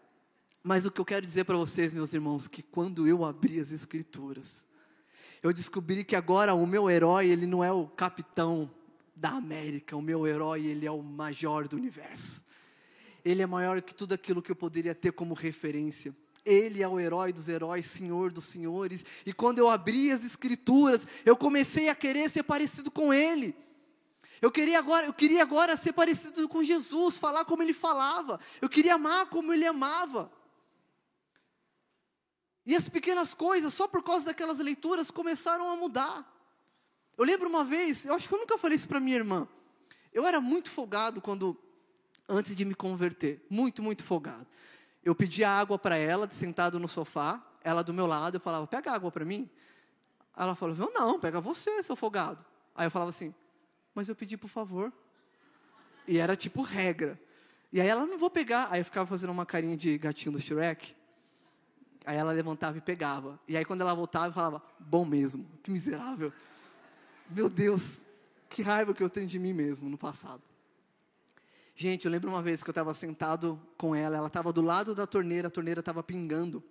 Mas 0.64 0.86
o 0.86 0.91
que 0.91 1.01
eu 1.01 1.05
quero 1.05 1.26
dizer 1.26 1.43
para 1.43 1.57
vocês, 1.57 1.93
meus 1.93 2.14
irmãos, 2.14 2.47
que 2.47 2.61
quando 2.61 3.07
eu 3.07 3.26
abri 3.26 3.59
as 3.59 3.72
Escrituras, 3.72 4.66
eu 5.41 5.51
descobri 5.51 6.05
que 6.05 6.16
agora 6.16 6.53
o 6.53 6.66
meu 6.66 6.89
herói, 6.89 7.28
ele 7.28 7.45
não 7.45 7.61
é 7.61 7.72
o 7.72 7.86
capitão 7.86 8.72
da 9.14 9.32
América, 9.32 9.95
o 9.95 10.01
meu 10.01 10.26
herói, 10.26 10.66
ele 10.66 10.88
é 10.88 10.91
o 10.91 11.03
maior 11.03 11.68
do 11.68 11.76
universo. 11.76 12.43
Ele 13.26 13.41
é 13.41 13.45
maior 13.45 13.82
que 13.82 13.93
tudo 13.93 14.14
aquilo 14.14 14.41
que 14.41 14.51
eu 14.51 14.55
poderia 14.55 14.95
ter 14.95 15.11
como 15.11 15.34
referência. 15.34 16.16
Ele 16.45 16.82
é 16.82 16.88
o 16.88 16.99
herói 16.99 17.32
dos 17.32 17.47
heróis, 17.47 17.86
Senhor 17.86 18.32
dos 18.32 18.45
senhores. 18.45 19.03
E 19.26 19.34
quando 19.34 19.59
eu 19.59 19.70
abri 19.70 20.11
as 20.11 20.26
escrituras, 20.26 21.07
eu 21.26 21.36
comecei 21.36 21.89
a 21.89 21.95
querer 21.95 22.30
ser 22.30 22.43
parecido 22.43 22.91
com 22.91 23.14
ele. 23.14 23.55
Eu 24.44 24.52
queria 24.52 24.78
agora, 24.78 25.06
eu 25.06 25.14
queria 25.14 25.41
agora 25.41 25.78
ser 25.78 25.94
parecido 25.94 26.50
com 26.50 26.62
Jesus, 26.62 27.18
falar 27.18 27.46
como 27.46 27.64
ele 27.64 27.72
falava. 27.72 28.41
Eu 28.62 28.68
queria 28.68 28.96
amar 28.96 29.28
como 29.28 29.54
ele 29.54 29.66
amava. 29.66 30.30
E 32.66 32.76
as 32.76 32.89
pequenas 32.89 33.34
coisas, 33.34 33.74
só 33.74 33.88
por 33.88 34.04
causa 34.04 34.26
daquelas 34.26 34.60
leituras, 34.60 35.10
começaram 35.10 35.70
a 35.70 35.78
mudar. 35.78 36.30
Eu 37.18 37.24
lembro 37.24 37.48
uma 37.48 37.64
vez, 37.64 38.04
eu 38.04 38.14
acho 38.14 38.28
que 38.28 38.36
eu 38.36 38.38
nunca 38.38 38.58
falei 38.58 38.76
isso 38.76 38.86
para 38.86 39.00
minha 39.00 39.16
irmã. 39.16 39.48
Eu 40.12 40.28
era 40.28 40.41
muito 40.41 40.70
folgado 40.70 41.22
quando 41.22 41.58
antes 42.28 42.54
de 42.54 42.66
me 42.66 42.76
converter, 42.76 43.48
muito, 43.50 43.82
muito 43.82 44.04
folgado. 44.04 44.46
Eu 45.02 45.16
pedia 45.16 45.50
água 45.50 45.80
para 45.80 45.96
ela, 45.96 46.30
sentado 46.30 46.78
no 46.82 46.89
sofá, 46.89 47.41
ela 47.64 47.82
do 47.82 47.94
meu 47.94 48.08
lado, 48.08 48.36
eu 48.36 48.41
falava: 48.41 48.68
"Pega 48.68 48.91
água 48.91 49.10
para 49.10 49.24
mim". 49.24 49.50
Ela 50.36 50.54
falou: 50.54 50.91
"Não, 50.94 51.18
pega 51.18 51.39
você, 51.39 51.82
seu 51.82 51.96
folgado". 51.96 52.46
Aí 52.76 52.88
eu 52.88 52.91
falava 52.91 53.10
assim: 53.10 53.34
mas 53.94 54.10
eu 54.10 54.16
pedi 54.16 54.38
por 54.38 54.50
favor. 54.50 54.91
E 56.08 56.18
era 56.18 56.36
tipo 56.36 56.62
regra. 56.62 57.20
E 57.72 57.82
aí 57.82 57.88
ela, 57.88 58.06
não 58.06 58.18
vou 58.18 58.30
pegar. 58.30 58.68
Aí 58.70 58.82
eu 58.82 58.86
ficava 58.86 59.08
fazendo 59.08 59.32
uma 59.32 59.46
carinha 59.46 59.76
de 59.76 59.98
gatinho 59.98 60.34
do 60.34 60.41
Shrek. 60.41 60.96
Aí 62.06 62.18
ela 62.18 62.32
levantava 62.32 62.78
e 62.78 62.82
pegava. 62.82 63.39
E 63.48 63.56
aí 63.56 63.66
quando 63.66 63.82
ela 63.82 63.94
voltava, 63.94 64.28
eu 64.28 64.34
falava, 64.34 64.62
bom 64.80 65.06
mesmo, 65.06 65.46
que 65.64 65.72
miserável. 65.72 66.34
Meu 67.30 67.50
Deus, 67.50 68.02
que 68.50 68.62
raiva 68.62 68.94
que 68.94 69.02
eu 69.02 69.10
tenho 69.10 69.28
de 69.28 69.39
mim 69.39 69.54
mesmo 69.54 69.89
no 69.89 69.98
passado. 69.98 70.44
Gente, 71.76 72.06
eu 72.06 72.12
lembro 72.12 72.30
uma 72.30 72.41
vez 72.41 72.62
que 72.62 72.70
eu 72.70 72.72
estava 72.72 72.94
sentado 72.94 73.60
com 73.78 73.96
ela, 73.96 74.18
ela 74.18 74.28
estava 74.28 74.54
do 74.54 74.62
lado 74.62 74.94
da 74.94 75.08
torneira, 75.08 75.48
a 75.48 75.52
torneira 75.52 75.80
estava 75.80 76.04
pingando. 76.04 76.64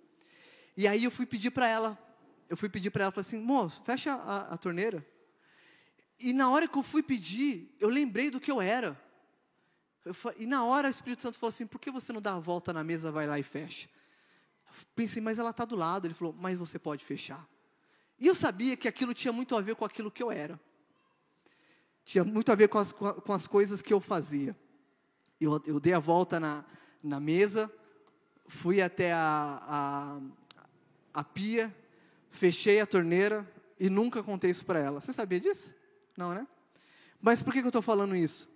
E 0.77 0.87
aí 0.87 1.03
eu 1.03 1.11
fui 1.11 1.25
pedir 1.25 1.51
para 1.51 1.67
ela, 1.67 1.97
eu 2.49 2.55
fui 2.55 2.69
pedir 2.69 2.89
para 2.89 3.03
ela, 3.03 3.11
falei 3.11 3.27
assim, 3.27 3.39
moço, 3.39 3.81
fecha 3.83 4.13
a, 4.13 4.53
a 4.53 4.57
torneira. 4.57 5.05
E 6.19 6.33
na 6.33 6.49
hora 6.49 6.67
que 6.67 6.77
eu 6.77 6.83
fui 6.83 7.03
pedir, 7.03 7.75
eu 7.79 7.89
lembrei 7.89 8.29
do 8.29 8.39
que 8.39 8.51
eu 8.51 8.61
era. 8.61 8.99
Eu, 10.05 10.15
e 10.37 10.45
na 10.45 10.63
hora 10.63 10.87
o 10.87 10.91
Espírito 10.91 11.21
Santo 11.21 11.37
falou 11.37 11.49
assim: 11.49 11.67
por 11.67 11.79
que 11.79 11.91
você 11.91 12.11
não 12.13 12.21
dá 12.21 12.33
a 12.35 12.39
volta 12.39 12.71
na 12.73 12.83
mesa, 12.83 13.11
vai 13.11 13.27
lá 13.27 13.39
e 13.39 13.43
fecha? 13.43 13.89
Eu 14.65 14.73
pensei, 14.95 15.21
mas 15.21 15.39
ela 15.39 15.51
está 15.51 15.65
do 15.65 15.75
lado. 15.75 16.07
Ele 16.07 16.13
falou, 16.13 16.33
mas 16.37 16.59
você 16.59 16.77
pode 16.79 17.03
fechar. 17.05 17.47
E 18.19 18.27
eu 18.27 18.35
sabia 18.35 18.77
que 18.77 18.87
aquilo 18.87 19.13
tinha 19.13 19.33
muito 19.33 19.55
a 19.55 19.61
ver 19.61 19.75
com 19.75 19.85
aquilo 19.85 20.11
que 20.11 20.23
eu 20.23 20.31
era. 20.31 20.59
Tinha 22.05 22.23
muito 22.23 22.51
a 22.51 22.55
ver 22.55 22.67
com 22.67 22.77
as, 22.77 22.91
com 22.91 23.33
as 23.33 23.47
coisas 23.47 23.81
que 23.81 23.93
eu 23.93 23.99
fazia. 23.99 24.55
Eu, 25.39 25.61
eu 25.65 25.79
dei 25.79 25.93
a 25.93 25.99
volta 25.99 26.39
na, 26.39 26.65
na 27.01 27.19
mesa, 27.19 27.71
fui 28.45 28.81
até 28.81 29.11
a, 29.11 29.61
a, 29.67 30.21
a 31.13 31.23
pia, 31.23 31.75
fechei 32.29 32.79
a 32.79 32.85
torneira 32.85 33.49
e 33.79 33.89
nunca 33.89 34.23
contei 34.23 34.51
isso 34.51 34.65
para 34.65 34.79
ela. 34.79 35.01
Você 35.01 35.11
sabia 35.11 35.39
disso? 35.39 35.73
Não, 36.17 36.33
né? 36.33 36.47
Mas 37.21 37.41
por 37.41 37.53
que, 37.53 37.59
eu 37.59 37.67
estou 37.67 37.81
falando 37.81 38.15
isso? 38.15 38.49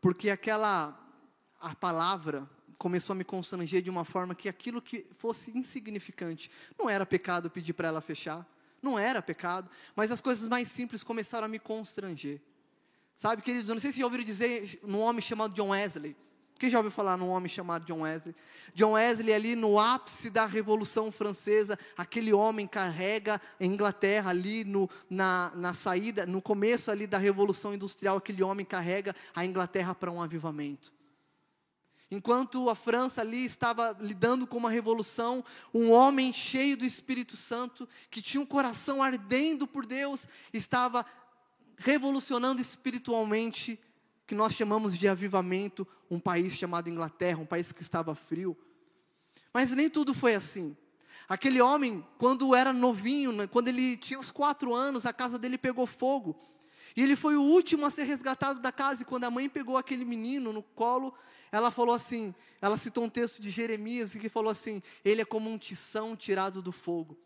Porque 0.00 0.30
aquela, 0.30 0.98
a 1.60 1.74
palavra 1.74 2.48
começou 2.78 3.12
a 3.12 3.16
me 3.16 3.24
constranger 3.24 3.82
de 3.82 3.90
uma 3.90 4.04
forma 4.04 4.34
que 4.34 4.48
aquilo 4.48 4.80
que 4.80 5.06
fosse 5.16 5.56
insignificante, 5.56 6.50
não 6.78 6.88
era 6.88 7.04
pecado 7.04 7.50
pedir 7.50 7.72
para 7.72 7.88
ela 7.88 8.00
fechar, 8.00 8.46
não 8.80 8.98
era 8.98 9.20
pecado, 9.20 9.68
mas 9.96 10.12
as 10.12 10.20
coisas 10.20 10.46
mais 10.46 10.68
simples 10.68 11.02
começaram 11.02 11.46
a 11.46 11.48
me 11.48 11.58
constranger. 11.58 12.40
Sabe, 13.16 13.42
queridos, 13.42 13.68
eu 13.68 13.74
não 13.74 13.80
sei 13.80 13.90
se 13.90 13.98
já 13.98 14.04
ouviram 14.04 14.24
dizer 14.24 14.78
num 14.84 15.00
homem 15.00 15.20
chamado 15.20 15.52
John 15.54 15.70
Wesley, 15.70 16.16
quem 16.58 16.68
já 16.68 16.78
ouviu 16.78 16.90
falar 16.90 17.16
num 17.16 17.28
homem 17.28 17.48
chamado 17.48 17.84
John 17.84 18.00
Wesley? 18.00 18.34
John 18.74 18.92
Wesley, 18.92 19.32
ali 19.32 19.54
no 19.54 19.78
ápice 19.78 20.28
da 20.28 20.44
Revolução 20.44 21.12
Francesa, 21.12 21.78
aquele 21.96 22.32
homem 22.32 22.66
carrega 22.66 23.40
a 23.60 23.64
Inglaterra 23.64 24.30
ali 24.30 24.64
no, 24.64 24.90
na, 25.08 25.52
na 25.54 25.72
saída, 25.72 26.26
no 26.26 26.42
começo 26.42 26.90
ali 26.90 27.06
da 27.06 27.16
Revolução 27.16 27.72
Industrial, 27.72 28.16
aquele 28.16 28.42
homem 28.42 28.66
carrega 28.66 29.14
a 29.34 29.44
Inglaterra 29.44 29.94
para 29.94 30.10
um 30.10 30.20
avivamento. 30.20 30.92
Enquanto 32.10 32.68
a 32.70 32.74
França 32.74 33.20
ali 33.20 33.44
estava 33.44 33.96
lidando 34.00 34.46
com 34.46 34.56
uma 34.56 34.70
revolução, 34.70 35.44
um 35.72 35.90
homem 35.90 36.32
cheio 36.32 36.76
do 36.76 36.84
Espírito 36.84 37.36
Santo, 37.36 37.86
que 38.10 38.22
tinha 38.22 38.40
um 38.40 38.46
coração 38.46 39.02
ardendo 39.02 39.66
por 39.66 39.86
Deus, 39.86 40.26
estava 40.52 41.04
revolucionando 41.76 42.60
espiritualmente 42.60 43.78
que 44.28 44.34
nós 44.34 44.52
chamamos 44.52 44.96
de 44.96 45.08
avivamento, 45.08 45.88
um 46.10 46.20
país 46.20 46.52
chamado 46.52 46.90
Inglaterra, 46.90 47.40
um 47.40 47.46
país 47.46 47.72
que 47.72 47.80
estava 47.80 48.14
frio. 48.14 48.54
Mas 49.54 49.70
nem 49.70 49.88
tudo 49.88 50.12
foi 50.12 50.34
assim. 50.34 50.76
Aquele 51.26 51.62
homem, 51.62 52.06
quando 52.18 52.54
era 52.54 52.70
novinho, 52.70 53.32
né, 53.32 53.46
quando 53.46 53.68
ele 53.68 53.96
tinha 53.96 54.20
uns 54.20 54.30
quatro 54.30 54.74
anos, 54.74 55.06
a 55.06 55.14
casa 55.14 55.38
dele 55.38 55.56
pegou 55.56 55.86
fogo. 55.86 56.38
E 56.94 57.02
ele 57.02 57.16
foi 57.16 57.36
o 57.36 57.42
último 57.42 57.86
a 57.86 57.90
ser 57.90 58.02
resgatado 58.02 58.60
da 58.60 58.70
casa. 58.70 59.00
E 59.00 59.06
quando 59.06 59.24
a 59.24 59.30
mãe 59.30 59.48
pegou 59.48 59.78
aquele 59.78 60.04
menino 60.04 60.52
no 60.52 60.62
colo, 60.62 61.14
ela 61.50 61.70
falou 61.70 61.94
assim: 61.94 62.34
ela 62.60 62.76
citou 62.76 63.04
um 63.04 63.08
texto 63.08 63.40
de 63.40 63.50
Jeremias 63.50 64.12
que 64.12 64.28
falou 64.28 64.50
assim: 64.50 64.82
ele 65.02 65.22
é 65.22 65.24
como 65.24 65.48
um 65.48 65.56
tição 65.56 66.14
tirado 66.14 66.60
do 66.60 66.70
fogo. 66.70 67.16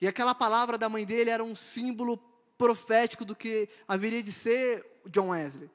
E 0.00 0.08
aquela 0.08 0.34
palavra 0.34 0.76
da 0.76 0.88
mãe 0.88 1.06
dele 1.06 1.30
era 1.30 1.44
um 1.44 1.54
símbolo 1.54 2.16
profético 2.58 3.24
do 3.24 3.36
que 3.36 3.68
haveria 3.86 4.22
de 4.22 4.32
ser 4.32 4.84
John 5.06 5.28
Wesley. 5.28 5.70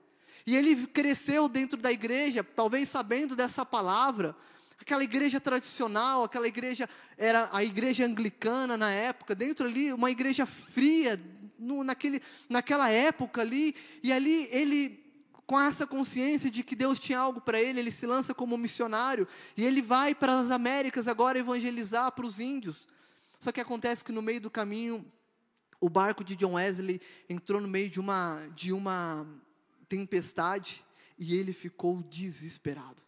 E 0.45 0.55
ele 0.55 0.85
cresceu 0.87 1.49
dentro 1.49 1.77
da 1.77 1.91
igreja, 1.91 2.43
talvez 2.43 2.89
sabendo 2.89 3.35
dessa 3.35 3.65
palavra. 3.65 4.35
Aquela 4.79 5.03
igreja 5.03 5.39
tradicional, 5.39 6.23
aquela 6.23 6.47
igreja, 6.47 6.87
era 7.17 7.49
a 7.51 7.63
igreja 7.63 8.05
anglicana 8.05 8.77
na 8.77 8.91
época, 8.91 9.33
dentro 9.33 9.65
ali, 9.65 9.91
uma 9.91 10.11
igreja 10.11 10.45
fria, 10.45 11.19
no, 11.57 11.83
naquele, 11.83 12.21
naquela 12.47 12.89
época 12.89 13.41
ali, 13.41 13.75
e 14.03 14.13
ali 14.13 14.47
ele, 14.51 15.03
com 15.47 15.59
essa 15.59 15.87
consciência 15.87 16.51
de 16.51 16.61
que 16.61 16.75
Deus 16.75 16.99
tinha 16.99 17.17
algo 17.17 17.41
para 17.41 17.59
ele, 17.59 17.79
ele 17.79 17.91
se 17.91 18.05
lança 18.05 18.33
como 18.35 18.57
missionário, 18.57 19.27
e 19.57 19.63
ele 19.63 19.81
vai 19.81 20.13
para 20.13 20.39
as 20.39 20.51
Américas 20.51 21.07
agora 21.07 21.39
evangelizar 21.39 22.11
para 22.11 22.25
os 22.25 22.39
índios. 22.39 22.87
Só 23.39 23.51
que 23.51 23.61
acontece 23.61 24.03
que 24.03 24.11
no 24.11 24.21
meio 24.21 24.41
do 24.41 24.51
caminho, 24.51 25.03
o 25.79 25.89
barco 25.89 26.23
de 26.23 26.35
John 26.35 26.53
Wesley 26.53 27.01
entrou 27.27 27.59
no 27.59 27.67
meio 27.67 27.89
de 27.89 27.99
uma, 27.99 28.47
de 28.55 28.71
uma 28.71 29.25
tempestade 29.85 30.85
e 31.17 31.35
ele 31.35 31.53
ficou 31.53 32.01
desesperado. 32.03 33.03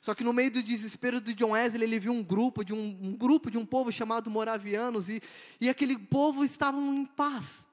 Só 0.00 0.14
que 0.14 0.24
no 0.24 0.32
meio 0.32 0.50
do 0.50 0.62
desespero 0.62 1.20
de 1.20 1.34
John 1.34 1.50
Wesley, 1.50 1.84
ele 1.84 1.98
viu 1.98 2.12
um 2.12 2.22
grupo 2.22 2.64
de 2.64 2.72
um, 2.72 2.98
um 3.02 3.16
grupo 3.16 3.50
de 3.50 3.58
um 3.58 3.66
povo 3.66 3.90
chamado 3.90 4.30
moravianos 4.30 5.08
e, 5.08 5.20
e 5.60 5.68
aquele 5.68 5.98
povo 5.98 6.44
estava 6.44 6.78
em 6.78 7.04
paz. 7.04 7.66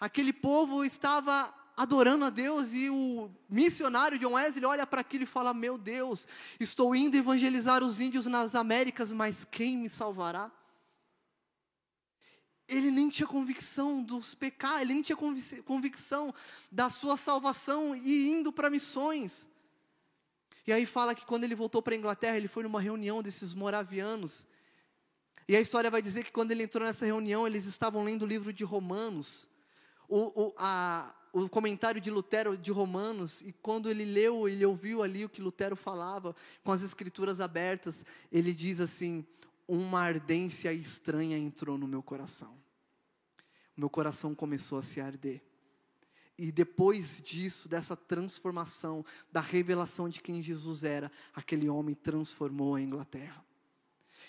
Aquele 0.00 0.32
povo 0.32 0.84
estava 0.84 1.52
adorando 1.76 2.24
a 2.24 2.30
Deus 2.30 2.72
e 2.72 2.88
o 2.90 3.30
missionário 3.48 4.18
John 4.18 4.32
Wesley 4.32 4.64
olha 4.64 4.86
para 4.86 5.00
aquilo 5.00 5.24
e 5.24 5.26
fala: 5.26 5.52
Meu 5.52 5.76
Deus, 5.76 6.26
estou 6.58 6.94
indo 6.94 7.16
evangelizar 7.16 7.82
os 7.82 8.00
índios 8.00 8.26
nas 8.26 8.54
Américas, 8.54 9.12
mas 9.12 9.44
quem 9.44 9.78
me 9.78 9.88
salvará? 9.88 10.50
Ele 12.68 12.90
nem 12.90 13.08
tinha 13.08 13.26
convicção 13.26 14.02
dos 14.02 14.34
pecados, 14.34 14.82
ele 14.82 14.92
nem 14.92 15.02
tinha 15.02 15.16
convicção 15.64 16.34
da 16.70 16.90
sua 16.90 17.16
salvação 17.16 17.96
e 17.96 18.28
indo 18.28 18.52
para 18.52 18.68
missões. 18.68 19.48
E 20.66 20.72
aí 20.72 20.84
fala 20.84 21.14
que 21.14 21.24
quando 21.24 21.44
ele 21.44 21.54
voltou 21.54 21.80
para 21.80 21.94
a 21.94 21.96
Inglaterra, 21.96 22.36
ele 22.36 22.46
foi 22.46 22.62
numa 22.62 22.80
reunião 22.80 23.22
desses 23.22 23.54
moravianos. 23.54 24.46
E 25.48 25.56
a 25.56 25.60
história 25.60 25.90
vai 25.90 26.02
dizer 26.02 26.24
que 26.24 26.30
quando 26.30 26.50
ele 26.50 26.62
entrou 26.62 26.86
nessa 26.86 27.06
reunião, 27.06 27.46
eles 27.46 27.64
estavam 27.64 28.04
lendo 28.04 28.22
o 28.22 28.26
livro 28.26 28.52
de 28.52 28.64
Romanos, 28.64 29.48
o, 30.06 30.48
o, 30.48 30.54
a, 30.58 31.14
o 31.32 31.48
comentário 31.48 32.02
de 32.02 32.10
Lutero 32.10 32.58
de 32.58 32.70
Romanos, 32.70 33.40
e 33.40 33.50
quando 33.50 33.88
ele 33.88 34.04
leu, 34.04 34.46
ele 34.46 34.62
ouviu 34.62 35.02
ali 35.02 35.24
o 35.24 35.28
que 35.30 35.40
Lutero 35.40 35.74
falava, 35.74 36.36
com 36.62 36.70
as 36.70 36.82
escrituras 36.82 37.40
abertas, 37.40 38.04
ele 38.30 38.52
diz 38.52 38.78
assim: 38.78 39.24
uma 39.68 40.00
ardência 40.00 40.72
estranha 40.72 41.36
entrou 41.36 41.76
no 41.76 41.86
meu 41.86 42.02
coração. 42.02 42.58
O 43.76 43.80
meu 43.80 43.90
coração 43.90 44.34
começou 44.34 44.78
a 44.78 44.82
se 44.82 45.00
arder. 45.00 45.42
E 46.38 46.50
depois 46.50 47.20
disso, 47.20 47.68
dessa 47.68 47.96
transformação, 47.96 49.04
da 49.30 49.40
revelação 49.40 50.08
de 50.08 50.20
quem 50.20 50.42
Jesus 50.42 50.84
era, 50.84 51.12
aquele 51.34 51.68
homem 51.68 51.94
transformou 51.94 52.76
a 52.76 52.80
Inglaterra. 52.80 53.44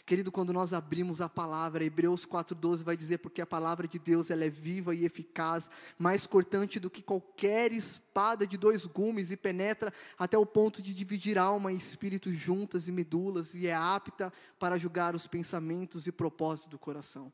Querido, 0.10 0.32
quando 0.32 0.52
nós 0.52 0.74
abrimos 0.74 1.22
a 1.22 1.30
palavra, 1.30 1.84
Hebreus 1.84 2.26
4,12 2.26 2.84
vai 2.84 2.98
dizer, 2.98 3.20
porque 3.20 3.44
a 3.44 3.46
palavra 3.46 3.88
de 3.88 4.00
Deus 4.00 4.32
ela 4.32 4.44
é 4.44 4.50
viva 4.50 4.96
e 4.96 5.06
eficaz, 5.06 5.70
mais 6.00 6.26
cortante 6.26 6.80
do 6.80 6.90
que 6.90 7.04
qualquer 7.04 7.72
espada 7.72 8.48
de 8.48 8.58
dois 8.58 8.88
gumes, 8.88 9.30
e 9.30 9.38
penetra 9.38 9.94
até 10.18 10.36
o 10.36 10.48
ponto 10.48 10.82
de 10.82 10.96
dividir 10.96 11.38
alma 11.38 11.72
e 11.72 11.78
espírito 11.78 12.34
juntas 12.34 12.88
e 12.88 12.92
medulas, 12.92 13.54
e 13.54 13.68
é 13.68 13.76
apta 13.76 14.34
para 14.58 14.80
julgar 14.80 15.14
os 15.14 15.28
pensamentos 15.28 16.08
e 16.08 16.12
propósitos 16.12 16.72
do 16.72 16.80
coração. 16.80 17.32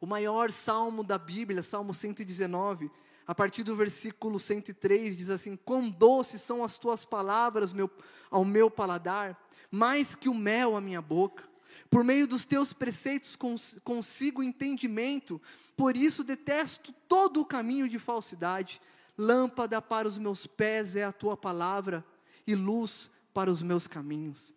O 0.00 0.06
maior 0.06 0.50
salmo 0.50 1.04
da 1.04 1.16
Bíblia, 1.16 1.62
Salmo 1.62 1.94
119, 1.94 2.90
a 3.24 3.36
partir 3.36 3.62
do 3.62 3.76
versículo 3.76 4.36
103, 4.36 5.16
diz 5.16 5.30
assim: 5.30 5.54
Quão 5.54 5.88
doces 5.88 6.40
são 6.40 6.64
as 6.64 6.76
tuas 6.76 7.04
palavras 7.04 7.72
meu, 7.72 7.88
ao 8.32 8.44
meu 8.44 8.68
paladar, 8.68 9.40
mais 9.70 10.16
que 10.16 10.28
o 10.28 10.34
mel 10.34 10.76
à 10.76 10.80
minha 10.80 11.00
boca. 11.00 11.51
Por 11.90 12.02
meio 12.04 12.26
dos 12.26 12.44
teus 12.44 12.72
preceitos 12.72 13.36
cons 13.36 13.78
consigo 13.84 14.42
entendimento, 14.42 15.40
por 15.76 15.96
isso 15.96 16.24
detesto 16.24 16.92
todo 17.08 17.40
o 17.40 17.44
caminho 17.44 17.88
de 17.88 17.98
falsidade. 17.98 18.80
Lâmpada 19.16 19.80
para 19.80 20.08
os 20.08 20.18
meus 20.18 20.46
pés 20.46 20.96
é 20.96 21.04
a 21.04 21.12
tua 21.12 21.36
palavra, 21.36 22.04
e 22.46 22.54
luz 22.54 23.10
para 23.32 23.50
os 23.50 23.62
meus 23.62 23.86
caminhos. 23.86 24.52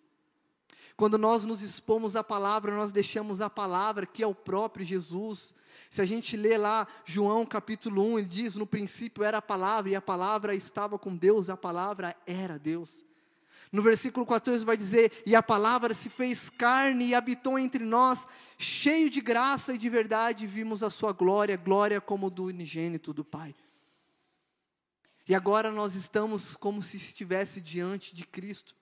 Quando 0.97 1.17
nós 1.17 1.43
nos 1.43 1.61
expomos 1.61 2.15
à 2.15 2.23
palavra, 2.23 2.73
nós 2.73 2.91
deixamos 2.91 3.41
a 3.41 3.49
palavra, 3.49 4.05
que 4.05 4.23
é 4.23 4.27
o 4.27 4.33
próprio 4.33 4.85
Jesus. 4.85 5.53
Se 5.89 6.01
a 6.01 6.05
gente 6.05 6.37
lê 6.37 6.57
lá 6.57 6.87
João 7.03 7.45
capítulo 7.45 8.01
1, 8.13 8.19
ele 8.19 8.27
diz: 8.27 8.55
No 8.55 8.65
princípio 8.65 9.23
era 9.23 9.39
a 9.39 9.41
palavra, 9.41 9.91
e 9.91 9.95
a 9.95 10.01
palavra 10.01 10.55
estava 10.55 10.97
com 10.97 11.15
Deus, 11.15 11.49
a 11.49 11.57
palavra 11.57 12.15
era 12.25 12.57
Deus. 12.57 13.03
No 13.75 13.81
versículo 13.81 14.25
14 14.25 14.63
vai 14.63 14.77
dizer: 14.77 15.11
E 15.25 15.35
a 15.35 15.43
palavra 15.43 15.93
se 15.93 16.09
fez 16.09 16.49
carne 16.49 17.07
e 17.07 17.13
habitou 17.13 17.59
entre 17.59 17.83
nós, 17.83 18.25
cheio 18.57 19.09
de 19.09 19.19
graça 19.19 19.73
e 19.73 19.77
de 19.77 19.89
verdade, 19.89 20.47
vimos 20.47 20.81
a 20.81 20.89
sua 20.89 21.11
glória, 21.11 21.57
glória 21.57 21.99
como 21.99 22.29
do 22.29 22.45
unigênito 22.45 23.11
do 23.11 23.25
Pai. 23.25 23.53
E 25.27 25.35
agora 25.35 25.71
nós 25.71 25.93
estamos 25.93 26.55
como 26.55 26.81
se 26.81 26.95
estivesse 26.95 27.59
diante 27.59 28.15
de 28.15 28.25
Cristo. 28.25 28.73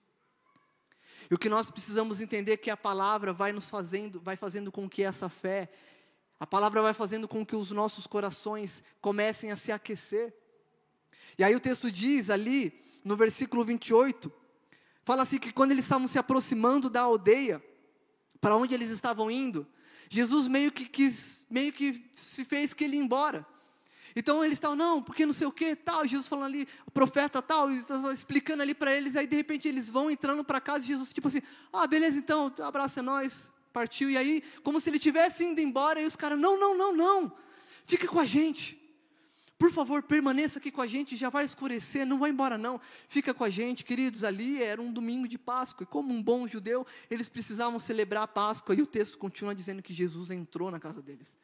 E 1.28 1.34
o 1.34 1.38
que 1.38 1.48
nós 1.48 1.72
precisamos 1.72 2.20
entender 2.20 2.52
é 2.52 2.56
que 2.56 2.70
a 2.70 2.76
palavra 2.76 3.32
vai 3.32 3.50
nos 3.50 3.68
fazendo, 3.68 4.20
vai 4.20 4.36
fazendo 4.36 4.70
com 4.70 4.88
que 4.88 5.02
essa 5.02 5.28
fé, 5.28 5.72
a 6.38 6.46
palavra 6.46 6.80
vai 6.80 6.94
fazendo 6.94 7.26
com 7.26 7.44
que 7.44 7.56
os 7.56 7.72
nossos 7.72 8.06
corações 8.06 8.80
comecem 9.00 9.50
a 9.50 9.56
se 9.56 9.72
aquecer. 9.72 10.32
E 11.36 11.42
aí 11.42 11.52
o 11.52 11.58
texto 11.58 11.90
diz 11.90 12.30
ali, 12.30 12.80
no 13.04 13.16
versículo 13.16 13.64
28, 13.64 14.43
fala 15.04 15.22
assim 15.22 15.38
que 15.38 15.52
quando 15.52 15.72
eles 15.72 15.84
estavam 15.84 16.06
se 16.06 16.18
aproximando 16.18 16.88
da 16.88 17.02
aldeia, 17.02 17.62
para 18.40 18.56
onde 18.56 18.74
eles 18.74 18.90
estavam 18.90 19.30
indo, 19.30 19.66
Jesus 20.08 20.48
meio 20.48 20.70
que 20.70 20.86
quis, 20.86 21.44
meio 21.48 21.72
que 21.72 22.04
se 22.14 22.44
fez 22.44 22.74
que 22.74 22.84
ele 22.84 22.96
ia 22.96 23.02
embora. 23.02 23.46
Então 24.16 24.44
eles 24.44 24.56
estavam, 24.56 24.76
não, 24.76 25.02
porque 25.02 25.26
não 25.26 25.32
sei 25.32 25.46
o 25.46 25.52
que, 25.52 25.74
tal, 25.74 26.06
Jesus 26.06 26.28
falando 26.28 26.46
ali, 26.46 26.68
o 26.86 26.90
profeta 26.90 27.42
tal, 27.42 27.68
explicando 28.12 28.62
ali 28.62 28.72
para 28.72 28.94
eles, 28.94 29.16
aí 29.16 29.26
de 29.26 29.34
repente 29.34 29.66
eles 29.66 29.90
vão 29.90 30.10
entrando 30.10 30.44
para 30.44 30.60
casa 30.60 30.84
e 30.84 30.88
Jesus 30.88 31.12
tipo 31.12 31.26
assim, 31.26 31.40
ah, 31.72 31.86
beleza 31.86 32.18
então, 32.18 32.52
abraço 32.60 33.00
é 33.00 33.02
nós, 33.02 33.50
partiu, 33.72 34.08
e 34.08 34.16
aí, 34.16 34.42
como 34.62 34.80
se 34.80 34.88
ele 34.88 35.00
tivesse 35.00 35.42
indo 35.42 35.60
embora, 35.60 36.00
e 36.00 36.06
os 36.06 36.14
caras, 36.14 36.38
não, 36.38 36.58
não, 36.58 36.76
não, 36.78 36.94
não, 36.94 37.32
fica 37.84 38.06
com 38.06 38.20
a 38.20 38.24
gente, 38.24 38.80
por 39.64 39.72
favor, 39.72 40.02
permaneça 40.02 40.58
aqui 40.58 40.70
com 40.70 40.82
a 40.82 40.86
gente, 40.86 41.16
já 41.16 41.30
vai 41.30 41.42
escurecer, 41.42 42.04
não 42.04 42.18
vai 42.18 42.28
embora 42.28 42.58
não, 42.58 42.78
fica 43.08 43.32
com 43.32 43.44
a 43.44 43.48
gente, 43.48 43.82
queridos, 43.82 44.22
ali 44.22 44.62
era 44.62 44.78
um 44.78 44.92
domingo 44.92 45.26
de 45.26 45.38
Páscoa, 45.38 45.84
e 45.84 45.86
como 45.86 46.12
um 46.12 46.22
bom 46.22 46.46
judeu, 46.46 46.86
eles 47.10 47.30
precisavam 47.30 47.78
celebrar 47.78 48.24
a 48.24 48.26
Páscoa, 48.26 48.74
e 48.74 48.82
o 48.82 48.86
texto 48.86 49.16
continua 49.16 49.54
dizendo 49.54 49.82
que 49.82 49.94
Jesus 49.94 50.30
entrou 50.30 50.70
na 50.70 50.78
casa 50.78 51.00
deles, 51.00 51.38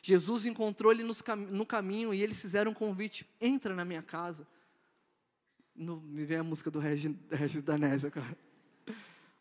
Jesus 0.00 0.46
encontrou 0.46 0.92
ele 0.92 1.02
no 1.02 1.66
caminho 1.66 2.14
e 2.14 2.22
eles 2.22 2.40
fizeram 2.40 2.70
um 2.70 2.74
convite: 2.74 3.28
entra 3.40 3.74
na 3.74 3.84
minha 3.84 4.02
casa. 4.02 4.46
No, 5.74 6.00
me 6.00 6.24
vem 6.24 6.38
a 6.38 6.44
música 6.44 6.70
do 6.70 6.78
Regis, 6.78 7.12
Regis 7.28 7.62
Danésia, 7.64 8.08
cara. 8.08 8.38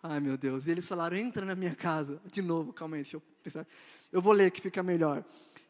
Ai 0.01 0.19
meu 0.19 0.35
Deus. 0.35 0.65
E 0.65 0.71
eles 0.71 0.87
falaram: 0.87 1.15
entra 1.15 1.45
na 1.45 1.53
minha 1.53 1.75
casa. 1.75 2.19
De 2.31 2.41
novo, 2.41 2.73
calma 2.73 2.95
aí, 2.95 3.03
deixa 3.03 3.17
eu 3.17 3.21
pensar. 3.43 3.67
Eu 4.11 4.19
vou 4.19 4.33
ler 4.33 4.49
que 4.49 4.59
fica 4.59 4.81
melhor. 4.81 5.23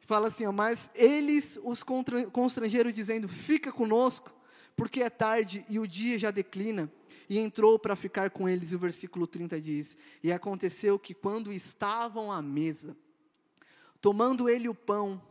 Fala 0.08 0.30
assim: 0.30 0.48
ó, 0.48 0.52
mas 0.52 0.90
eles 0.96 1.60
os 1.64 1.84
constrangeram, 1.84 2.92
dizendo: 2.92 3.28
fica 3.28 3.72
conosco, 3.72 4.34
porque 4.76 5.04
é 5.04 5.10
tarde 5.12 5.64
e 5.70 5.78
o 5.78 5.88
dia 5.88 6.18
já 6.18 6.32
declina. 6.32 6.92
E 7.30 7.38
entrou 7.38 7.78
para 7.78 7.96
ficar 7.96 8.30
com 8.32 8.48
eles, 8.48 8.72
e 8.72 8.76
o 8.76 8.80
versículo 8.80 9.28
30 9.28 9.62
diz: 9.62 9.96
E 10.24 10.32
aconteceu 10.32 10.98
que 10.98 11.14
quando 11.14 11.54
estavam 11.54 12.32
à 12.32 12.42
mesa, 12.42 12.98
Tomando 14.02 14.48
ele 14.48 14.70
o 14.70 14.76
pão, 14.76 15.22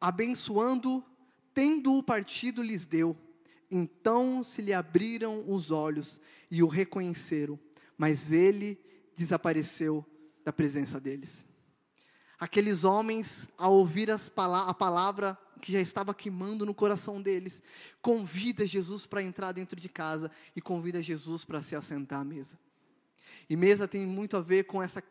abençoando, 0.00 1.04
tendo-o 1.54 2.02
partido, 2.02 2.62
lhes 2.62 2.86
deu. 2.86 3.16
Então 3.70 4.42
se 4.42 4.62
lhe 4.62 4.72
abriram 4.72 5.44
os 5.52 5.70
olhos 5.70 6.20
e 6.50 6.62
o 6.62 6.66
reconheceram, 6.66 7.58
mas 7.96 8.32
ele 8.32 8.78
desapareceu 9.16 10.04
da 10.44 10.52
presença 10.52 11.00
deles. 11.00 11.46
Aqueles 12.38 12.84
homens, 12.84 13.48
ao 13.56 13.72
ouvir 13.72 14.10
a 14.10 14.74
palavra 14.74 15.38
que 15.60 15.72
já 15.72 15.80
estava 15.80 16.14
queimando 16.14 16.66
no 16.66 16.74
coração 16.74 17.20
deles, 17.20 17.62
convida 18.02 18.66
Jesus 18.66 19.06
para 19.06 19.22
entrar 19.22 19.52
dentro 19.52 19.80
de 19.80 19.88
casa 19.88 20.30
e 20.54 20.60
convida 20.60 21.02
Jesus 21.02 21.44
para 21.44 21.62
se 21.62 21.74
assentar 21.74 22.20
à 22.20 22.24
mesa. 22.24 22.58
E 23.48 23.56
mesa 23.56 23.88
tem 23.88 24.04
muito 24.04 24.36
a 24.36 24.40
ver 24.40 24.64
com 24.64 24.82
essa, 24.82 25.02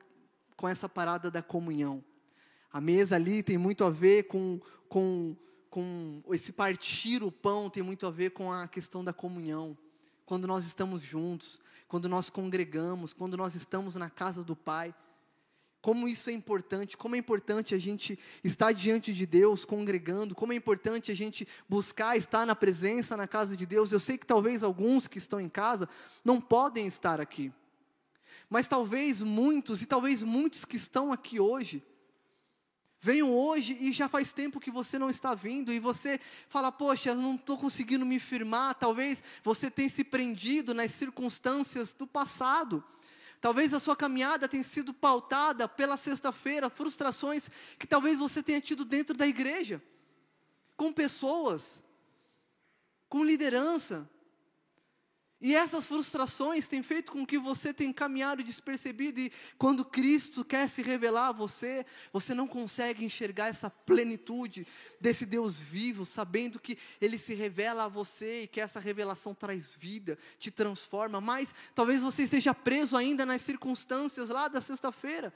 com 0.56 0.68
essa 0.68 0.88
parada 0.88 1.32
da 1.32 1.42
comunhão. 1.42 2.04
A 2.72 2.82
mesa 2.82 3.16
ali 3.16 3.42
tem 3.42 3.58
muito 3.58 3.84
a 3.84 3.90
ver 3.90 4.24
com, 4.24 4.60
com, 4.90 5.36
com 5.70 6.22
esse 6.32 6.52
partir 6.52 7.24
o 7.24 7.32
pão, 7.32 7.70
tem 7.70 7.82
muito 7.82 8.06
a 8.06 8.12
ver 8.12 8.32
com 8.32 8.52
a 8.52 8.68
questão 8.68 9.04
da 9.04 9.14
comunhão. 9.14 9.78
Quando 10.26 10.48
nós 10.48 10.66
estamos 10.66 11.02
juntos, 11.02 11.60
quando 11.88 12.10
nós 12.10 12.30
congregamos, 12.30 13.14
quando 13.14 13.38
nós 13.38 13.56
estamos 13.56 13.96
na 13.96 14.10
casa 14.10 14.44
do 14.44 14.56
Pai. 14.56 14.94
Como 15.86 16.08
isso 16.08 16.32
é 16.32 16.34
importante, 16.34 16.98
como 16.98 17.16
é 17.16 17.20
importante 17.20 17.76
a 17.76 17.78
gente 17.78 18.18
estar 18.44 18.72
diante 18.72 19.14
de 19.14 19.24
Deus, 19.24 19.66
congregando, 19.66 20.34
como 20.34 20.52
é 20.52 20.56
importante 20.56 21.12
a 21.12 21.16
gente 21.16 21.48
buscar 21.70 22.18
estar 22.18 22.44
na 22.44 22.56
presença, 22.56 23.16
na 23.16 23.28
casa 23.28 23.56
de 23.56 23.68
Deus. 23.68 23.92
Eu 23.92 24.00
sei 24.00 24.18
que 24.18 24.26
talvez 24.26 24.64
alguns 24.64 25.08
que 25.08 25.20
estão 25.20 25.40
em 25.40 25.48
casa 25.48 25.88
não 26.24 26.42
podem 26.42 26.88
estar 26.88 27.22
aqui, 27.22 27.54
mas 28.50 28.68
talvez 28.68 29.22
muitos, 29.22 29.84
e 29.84 29.86
talvez 29.86 30.24
muitos 30.24 30.66
que 30.66 30.76
estão 30.76 31.14
aqui 31.14 31.40
hoje, 31.40 31.84
Venham 32.98 33.32
hoje 33.32 33.78
e 33.80 33.92
já 33.92 34.10
faz 34.10 34.34
tempo 34.34 34.60
que 34.60 34.72
você 34.72 34.98
não 34.98 35.12
está 35.12 35.36
vindo 35.36 35.72
e 35.72 35.78
você 35.78 36.20
fala, 36.50 36.72
poxa, 36.72 37.14
não 37.14 37.36
estou 37.36 37.56
conseguindo 37.56 38.04
me 38.04 38.18
firmar. 38.18 38.74
Talvez 38.74 39.24
você 39.44 39.70
tenha 39.70 39.90
se 39.90 40.04
prendido 40.04 40.74
nas 40.74 40.92
circunstâncias 40.94 41.94
do 41.94 42.08
passado. 42.08 42.84
Talvez 43.46 43.76
a 43.76 43.80
sua 43.80 43.96
caminhada 43.96 44.48
tenha 44.48 44.64
sido 44.64 44.92
pautada 44.92 45.68
pela 45.68 45.98
sexta-feira, 45.98 46.68
frustrações 46.68 47.48
que 47.78 47.86
talvez 47.86 48.18
você 48.18 48.42
tenha 48.42 48.60
tido 48.60 48.84
dentro 48.84 49.16
da 49.16 49.28
igreja, 49.28 49.80
com 50.76 50.92
pessoas, 50.92 51.84
com 53.08 53.24
liderança, 53.24 54.10
e 55.42 55.54
essas 55.54 55.86
frustrações 55.86 56.68
têm 56.68 56.82
feito 56.82 57.12
com 57.12 57.26
que 57.26 57.38
você 57.38 57.74
tenha 57.74 57.94
caminhado 57.94 58.42
despercebido 58.42 59.20
e 59.20 59.32
quando 59.58 59.84
Cristo 59.84 60.46
quer 60.46 60.70
se 60.70 60.82
revelar 60.82 61.28
a 61.28 61.34
você, 61.34 61.86
você 62.12 62.34
não 62.34 62.48
consegue 62.48 63.04
enxergar 63.04 63.48
essa 63.48 63.70
plenitude 63.70 64.66
desse 65.00 65.26
Deus 65.26 65.60
vivo, 65.60 66.06
sabendo 66.06 66.58
que 66.58 66.78
Ele 67.02 67.18
se 67.18 67.34
revela 67.34 67.84
a 67.84 67.90
você 67.90 68.44
e 68.44 68.48
que 68.48 68.62
essa 68.62 68.80
revelação 68.80 69.36
traz 69.36 69.76
vida, 69.76 70.18
te 70.40 70.50
transforma, 70.50 71.20
mas 71.20 71.54
talvez 71.74 72.02
você 72.02 72.24
esteja 72.24 72.54
preso 72.54 72.96
ainda 72.96 73.26
nas 73.26 73.42
circunstâncias 73.42 74.30
lá 74.30 74.48
da 74.48 74.62
sexta-feira. 74.62 75.34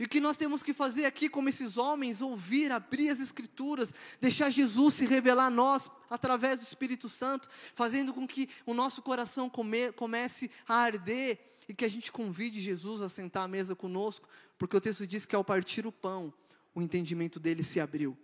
E 0.00 0.04
o 0.04 0.08
que 0.08 0.18
nós 0.18 0.38
temos 0.38 0.62
que 0.62 0.72
fazer 0.72 1.04
aqui, 1.04 1.28
como 1.28 1.50
esses 1.50 1.76
homens, 1.76 2.22
ouvir, 2.22 2.72
abrir 2.72 3.10
as 3.10 3.20
Escrituras, 3.20 3.92
deixar 4.18 4.48
Jesus 4.48 4.94
se 4.94 5.04
revelar 5.04 5.48
a 5.48 5.50
nós 5.50 5.90
através 6.08 6.58
do 6.58 6.62
Espírito 6.62 7.06
Santo, 7.06 7.50
fazendo 7.74 8.14
com 8.14 8.26
que 8.26 8.48
o 8.64 8.72
nosso 8.72 9.02
coração 9.02 9.50
come, 9.50 9.92
comece 9.92 10.50
a 10.66 10.76
arder 10.76 11.38
e 11.68 11.74
que 11.74 11.84
a 11.84 11.88
gente 11.88 12.10
convide 12.10 12.60
Jesus 12.60 13.02
a 13.02 13.10
sentar 13.10 13.44
à 13.44 13.48
mesa 13.48 13.76
conosco, 13.76 14.26
porque 14.56 14.74
o 14.74 14.80
texto 14.80 15.06
diz 15.06 15.26
que 15.26 15.36
ao 15.36 15.44
partir 15.44 15.86
o 15.86 15.92
pão, 15.92 16.32
o 16.74 16.80
entendimento 16.80 17.38
dele 17.38 17.62
se 17.62 17.78
abriu. 17.78 18.16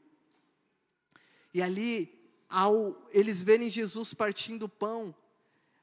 E 1.52 1.60
ali, 1.60 2.10
ao 2.48 3.06
eles 3.12 3.42
verem 3.42 3.68
Jesus 3.68 4.14
partindo 4.14 4.62
o 4.62 4.68
pão, 4.70 5.14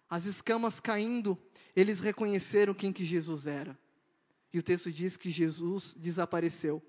as 0.10 0.26
escamas 0.26 0.80
caindo, 0.80 1.38
eles 1.76 2.00
reconheceram 2.00 2.74
quem 2.74 2.92
que 2.92 3.06
Jesus 3.06 3.46
era. 3.46 3.78
E 4.54 4.60
o 4.60 4.64
texto 4.64 4.92
diz 4.92 5.18
que 5.18 5.32
Jesus 5.32 5.96
desapareceu. 5.98 6.82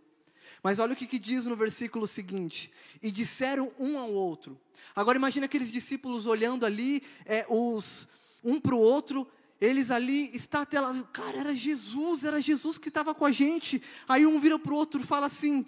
Mas 0.63 0.79
olha 0.79 0.93
o 0.93 0.97
que, 0.97 1.07
que, 1.07 1.19
diz 1.19 1.47
no 1.47 1.57
versículo 1.57 2.07
seguinte: 2.07 2.71
e 3.03 3.11
disseram 3.11 3.73
um 3.79 3.99
ao 3.99 4.13
outro. 4.13 4.61
Agora 4.95 5.19
imagine 5.19 5.47
aqueles 5.47 5.73
discípulos 5.73 6.27
olhando 6.27 6.67
ali, 6.67 7.03
é, 7.25 7.47
os, 7.49 8.07
um 8.43 8.61
para 8.61 8.75
o 8.75 8.79
outro, 8.79 9.27
eles 9.61 9.91
ali, 9.91 10.31
está 10.35 10.63
até 10.63 10.81
lá, 10.81 11.03
cara, 11.05 11.39
era 11.39 11.55
Jesus, 11.55 12.25
era 12.25 12.41
Jesus 12.41 12.77
que 12.77 12.89
estava 12.89 13.15
com 13.15 13.25
a 13.25 13.33
gente. 13.33 13.83
Aí 14.07 14.27
um 14.27 14.39
vira 14.39 14.59
para 14.59 14.73
o 14.73 14.77
outro 14.77 15.01
e 15.01 15.05
fala 15.05 15.27
assim: 15.27 15.65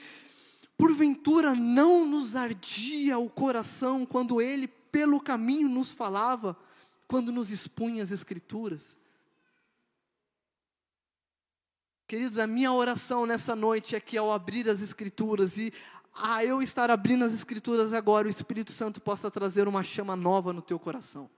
porventura 0.77 1.55
não 1.55 2.07
nos 2.07 2.37
ardia 2.37 3.19
o 3.19 3.31
coração 3.31 4.05
quando 4.05 4.41
ele 4.41 4.69
pelo 4.69 5.21
caminho 5.21 5.69
nos 5.69 5.91
falava, 5.91 6.57
quando 7.07 7.33
nos 7.33 7.51
expunha 7.51 8.03
as 8.03 8.11
Escrituras? 8.11 8.97
Queridos, 12.09 12.39
a 12.39 12.47
minha 12.47 12.73
oração 12.73 13.27
nessa 13.27 13.57
noite 13.57 13.97
é 13.97 14.01
que 14.01 14.17
ao 14.17 14.31
abrir 14.31 14.69
as 14.69 14.81
Escrituras 14.81 15.59
e 15.59 15.73
a 16.15 16.45
eu 16.45 16.63
estar 16.63 16.89
abrindo 16.89 17.25
as 17.25 17.33
Escrituras 17.33 17.93
agora, 17.93 18.29
o 18.29 18.31
Espírito 18.31 18.71
Santo 18.71 19.01
possa 19.01 19.29
trazer 19.29 19.67
uma 19.67 19.83
chama 19.83 20.15
nova 20.15 20.53
no 20.53 20.63
teu 20.63 20.79
coração. 20.79 21.29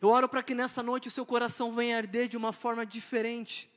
Eu 0.00 0.08
oro 0.08 0.26
para 0.26 0.42
que 0.42 0.54
nessa 0.54 0.82
noite 0.82 1.08
o 1.08 1.10
seu 1.10 1.26
coração 1.26 1.74
venha 1.74 1.98
arder 1.98 2.28
de 2.28 2.36
uma 2.38 2.50
forma 2.50 2.86
diferente, 2.86 3.70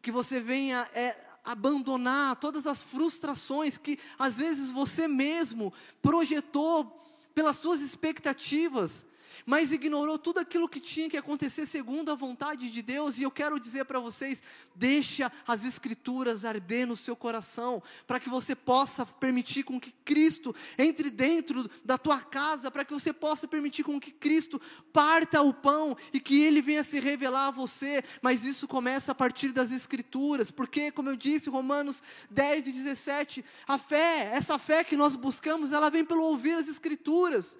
que 0.00 0.12
você 0.12 0.38
venha 0.38 0.88
é, 0.94 1.16
abandonar 1.44 2.36
todas 2.36 2.64
as 2.64 2.80
frustrações 2.80 3.76
que 3.76 3.98
às 4.16 4.38
vezes 4.38 4.70
você 4.70 5.08
mesmo 5.08 5.74
projetou 6.00 6.96
pelas 7.34 7.56
suas 7.56 7.80
expectativas, 7.80 9.04
mas 9.46 9.72
ignorou 9.72 10.18
tudo 10.18 10.40
aquilo 10.40 10.68
que 10.68 10.80
tinha 10.80 11.08
que 11.08 11.16
acontecer 11.16 11.66
segundo 11.66 12.10
a 12.10 12.14
vontade 12.14 12.70
de 12.70 12.82
Deus, 12.82 13.18
e 13.18 13.22
eu 13.22 13.30
quero 13.30 13.58
dizer 13.58 13.84
para 13.84 13.98
vocês: 13.98 14.42
deixa 14.74 15.30
as 15.46 15.64
Escrituras 15.64 16.44
arder 16.44 16.86
no 16.86 16.96
seu 16.96 17.14
coração, 17.16 17.82
para 18.06 18.20
que 18.20 18.28
você 18.28 18.54
possa 18.54 19.04
permitir 19.04 19.62
com 19.62 19.80
que 19.80 19.92
Cristo 20.04 20.54
entre 20.78 21.10
dentro 21.10 21.70
da 21.84 21.98
tua 21.98 22.20
casa, 22.20 22.70
para 22.70 22.84
que 22.84 22.92
você 22.92 23.12
possa 23.12 23.46
permitir 23.46 23.84
com 23.84 24.00
que 24.00 24.10
Cristo 24.10 24.60
parta 24.92 25.42
o 25.42 25.52
pão 25.52 25.96
e 26.12 26.20
que 26.20 26.42
Ele 26.42 26.62
venha 26.62 26.84
se 26.84 27.00
revelar 27.00 27.48
a 27.48 27.50
você, 27.50 28.02
mas 28.22 28.44
isso 28.44 28.66
começa 28.66 29.12
a 29.12 29.14
partir 29.14 29.52
das 29.52 29.70
Escrituras, 29.70 30.50
porque, 30.50 30.90
como 30.90 31.08
eu 31.08 31.16
disse, 31.16 31.50
Romanos 31.50 32.02
10 32.30 32.68
e 32.68 32.72
17, 32.72 33.44
a 33.66 33.78
fé, 33.78 34.30
essa 34.32 34.58
fé 34.58 34.84
que 34.84 34.96
nós 34.96 35.16
buscamos, 35.16 35.72
ela 35.72 35.90
vem 35.90 36.04
pelo 36.04 36.22
ouvir 36.22 36.54
as 36.54 36.68
Escrituras. 36.68 37.58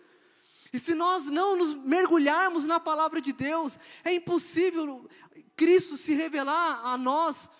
E 0.72 0.78
se 0.78 0.94
nós 0.94 1.26
não 1.26 1.56
nos 1.56 1.74
mergulharmos 1.74 2.64
na 2.64 2.78
palavra 2.78 3.20
de 3.20 3.32
Deus, 3.32 3.78
é 4.04 4.14
impossível 4.14 5.08
Cristo 5.56 5.96
se 5.96 6.14
revelar 6.14 6.86
a 6.86 6.96
nós 6.96 7.50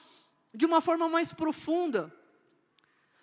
de 0.54 0.64
uma 0.64 0.80
forma 0.80 1.08
mais 1.08 1.32
profunda. 1.32 2.14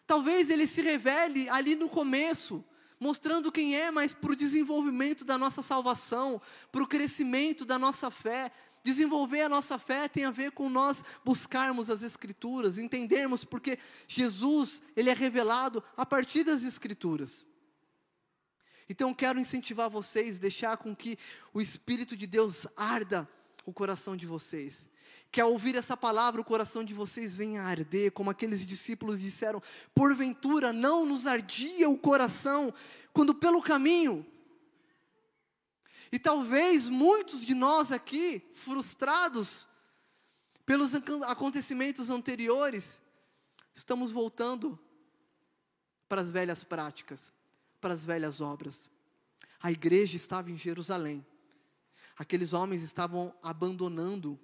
Talvez 0.05 0.49
ele 0.49 0.67
se 0.67 0.81
revele 0.81 1.49
ali 1.49 1.75
no 1.75 1.89
começo, 1.89 2.63
mostrando 2.99 3.51
quem 3.51 3.75
é, 3.75 3.91
mas 3.91 4.13
para 4.13 4.31
o 4.31 4.35
desenvolvimento 4.35 5.25
da 5.25 5.37
nossa 5.37 5.61
salvação, 5.61 6.41
para 6.71 6.83
o 6.83 6.87
crescimento 6.87 7.65
da 7.65 7.79
nossa 7.79 8.11
fé. 8.11 8.51
Desenvolver 8.83 9.41
a 9.41 9.49
nossa 9.49 9.77
fé 9.77 10.07
tem 10.07 10.23
a 10.23 10.31
ver 10.31 10.51
com 10.51 10.69
nós 10.69 11.03
buscarmos 11.25 11.89
as 11.89 12.01
Escrituras, 12.01 12.77
entendermos 12.77 13.43
porque 13.43 13.79
Jesus, 14.07 14.81
ele 14.95 15.09
é 15.09 15.13
revelado 15.13 15.83
a 15.95 16.05
partir 16.05 16.43
das 16.43 16.63
Escrituras. 16.63 17.45
Então 18.89 19.13
quero 19.13 19.39
incentivar 19.39 19.89
vocês, 19.89 20.39
deixar 20.39 20.77
com 20.77 20.95
que 20.95 21.17
o 21.53 21.59
Espírito 21.59 22.15
de 22.15 22.25
Deus 22.25 22.65
arda 22.75 23.27
o 23.65 23.73
coração 23.73 24.15
de 24.15 24.25
vocês. 24.25 24.85
Que 25.29 25.41
ao 25.41 25.51
ouvir 25.51 25.75
essa 25.75 25.97
palavra, 25.97 26.39
o 26.39 26.45
coração 26.45 26.83
de 26.83 26.93
vocês 26.93 27.35
venha 27.35 27.61
a 27.61 27.65
arder, 27.65 28.13
como 28.13 28.29
aqueles 28.29 28.65
discípulos 28.65 29.19
disseram: 29.19 29.61
porventura 29.93 30.71
não 30.71 31.05
nos 31.05 31.27
ardia 31.27 31.89
o 31.89 31.97
coração 31.97 32.73
quando 33.11 33.35
pelo 33.35 33.61
caminho. 33.61 34.25
E 36.09 36.17
talvez 36.17 36.89
muitos 36.89 37.45
de 37.45 37.53
nós 37.53 37.91
aqui, 37.91 38.41
frustrados 38.53 39.67
pelos 40.65 40.95
acontecimentos 40.95 42.09
anteriores, 42.09 43.01
estamos 43.75 44.11
voltando 44.11 44.79
para 46.07 46.21
as 46.21 46.31
velhas 46.31 46.63
práticas 46.63 47.33
para 47.87 47.93
as 47.93 48.03
velhas 48.03 48.41
obras. 48.41 48.91
A 49.61 49.71
igreja 49.71 50.17
estava 50.17 50.51
em 50.51 50.57
Jerusalém. 50.57 51.25
Aqueles 52.17 52.51
homens 52.51 52.81
estavam 52.81 53.33
abandonando 53.41 54.37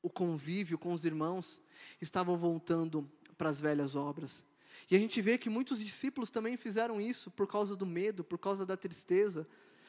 o 0.00 0.08
convívio 0.08 0.78
com 0.78 0.92
os 0.92 1.04
irmãos, 1.04 1.60
estavam 2.00 2.38
voltando 2.38 3.10
para 3.36 3.50
as 3.50 3.60
velhas 3.60 3.96
obras. 3.96 4.44
E 4.88 4.94
a 4.94 5.00
gente 5.00 5.20
vê 5.20 5.36
que 5.36 5.50
muitos 5.50 5.80
discípulos 5.80 6.30
também 6.30 6.56
fizeram 6.56 7.00
isso 7.00 7.28
por 7.28 7.48
causa 7.48 7.74
do 7.74 7.84
medo, 7.84 8.22
por 8.22 8.38
causa 8.38 8.64
da 8.64 8.76
tristeza. 8.76 9.44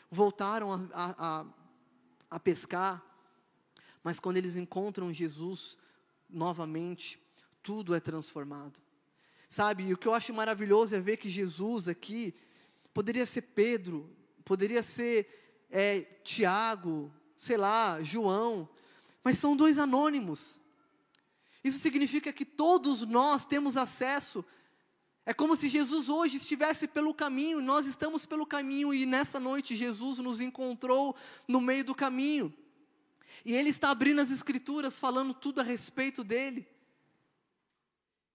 Voltaram 0.09 0.73
a, 0.73 0.87
a, 0.91 1.45
a 2.31 2.39
pescar, 2.39 2.99
mas 4.03 4.19
quando 4.19 4.37
eles 4.37 4.55
encontram 4.55 5.13
Jesus 5.13 5.77
novamente, 6.27 7.21
tudo 7.61 7.93
é 7.93 7.99
transformado. 7.99 8.81
Sabe, 9.49 9.85
e 9.85 9.93
o 9.93 9.97
que 9.97 10.07
eu 10.07 10.13
acho 10.13 10.31
maravilhoso 10.31 10.95
é 10.95 11.01
ver 11.01 11.17
que 11.17 11.27
Jesus 11.27 11.87
aqui, 11.87 12.35
poderia 12.93 13.25
ser 13.25 13.41
Pedro, 13.41 14.07
poderia 14.45 14.83
ser 14.83 15.65
é, 15.71 16.01
Tiago, 16.23 17.11
sei 17.35 17.57
lá, 17.57 17.99
João, 18.03 18.69
mas 19.23 19.39
são 19.39 19.57
dois 19.57 19.79
anônimos. 19.79 20.59
Isso 21.63 21.79
significa 21.79 22.31
que 22.31 22.45
todos 22.45 23.01
nós 23.01 23.43
temos 23.43 23.75
acesso. 23.75 24.45
É 25.25 25.33
como 25.33 25.55
se 25.55 25.67
Jesus 25.67 26.09
hoje 26.09 26.37
estivesse 26.37 26.87
pelo 26.87 27.11
caminho, 27.11 27.59
nós 27.59 27.87
estamos 27.87 28.27
pelo 28.27 28.45
caminho 28.45 28.93
e 28.93 29.03
nessa 29.03 29.39
noite 29.39 29.75
Jesus 29.75 30.19
nos 30.19 30.39
encontrou 30.39 31.15
no 31.47 31.59
meio 31.59 31.83
do 31.83 31.95
caminho. 31.95 32.53
E 33.43 33.53
Ele 33.53 33.69
está 33.69 33.89
abrindo 33.89 34.21
as 34.21 34.29
Escrituras, 34.29 34.99
falando 34.99 35.33
tudo 35.33 35.59
a 35.59 35.63
respeito 35.63 36.23
dele. 36.23 36.67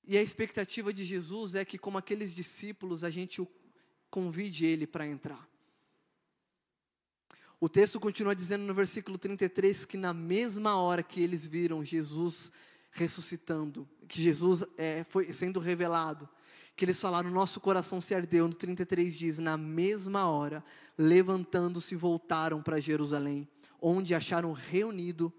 E 0.06 0.18
a 0.18 0.22
expectativa 0.22 0.92
de 0.92 1.04
Jesus 1.04 1.54
é 1.54 1.64
que, 1.64 1.78
como 1.78 1.96
aqueles 1.96 2.34
discípulos, 2.34 3.02
a 3.02 3.10
gente 3.10 3.40
o 3.40 3.48
convide 4.10 4.64
ele 4.64 4.86
para 4.86 5.06
entrar. 5.06 5.48
O 7.58 7.68
texto 7.68 7.98
continua 7.98 8.34
dizendo 8.34 8.62
no 8.62 8.74
versículo 8.74 9.16
33 9.16 9.84
que 9.84 9.96
na 9.96 10.12
mesma 10.12 10.76
hora 10.76 11.02
que 11.02 11.20
eles 11.20 11.46
viram 11.46 11.82
Jesus 11.82 12.52
ressuscitando, 12.92 13.88
que 14.06 14.22
Jesus 14.22 14.62
é, 14.76 15.02
foi 15.04 15.32
sendo 15.32 15.58
revelado, 15.58 16.28
que 16.76 16.84
eles 16.84 17.00
falaram, 17.00 17.30
nosso 17.30 17.58
coração 17.60 18.00
se 18.00 18.14
ardeu. 18.14 18.46
No 18.46 18.54
33 18.54 19.14
diz, 19.14 19.38
na 19.38 19.56
mesma 19.56 20.28
hora, 20.28 20.62
levantando-se, 20.96 21.96
voltaram 21.96 22.62
para 22.62 22.80
Jerusalém, 22.80 23.48
onde 23.80 24.14
acharam 24.14 24.52
reunido 24.52 25.32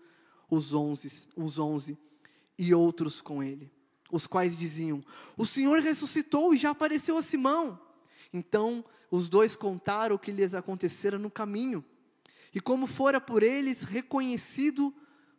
os 0.50 0.74
onze, 0.74 1.30
os 1.36 1.60
onze 1.60 1.98
e 2.58 2.74
outros 2.74 3.22
com 3.22 3.44
ele 3.44 3.75
os 4.12 4.28
quais 4.28 4.58
diziam: 4.58 5.04
O 5.38 5.46
Senhor 5.46 5.80
ressuscitou 5.80 6.54
e 6.54 6.58
já 6.58 6.72
apareceu 6.72 7.18
a 7.18 7.22
Simão. 7.22 7.80
Então 8.34 8.84
os 9.10 9.30
dois 9.30 9.56
contaram 9.56 10.16
o 10.16 10.20
que 10.20 10.32
lhes 10.32 10.54
acontecera 10.54 11.18
no 11.18 11.32
caminho, 11.32 11.84
e 12.54 12.60
como 12.60 12.88
fora 12.88 13.20
por 13.22 13.44
eles 13.44 13.84
reconhecido 13.84 14.94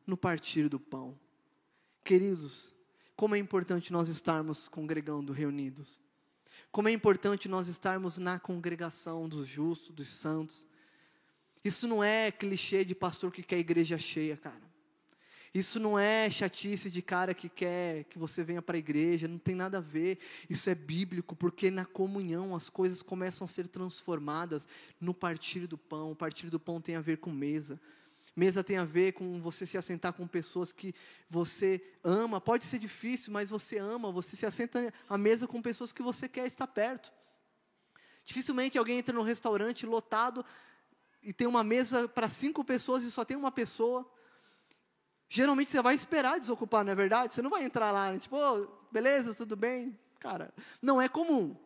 no 0.07 0.17
partir 0.17 0.69
do 0.69 0.79
pão. 0.79 1.19
Queridos, 2.05 2.75
como 3.17 3.35
é 3.35 3.39
importante 3.39 3.93
nós 3.93 4.09
estarmos 4.09 4.69
congregando 4.69 5.33
reunidos. 5.33 5.99
Como 6.71 6.89
é 6.89 6.93
importante 6.93 7.49
nós 7.49 7.69
estarmos 7.69 8.19
na 8.19 8.39
congregação 8.39 9.29
dos 9.29 9.47
justos, 9.47 9.91
dos 9.91 10.09
santos. 10.09 10.67
Isso 11.65 11.89
não 11.89 12.05
é 12.05 12.31
clichê 12.31 12.85
de 12.85 12.95
pastor 12.95 13.33
que 13.33 13.43
quer 13.43 13.59
igreja 13.59 13.97
cheia, 13.97 14.37
cara. 14.37 14.66
Isso 15.55 15.81
não 15.81 15.99
é 15.99 16.29
chatice 16.29 16.91
de 16.91 17.01
cara 17.01 17.33
que 17.33 17.49
quer 17.49 18.05
que 18.05 18.19
você 18.19 18.45
venha 18.45 18.61
para 18.61 18.77
a 18.77 18.79
igreja, 18.79 19.29
não 19.29 19.39
tem 19.39 19.55
nada 19.55 19.79
a 19.79 19.81
ver. 19.81 20.19
Isso 20.49 20.69
é 20.69 20.75
bíblico, 20.75 21.35
porque 21.35 21.71
na 21.71 21.85
comunhão 21.85 22.55
as 22.55 22.69
coisas 22.69 23.03
começam 23.03 23.45
a 23.45 23.49
ser 23.49 23.67
transformadas 23.69 24.69
no 25.01 25.15
partir 25.15 25.67
do 25.67 25.79
pão. 25.79 26.13
O 26.13 26.17
partir 26.17 26.51
do 26.51 26.61
pão 26.61 26.81
tem 26.81 26.97
a 26.97 27.01
ver 27.01 27.19
com 27.19 27.31
mesa. 27.31 27.81
Mesa 28.37 28.63
tem 28.63 28.77
a 28.77 28.85
ver 28.85 29.13
com 29.13 29.41
você 29.41 29.65
se 29.65 29.79
assentar 29.79 30.13
com 30.13 30.27
pessoas 30.27 30.71
que 30.71 30.95
você 31.27 31.83
ama. 32.05 32.39
Pode 32.39 32.65
ser 32.65 32.79
difícil, 32.79 33.33
mas 33.33 33.49
você 33.49 33.79
ama. 33.79 34.13
Você 34.13 34.37
se 34.37 34.45
assenta 34.45 34.93
à 35.09 35.17
mesa 35.17 35.47
com 35.47 35.63
pessoas 35.63 35.91
que 35.91 36.03
você 36.03 36.29
quer 36.29 36.47
estar 36.47 36.67
perto. 36.67 37.11
Dificilmente 38.27 38.77
alguém 38.77 38.99
entra 38.99 39.15
num 39.15 39.23
restaurante 39.23 39.87
lotado 39.87 40.45
e 41.23 41.33
tem 41.33 41.47
uma 41.47 41.65
mesa 41.65 42.07
para 42.07 42.29
cinco 42.29 42.63
pessoas 42.63 43.05
e 43.05 43.11
só 43.11 43.25
tem 43.25 43.39
uma 43.39 43.51
pessoa. 43.51 44.07
Geralmente 45.29 45.71
você 45.71 45.83
vai 45.83 45.95
esperar 45.95 46.39
desocupar, 46.39 46.85
não 46.85 46.93
é 46.93 46.95
verdade? 46.95 47.35
Você 47.35 47.43
não 47.43 47.51
vai 47.51 47.65
entrar 47.65 47.91
lá, 47.91 48.13
né? 48.13 48.19
tipo, 48.19 48.37
oh, 48.37 48.69
beleza, 48.93 49.35
tudo 49.35 49.57
bem? 49.57 49.99
Cara, 50.21 50.53
não 50.81 51.01
é 51.01 51.09
comum. 51.09 51.57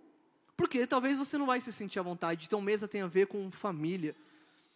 Porque 0.57 0.87
talvez 0.87 1.17
você 1.17 1.39
não 1.39 1.47
vai 1.47 1.61
se 1.61 1.73
sentir 1.73 1.99
à 1.99 2.03
vontade. 2.03 2.47
Então, 2.47 2.61
mesa 2.61 2.87
tem 2.87 3.03
a 3.03 3.07
ver 3.07 3.27
com 3.27 3.51
família. 3.51 4.15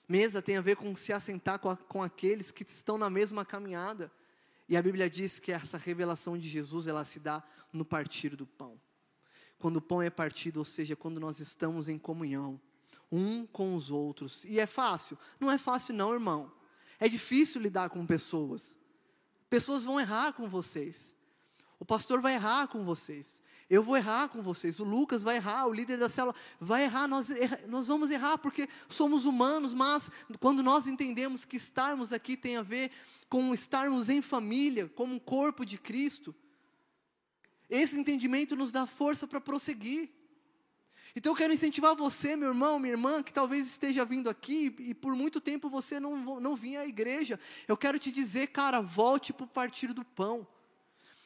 Mesa 0.09 0.41
tem 0.41 0.57
a 0.57 0.61
ver 0.61 0.76
com 0.76 0.95
se 0.95 1.12
assentar 1.12 1.59
com, 1.59 1.70
a, 1.70 1.76
com 1.76 2.03
aqueles 2.03 2.51
que 2.51 2.62
estão 2.62 2.97
na 2.97 3.11
mesma 3.11 3.45
caminhada. 3.45 4.11
E 4.68 4.76
a 4.76 4.82
Bíblia 4.82 5.09
diz 5.11 5.39
que 5.39 5.53
essa 5.53 5.76
revelação 5.76 6.39
de 6.39 6.49
Jesus, 6.49 6.87
ela 6.87 7.05
se 7.05 7.20
dá 7.20 7.43
no 7.72 7.85
partir 7.85 8.37
do 8.37 8.47
pão. 8.47 8.80
Quando 9.59 9.76
o 9.76 9.82
pão 9.82 10.01
é 10.01 10.11
partido, 10.11 10.59
ou 10.59 10.64
seja, 10.64 10.97
quando 10.97 11.20
nós 11.20 11.41
estamos 11.41 11.89
em 11.89 11.99
comunhão, 11.99 12.61
um 13.11 13.47
com 13.47 13.74
os 13.74 13.91
outros. 13.91 14.45
E 14.45 14.59
é 14.59 14.66
fácil? 14.66 15.18
Não 15.39 15.51
é 15.51 15.59
fácil 15.59 15.95
não, 15.95 16.12
irmão. 16.12 16.53
É 16.99 17.09
difícil 17.09 17.61
lidar 17.61 17.90
com 17.90 18.07
pessoas. 18.07 18.78
Pessoas 19.49 19.84
vão 19.84 20.01
errar 20.01 20.32
com 20.32 20.49
vocês. 20.49 21.14
O 21.78 21.84
pastor 21.84 22.20
vai 22.20 22.34
errar 22.34 22.68
com 22.68 22.84
vocês. 22.84 23.42
Eu 23.68 23.82
vou 23.82 23.97
errar 23.97 24.28
com 24.28 24.42
vocês. 24.42 24.78
O 24.78 24.84
Lucas 24.84 25.22
vai 25.22 25.36
errar. 25.36 25.66
O 25.66 25.72
líder 25.72 25.99
da 25.99 26.09
célula 26.09 26.34
vai 26.61 26.84
errar. 26.84 27.09
Nós, 27.09 27.30
erra, 27.30 27.61
nós 27.66 27.86
vamos 27.86 28.11
errar 28.11 28.38
porque 28.38 28.68
somos 28.88 29.24
humanos. 29.24 29.74
Mas 29.74 30.11
quando 30.38 30.62
nós 30.62 30.86
entendemos 30.86 31.45
que 31.45 31.57
estarmos 31.57 32.12
aqui 32.12 32.36
tem 32.36 32.57
a 32.57 32.62
ver 32.62 32.90
com 33.28 33.53
estarmos 33.53 34.09
em 34.09 34.22
família, 34.22 34.88
como 34.95 35.14
um 35.14 35.18
corpo 35.18 35.64
de 35.64 35.78
Cristo, 35.78 36.34
Esse 37.68 37.99
entendimento 37.99 38.55
nos 38.55 38.70
dá 38.70 38.86
força 38.86 39.26
para 39.26 39.40
prosseguir. 39.40 40.11
Então 41.17 41.31
eu 41.31 41.37
quero 41.37 41.53
incentivar 41.53 41.95
você, 41.95 42.35
meu 42.35 42.49
irmão, 42.49 42.79
minha 42.79 42.93
irmã, 42.93 43.23
que 43.23 43.33
talvez 43.33 43.69
esteja 43.69 44.05
vindo 44.05 44.29
aqui 44.29 44.75
e 44.81 44.93
por 44.93 45.15
muito 45.15 45.41
tempo 45.41 45.71
você 45.71 46.01
não, 46.01 46.41
não 46.41 46.57
vinha 46.57 46.81
à 46.81 46.87
igreja. 46.87 47.39
Eu 47.69 47.77
quero 47.77 47.99
te 48.01 48.11
dizer, 48.11 48.49
cara, 48.49 48.81
volte 48.81 49.33
para 49.33 49.45
o 49.45 49.49
partir 49.49 49.93
do 49.93 50.05
pão. 50.05 50.47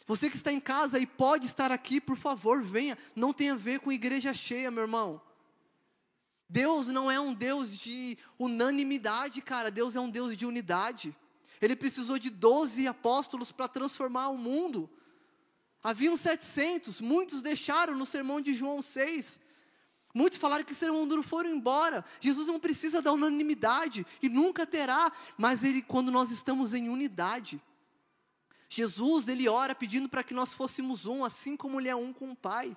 Você 0.07 0.29
que 0.29 0.37
está 0.37 0.53
em 0.53 0.61
casa 0.61 0.99
e 0.99 1.07
pode 1.07 1.47
estar 1.47 1.73
aqui, 1.73 2.01
por 2.01 2.17
favor, 2.17 2.63
venha. 2.63 2.99
Não 3.17 3.33
tem 3.33 3.51
a 3.51 3.55
ver 3.55 3.81
com 3.81 3.91
igreja 3.91 4.35
cheia, 4.35 4.71
meu 4.71 4.83
irmão. 4.83 5.21
Deus 6.49 6.89
não 6.89 7.11
é 7.11 7.19
um 7.19 7.33
Deus 7.33 7.77
de 7.77 8.17
unanimidade, 8.39 9.41
cara. 9.41 9.71
Deus 9.71 9.97
é 9.97 10.01
um 10.01 10.09
Deus 10.09 10.37
de 10.37 10.45
unidade. 10.45 11.17
Ele 11.61 11.77
precisou 11.77 12.19
de 12.19 12.31
12 12.31 12.87
apóstolos 12.87 13.53
para 13.53 13.69
transformar 13.69 14.29
o 14.29 14.37
mundo. 14.37 14.89
Haviam 15.83 16.17
700, 16.17 17.01
muitos 17.01 17.41
deixaram 17.41 17.97
no 17.97 18.05
sermão 18.05 18.41
de 18.41 18.55
João 18.55 18.83
6. 18.83 19.41
Muitos 20.19 20.41
falaram 20.41 20.65
que 20.65 20.75
serão 20.75 21.07
duro 21.07 21.23
foram 21.23 21.49
embora. 21.49 22.05
Jesus 22.19 22.45
não 22.45 22.59
precisa 22.59 23.01
da 23.01 23.13
unanimidade 23.13 24.05
e 24.21 24.29
nunca 24.29 24.67
terá, 24.67 25.13
mas 25.37 25.63
ele 25.63 25.81
quando 25.81 26.11
nós 26.11 26.33
estamos 26.33 26.75
em 26.75 26.89
unidade. 26.89 27.63
Jesus, 28.69 29.29
ele 29.29 29.49
ora 29.49 29.77
pedindo 29.77 30.09
para 30.09 30.25
que 30.25 30.35
nós 30.35 30.53
fôssemos 30.53 31.07
um, 31.07 31.25
assim 31.25 31.57
como 31.57 31.81
ele 31.81 31.89
é 31.89 31.95
um 31.95 32.13
com 32.13 32.33
o 32.33 32.35
Pai. 32.35 32.77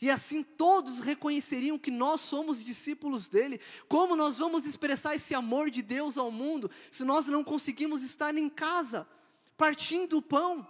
E 0.00 0.10
assim 0.10 0.42
todos 0.42 1.00
reconheceriam 1.00 1.78
que 1.78 1.90
nós 1.90 2.22
somos 2.22 2.64
discípulos 2.64 3.28
dele. 3.28 3.60
Como 3.86 4.16
nós 4.16 4.38
vamos 4.38 4.64
expressar 4.64 5.14
esse 5.14 5.34
amor 5.34 5.68
de 5.68 5.82
Deus 5.82 6.16
ao 6.16 6.30
mundo 6.30 6.70
se 6.90 7.04
nós 7.04 7.26
não 7.26 7.44
conseguimos 7.44 8.02
estar 8.02 8.34
em 8.38 8.48
casa, 8.48 9.06
partindo 9.54 10.16
o 10.16 10.22
pão? 10.22 10.66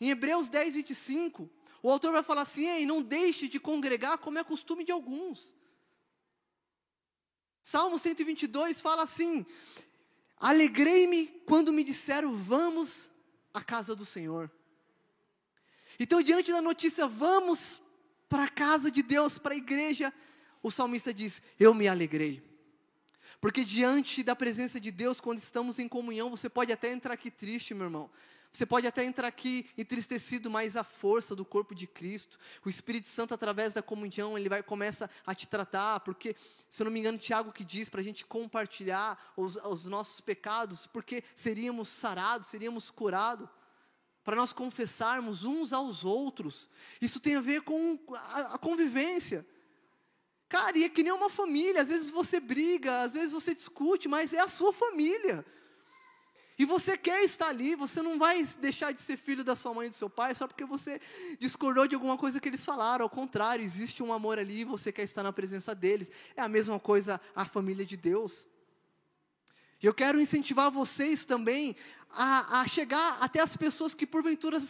Em 0.00 0.08
Hebreus 0.08 0.48
10, 0.48 0.76
25, 0.76 1.50
o 1.82 1.90
autor 1.90 2.12
vai 2.12 2.22
falar 2.22 2.42
assim: 2.42 2.66
Ei, 2.68 2.86
não 2.86 3.02
deixe 3.02 3.48
de 3.48 3.58
congregar 3.58 4.18
como 4.18 4.38
é 4.38 4.44
costume 4.44 4.84
de 4.84 4.92
alguns. 4.92 5.54
Salmo 7.62 7.98
122 7.98 8.80
fala 8.80 9.02
assim: 9.02 9.44
Alegrei-me 10.36 11.26
quando 11.46 11.72
me 11.72 11.84
disseram, 11.84 12.36
vamos 12.36 13.10
à 13.54 13.62
casa 13.62 13.94
do 13.94 14.04
Senhor. 14.04 14.50
Então, 15.98 16.22
diante 16.22 16.50
da 16.50 16.62
notícia, 16.62 17.06
vamos 17.06 17.80
para 18.28 18.44
a 18.44 18.48
casa 18.48 18.90
de 18.90 19.02
Deus, 19.02 19.38
para 19.38 19.54
a 19.54 19.56
igreja, 19.56 20.12
o 20.62 20.70
salmista 20.70 21.12
diz: 21.12 21.42
Eu 21.58 21.74
me 21.74 21.86
alegrei. 21.86 22.42
Porque 23.40 23.64
diante 23.64 24.22
da 24.22 24.36
presença 24.36 24.80
de 24.80 24.92
Deus, 24.92 25.20
quando 25.20 25.38
estamos 25.38 25.78
em 25.78 25.88
comunhão, 25.88 26.30
você 26.30 26.48
pode 26.48 26.72
até 26.72 26.92
entrar 26.92 27.14
aqui 27.14 27.30
triste, 27.30 27.74
meu 27.74 27.86
irmão. 27.86 28.10
Você 28.52 28.66
pode 28.66 28.86
até 28.86 29.02
entrar 29.02 29.26
aqui 29.26 29.66
entristecido, 29.78 30.50
mas 30.50 30.76
a 30.76 30.84
força 30.84 31.34
do 31.34 31.42
corpo 31.42 31.74
de 31.74 31.86
Cristo, 31.86 32.38
o 32.62 32.68
Espírito 32.68 33.08
Santo 33.08 33.32
através 33.32 33.72
da 33.72 33.82
comunhão, 33.82 34.36
ele 34.36 34.48
vai 34.48 34.62
começa 34.62 35.08
a 35.24 35.34
te 35.34 35.48
tratar, 35.48 36.00
porque 36.00 36.36
se 36.68 36.82
eu 36.82 36.84
não 36.84 36.92
me 36.92 37.00
engano 37.00 37.16
Tiago 37.16 37.50
que 37.50 37.64
diz 37.64 37.88
para 37.88 38.02
a 38.02 38.04
gente 38.04 38.26
compartilhar 38.26 39.32
os, 39.38 39.56
os 39.56 39.86
nossos 39.86 40.20
pecados, 40.20 40.86
porque 40.86 41.24
seríamos 41.34 41.88
sarados, 41.88 42.48
seríamos 42.48 42.90
curados, 42.90 43.48
para 44.22 44.36
nós 44.36 44.52
confessarmos 44.52 45.44
uns 45.44 45.72
aos 45.72 46.04
outros. 46.04 46.68
Isso 47.00 47.18
tem 47.18 47.36
a 47.36 47.40
ver 47.40 47.62
com 47.62 47.98
a, 48.14 48.54
a 48.54 48.58
convivência. 48.58 49.46
Cara, 50.46 50.76
e 50.76 50.84
é 50.84 50.90
que 50.90 51.02
nem 51.02 51.12
uma 51.12 51.30
família, 51.30 51.80
às 51.80 51.88
vezes 51.88 52.10
você 52.10 52.38
briga, 52.38 53.00
às 53.00 53.14
vezes 53.14 53.32
você 53.32 53.54
discute, 53.54 54.08
mas 54.08 54.34
é 54.34 54.40
a 54.40 54.48
sua 54.48 54.74
família. 54.74 55.44
E 56.58 56.64
você 56.64 56.96
quer 56.96 57.24
estar 57.24 57.48
ali, 57.48 57.74
você 57.74 58.02
não 58.02 58.18
vai 58.18 58.42
deixar 58.60 58.92
de 58.92 59.00
ser 59.00 59.16
filho 59.16 59.42
da 59.42 59.56
sua 59.56 59.72
mãe 59.72 59.86
e 59.86 59.90
do 59.90 59.96
seu 59.96 60.10
pai 60.10 60.34
só 60.34 60.46
porque 60.46 60.64
você 60.64 61.00
discordou 61.38 61.86
de 61.86 61.94
alguma 61.94 62.18
coisa 62.18 62.40
que 62.40 62.48
eles 62.48 62.64
falaram. 62.64 63.04
Ao 63.04 63.10
contrário, 63.10 63.64
existe 63.64 64.02
um 64.02 64.12
amor 64.12 64.38
ali 64.38 64.60
e 64.60 64.64
você 64.64 64.92
quer 64.92 65.04
estar 65.04 65.22
na 65.22 65.32
presença 65.32 65.74
deles. 65.74 66.10
É 66.36 66.42
a 66.42 66.48
mesma 66.48 66.78
coisa 66.78 67.20
a 67.34 67.44
família 67.44 67.86
de 67.86 67.96
Deus. 67.96 68.46
E 69.82 69.86
eu 69.86 69.94
quero 69.94 70.20
incentivar 70.20 70.70
vocês 70.70 71.24
também 71.24 71.74
a, 72.10 72.60
a 72.60 72.66
chegar 72.68 73.16
até 73.20 73.40
as 73.40 73.56
pessoas 73.56 73.94
que 73.94 74.06
porventura 74.06 74.62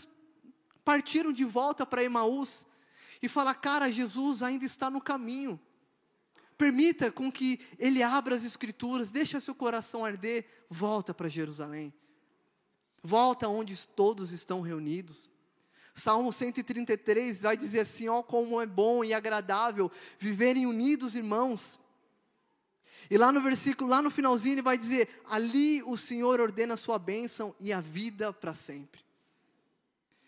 partiram 0.85 1.33
de 1.33 1.45
volta 1.45 1.85
para 1.85 2.05
Emaús 2.05 2.65
e 3.21 3.29
falar: 3.29 3.55
cara, 3.55 3.91
Jesus 3.91 4.43
ainda 4.43 4.65
está 4.65 4.89
no 4.89 5.01
caminho. 5.01 5.61
Permita 6.57 7.11
com 7.11 7.31
que 7.31 7.61
Ele 7.79 8.03
abra 8.03 8.35
as 8.35 8.45
Escrituras, 8.45 9.11
deixa 9.11 9.41
seu 9.41 9.55
coração 9.55 10.05
arder, 10.05 10.47
volta 10.69 11.13
para 11.13 11.29
Jerusalém. 11.29 11.93
Volta 13.03 13.49
onde 13.49 13.87
todos 13.89 14.31
estão 14.31 14.61
reunidos. 14.61 15.31
Salmo 15.95 16.33
133 16.33 17.39
vai 17.39 17.57
dizer 17.57 17.81
assim: 17.81 18.09
ó, 18.09 18.23
como 18.23 18.61
é 18.61 18.67
bom 18.67 19.05
e 19.05 19.13
agradável 19.13 19.91
viverem 20.19 20.67
unidos, 20.67 21.15
irmãos. 21.15 21.81
E 23.11 23.19
lá 23.19 23.31
no 23.31 23.41
versículo, 23.41 23.91
lá 23.91 24.01
no 24.01 24.11
finalzinho, 24.11 24.55
ele 24.55 24.63
vai 24.63 24.79
dizer: 24.79 25.23
ali 25.29 25.83
o 25.83 25.97
Senhor 25.97 26.41
ordena 26.41 26.75
a 26.75 26.79
sua 26.79 26.99
bênção 26.99 27.55
e 27.61 27.73
a 27.73 27.81
vida 27.81 28.33
para 28.33 28.55
sempre. 28.55 29.03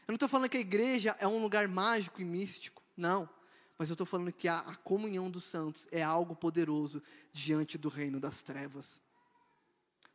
Eu 0.07 0.13
não 0.13 0.15
estou 0.15 0.29
falando 0.29 0.51
que 0.51 0.57
a 0.59 0.61
igreja 0.61 1.17
é 1.19 1.27
um 1.27 1.41
lugar 1.41 1.67
mágico 1.67 2.21
e 2.21 2.25
místico, 2.25 2.83
não. 2.95 3.29
Mas 3.77 3.89
eu 3.89 3.95
estou 3.95 4.07
falando 4.07 4.33
que 4.33 4.47
a, 4.47 4.59
a 4.61 4.75
comunhão 4.77 5.31
dos 5.31 5.45
santos 5.45 5.89
é 5.91 6.03
algo 6.03 6.37
poderoso 6.37 7.03
diante 7.33 7.77
do 7.77 7.89
reino 7.89 8.21
das 8.21 8.43
trevas. 8.43 9.01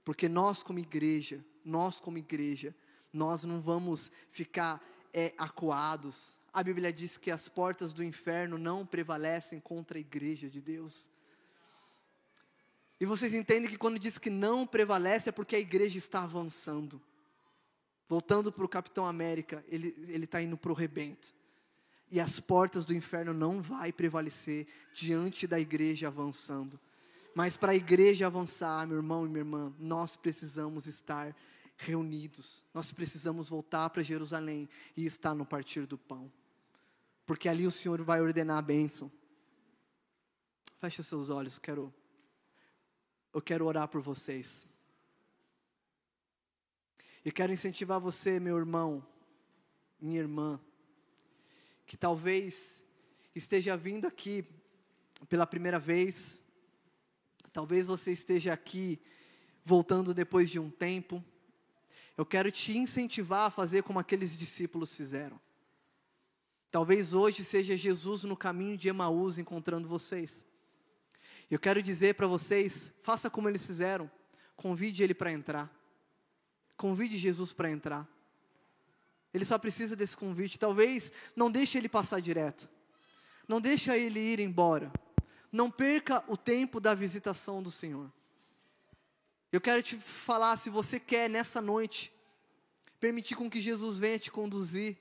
Porque 0.03 0.29
nós, 0.29 0.63
como 0.63 0.79
igreja, 0.79 1.43
nós, 1.63 1.99
como 1.99 2.17
igreja, 2.17 2.73
nós 3.11 3.43
não 3.43 3.59
vamos 3.59 4.11
ficar 4.31 4.81
é, 5.13 5.33
acuados. 5.37 6.39
A 6.53 6.63
Bíblia 6.63 6.91
diz 6.91 7.17
que 7.17 7.29
as 7.29 7.49
portas 7.49 7.91
do 7.91 8.03
inferno 8.03 8.57
não 8.57 8.85
prevalecem 8.85 9.59
contra 9.59 9.97
a 9.97 10.01
igreja 10.01 10.49
de 10.49 10.61
Deus. 10.61 11.09
E 12.99 13.05
vocês 13.05 13.33
entendem 13.33 13.69
que 13.69 13.77
quando 13.77 13.99
diz 13.99 14.17
que 14.17 14.29
não 14.29 14.65
prevalece 14.65 15.29
é 15.29 15.31
porque 15.33 15.55
a 15.55 15.59
igreja 15.59 15.97
está 15.97 16.23
avançando. 16.23 17.01
Voltando 18.07 18.51
para 18.51 18.65
o 18.65 18.69
Capitão 18.69 19.05
América, 19.05 19.63
ele 19.67 20.23
está 20.23 20.41
indo 20.41 20.57
para 20.57 20.71
o 20.71 20.75
rebento 20.75 21.38
e 22.11 22.19
as 22.19 22.39
portas 22.39 22.85
do 22.85 22.93
inferno 22.93 23.33
não 23.33 23.61
vai 23.61 23.91
prevalecer 23.91 24.67
diante 24.93 25.45
da 25.45 25.59
igreja 25.59 26.07
avançando. 26.07 26.79
Mas 27.35 27.55
para 27.55 27.71
a 27.71 27.75
igreja 27.75 28.25
avançar, 28.25 28.87
meu 28.87 28.97
irmão 28.97 29.25
e 29.25 29.29
minha 29.29 29.41
irmã, 29.41 29.73
nós 29.79 30.15
precisamos 30.15 30.87
estar 30.87 31.35
reunidos. 31.77 32.65
Nós 32.73 32.91
precisamos 32.91 33.47
voltar 33.47 33.89
para 33.89 34.03
Jerusalém 34.03 34.67
e 34.97 35.05
estar 35.05 35.33
no 35.33 35.45
partir 35.45 35.85
do 35.85 35.97
pão. 35.97 36.31
Porque 37.25 37.47
ali 37.47 37.67
o 37.67 37.71
Senhor 37.71 38.01
vai 38.01 38.21
ordenar 38.21 38.57
a 38.57 38.61
bênção. 38.61 39.11
Feche 40.79 41.03
seus 41.03 41.29
olhos, 41.29 41.55
eu 41.55 41.61
quero 41.61 41.93
eu 43.31 43.41
quero 43.41 43.65
orar 43.65 43.87
por 43.87 44.01
vocês. 44.01 44.67
Eu 47.23 47.31
quero 47.31 47.53
incentivar 47.53 47.99
você, 47.99 48.39
meu 48.39 48.57
irmão, 48.57 49.05
minha 50.01 50.19
irmã, 50.19 50.59
que 51.89 51.97
talvez 51.97 52.83
esteja 53.33 53.75
vindo 53.75 54.05
aqui 54.05 54.45
pela 55.27 55.47
primeira 55.47 55.79
vez, 55.79 56.39
talvez 57.51 57.87
você 57.87 58.11
esteja 58.11 58.53
aqui 58.53 59.01
voltando 59.63 60.13
depois 60.13 60.51
de 60.51 60.59
um 60.59 60.69
tempo. 60.69 61.25
Eu 62.15 62.27
quero 62.27 62.51
te 62.51 62.77
incentivar 62.77 63.47
a 63.47 63.49
fazer 63.49 63.81
como 63.81 63.97
aqueles 63.97 64.37
discípulos 64.37 64.93
fizeram. 64.93 65.41
Talvez 66.69 67.15
hoje 67.15 67.43
seja 67.43 67.75
Jesus 67.75 68.23
no 68.23 68.37
caminho 68.37 68.77
de 68.77 68.87
Emaús 68.87 69.39
encontrando 69.39 69.87
vocês. 69.87 70.45
Eu 71.49 71.57
quero 71.57 71.81
dizer 71.81 72.13
para 72.13 72.27
vocês, 72.27 72.93
faça 73.01 73.31
como 73.31 73.49
eles 73.49 73.65
fizeram. 73.65 74.11
Convide 74.55 75.01
ele 75.01 75.15
para 75.15 75.31
entrar. 75.33 75.75
Convide 76.77 77.17
Jesus 77.17 77.51
para 77.51 77.71
entrar. 77.71 78.07
Ele 79.33 79.45
só 79.45 79.57
precisa 79.57 79.95
desse 79.95 80.17
convite. 80.17 80.59
Talvez 80.59 81.11
não 81.35 81.51
deixe 81.51 81.77
ele 81.77 81.89
passar 81.89 82.19
direto. 82.19 82.69
Não 83.47 83.61
deixe 83.61 83.91
ele 83.91 84.19
ir 84.19 84.39
embora. 84.39 84.91
Não 85.51 85.69
perca 85.69 86.23
o 86.27 86.37
tempo 86.37 86.79
da 86.79 86.93
visitação 86.93 87.61
do 87.61 87.71
Senhor. 87.71 88.11
Eu 89.51 89.59
quero 89.59 89.81
te 89.81 89.95
falar, 89.97 90.57
se 90.57 90.69
você 90.69 90.99
quer 90.99 91.29
nessa 91.29 91.59
noite 91.59 92.13
permitir 92.99 93.35
com 93.35 93.49
que 93.49 93.59
Jesus 93.59 93.97
venha 93.97 94.19
te 94.19 94.31
conduzir, 94.31 94.97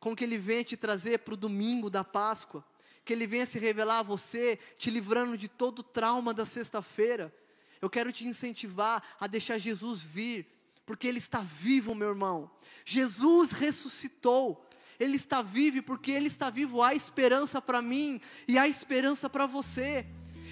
com 0.00 0.16
que 0.16 0.24
Ele 0.24 0.38
venha 0.38 0.64
te 0.64 0.76
trazer 0.76 1.18
para 1.18 1.34
o 1.34 1.36
domingo 1.36 1.90
da 1.90 2.02
Páscoa, 2.02 2.64
que 3.04 3.12
Ele 3.12 3.26
venha 3.26 3.44
se 3.44 3.58
revelar 3.58 3.98
a 3.98 4.02
você, 4.02 4.58
te 4.78 4.90
livrando 4.90 5.36
de 5.36 5.48
todo 5.48 5.80
o 5.80 5.82
trauma 5.82 6.32
da 6.32 6.46
sexta-feira. 6.46 7.34
Eu 7.80 7.90
quero 7.90 8.10
te 8.12 8.26
incentivar 8.26 9.02
a 9.20 9.26
deixar 9.26 9.58
Jesus 9.58 10.02
vir 10.02 10.46
porque 10.84 11.06
Ele 11.06 11.18
está 11.18 11.40
vivo, 11.40 11.94
meu 11.94 12.08
irmão. 12.08 12.50
Jesus 12.84 13.52
ressuscitou. 13.52 14.68
Ele 14.98 15.16
está 15.16 15.42
vivo 15.42 15.82
porque 15.82 16.12
Ele 16.12 16.28
está 16.28 16.50
vivo 16.50 16.82
há 16.82 16.94
esperança 16.94 17.60
para 17.60 17.82
mim 17.82 18.20
e 18.46 18.58
há 18.58 18.68
esperança 18.68 19.28
para 19.28 19.46
você. 19.46 20.06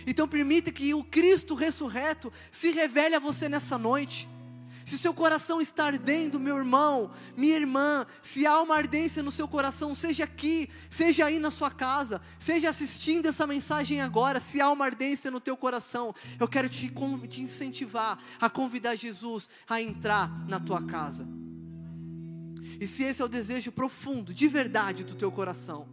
Então 0.07 0.27
permita 0.27 0.73
que 0.73 0.95
o 0.95 1.05
Cristo 1.05 1.55
ressurreto 1.55 2.33
se 2.51 2.71
revele 2.71 3.15
a 3.15 3.21
você 3.21 3.49
nessa 3.49 3.77
noite. 3.77 4.29
Se 4.91 4.99
seu 4.99 5.15
coração 5.15 5.61
está 5.61 5.85
ardendo, 5.85 6.41
meu 6.41 6.59
irmão, 6.59 7.13
minha 7.37 7.55
irmã, 7.55 8.05
se 8.21 8.45
há 8.45 8.61
uma 8.61 8.75
ardência 8.75 9.23
no 9.23 9.31
seu 9.31 9.47
coração, 9.47 9.95
seja 9.95 10.25
aqui, 10.25 10.69
seja 10.91 11.27
aí 11.27 11.39
na 11.39 11.53
sua 11.53 11.71
casa, 11.71 12.21
seja 12.41 12.71
assistindo 12.71 13.27
essa 13.27 13.47
mensagem 13.47 14.01
agora, 14.01 14.41
se 14.41 14.61
há 14.61 14.69
uma 14.69 14.85
ardência 14.85 15.31
no 15.31 15.39
teu 15.39 15.57
coração, 15.57 16.13
eu 16.41 16.49
quero 16.49 16.69
te, 16.69 16.93
te 17.29 17.41
incentivar 17.41 18.19
a 18.41 18.51
convidar 18.51 18.97
Jesus 18.97 19.49
a 19.69 19.81
entrar 19.81 20.29
na 20.49 20.59
tua 20.59 20.83
casa. 20.83 21.25
E 22.81 22.85
se 22.89 23.05
esse 23.05 23.23
é 23.23 23.25
o 23.25 23.29
desejo 23.29 23.71
profundo, 23.71 24.35
de 24.35 24.49
verdade 24.49 25.05
do 25.05 25.15
teu 25.15 25.31
coração, 25.31 25.89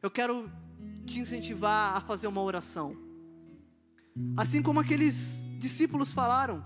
eu 0.00 0.08
quero 0.08 0.48
te 1.04 1.18
incentivar 1.18 1.96
a 1.96 2.00
fazer 2.00 2.28
uma 2.28 2.42
oração. 2.42 2.96
Assim 4.36 4.62
como 4.62 4.78
aqueles 4.78 5.34
discípulos 5.58 6.12
falaram, 6.12 6.62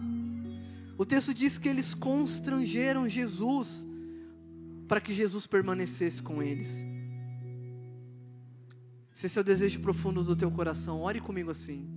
o 0.97 1.05
texto 1.05 1.35
diz 1.35 1.59
que 1.59 1.69
eles 1.69 1.95
constrangeram 1.95 3.09
Jesus 3.09 3.87
para 4.87 5.01
que 5.01 5.13
Jesus 5.13 5.47
permanecesse 5.47 6.23
com 6.23 6.43
eles. 6.43 6.85
Se 9.13 9.27
esse 9.27 9.39
é 9.39 9.41
o 9.41 9.45
desejo 9.45 9.81
profundo 9.81 10.23
do 10.23 10.37
teu 10.37 10.51
coração, 10.51 11.01
ore 11.01 11.21
comigo 11.21 11.51
assim. 11.51 11.89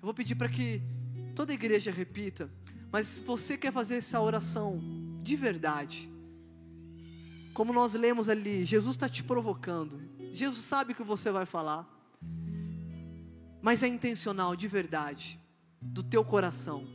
Eu 0.00 0.06
vou 0.06 0.14
pedir 0.14 0.34
para 0.34 0.48
que 0.48 0.82
toda 1.34 1.52
a 1.52 1.54
igreja 1.54 1.90
repita, 1.90 2.50
mas 2.90 3.06
se 3.06 3.22
você 3.22 3.56
quer 3.56 3.72
fazer 3.72 3.96
essa 3.96 4.20
oração 4.20 4.80
de 5.22 5.36
verdade, 5.36 6.10
como 7.52 7.72
nós 7.72 7.94
lemos 7.94 8.28
ali, 8.28 8.64
Jesus 8.64 8.94
está 8.96 9.08
te 9.08 9.22
provocando, 9.22 10.00
Jesus 10.32 10.64
sabe 10.64 10.92
o 10.92 10.96
que 10.96 11.02
você 11.02 11.30
vai 11.30 11.44
falar, 11.44 11.86
mas 13.60 13.82
é 13.82 13.88
intencional, 13.88 14.54
de 14.54 14.68
verdade, 14.68 15.38
do 15.82 16.02
teu 16.02 16.24
coração. 16.24 16.86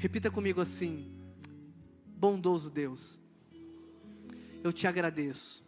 Repita 0.00 0.30
comigo 0.30 0.62
assim: 0.62 1.12
Bondoso 2.16 2.70
Deus, 2.70 3.20
eu 4.64 4.72
te 4.72 4.86
agradeço, 4.86 5.62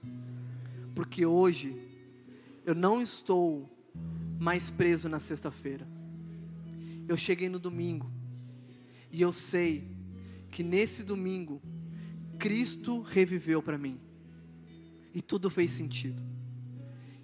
porque 0.95 1.27
hoje 1.27 1.77
eu 2.65 2.75
não 2.75 3.03
estou 3.03 3.69
mais 4.41 4.71
preso 4.71 5.07
na 5.07 5.21
sexta-feira. 5.21 5.87
Eu 7.07 7.15
cheguei 7.15 7.51
no 7.51 7.59
domingo 7.59 8.11
e 9.11 9.21
eu 9.21 9.33
sei 9.33 9.87
que 10.51 10.63
nesse 10.63 11.03
domingo 11.05 11.61
Cristo 12.39 13.03
reviveu 13.03 13.63
para 13.63 13.77
mim 13.77 14.01
e 15.13 15.21
tudo 15.21 15.51
fez 15.51 15.73
sentido. 15.73 16.23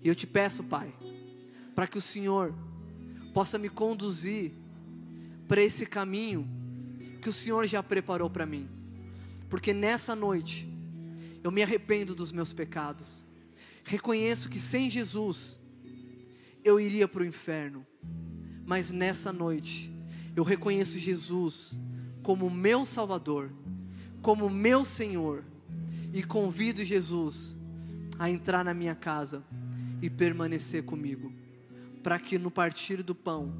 E 0.03 0.09
eu 0.09 0.15
te 0.15 0.27
peço, 0.27 0.63
Pai, 0.63 0.95
para 1.75 1.87
que 1.87 1.97
o 1.97 2.03
Senhor 2.03 2.55
possa 3.33 3.57
me 3.57 3.71
conduzir 3.71 4.53
para 5.49 5.63
esse 5.63 5.87
caminho 5.87 6.58
que 7.19 7.29
o 7.29 7.33
Senhor 7.33 7.67
já 7.67 7.83
preparou 7.83 8.31
para 8.31 8.47
mim. 8.47 8.69
Porque 9.49 9.73
nessa 9.73 10.15
noite 10.15 10.69
eu 11.43 11.51
me 11.51 11.63
arrependo 11.63 12.15
dos 12.15 12.33
meus 12.33 12.53
pecados. 12.53 13.25
Reconheço 13.85 14.49
que 14.49 14.61
sem 14.61 14.91
Jesus 14.91 15.59
eu 16.65 16.79
iria 16.79 17.09
para 17.09 17.23
o 17.23 17.27
inferno. 17.27 17.87
Mas 18.65 18.91
nessa 18.93 19.33
noite 19.33 19.91
eu 20.37 20.45
reconheço 20.45 20.99
Jesus 20.99 21.79
como 22.23 22.51
meu 22.51 22.85
Salvador, 22.85 23.51
como 24.21 24.51
meu 24.51 24.85
Senhor 24.85 25.43
e 26.13 26.23
convido 26.23 26.85
Jesus 26.85 27.57
a 28.19 28.31
entrar 28.31 28.65
na 28.65 28.75
minha 28.75 28.95
casa 28.95 29.43
e 30.03 30.11
permanecer 30.11 30.85
comigo, 30.85 31.33
para 32.03 32.19
que 32.19 32.39
no 32.39 32.51
partir 32.51 33.03
do 33.03 33.15
pão 33.15 33.55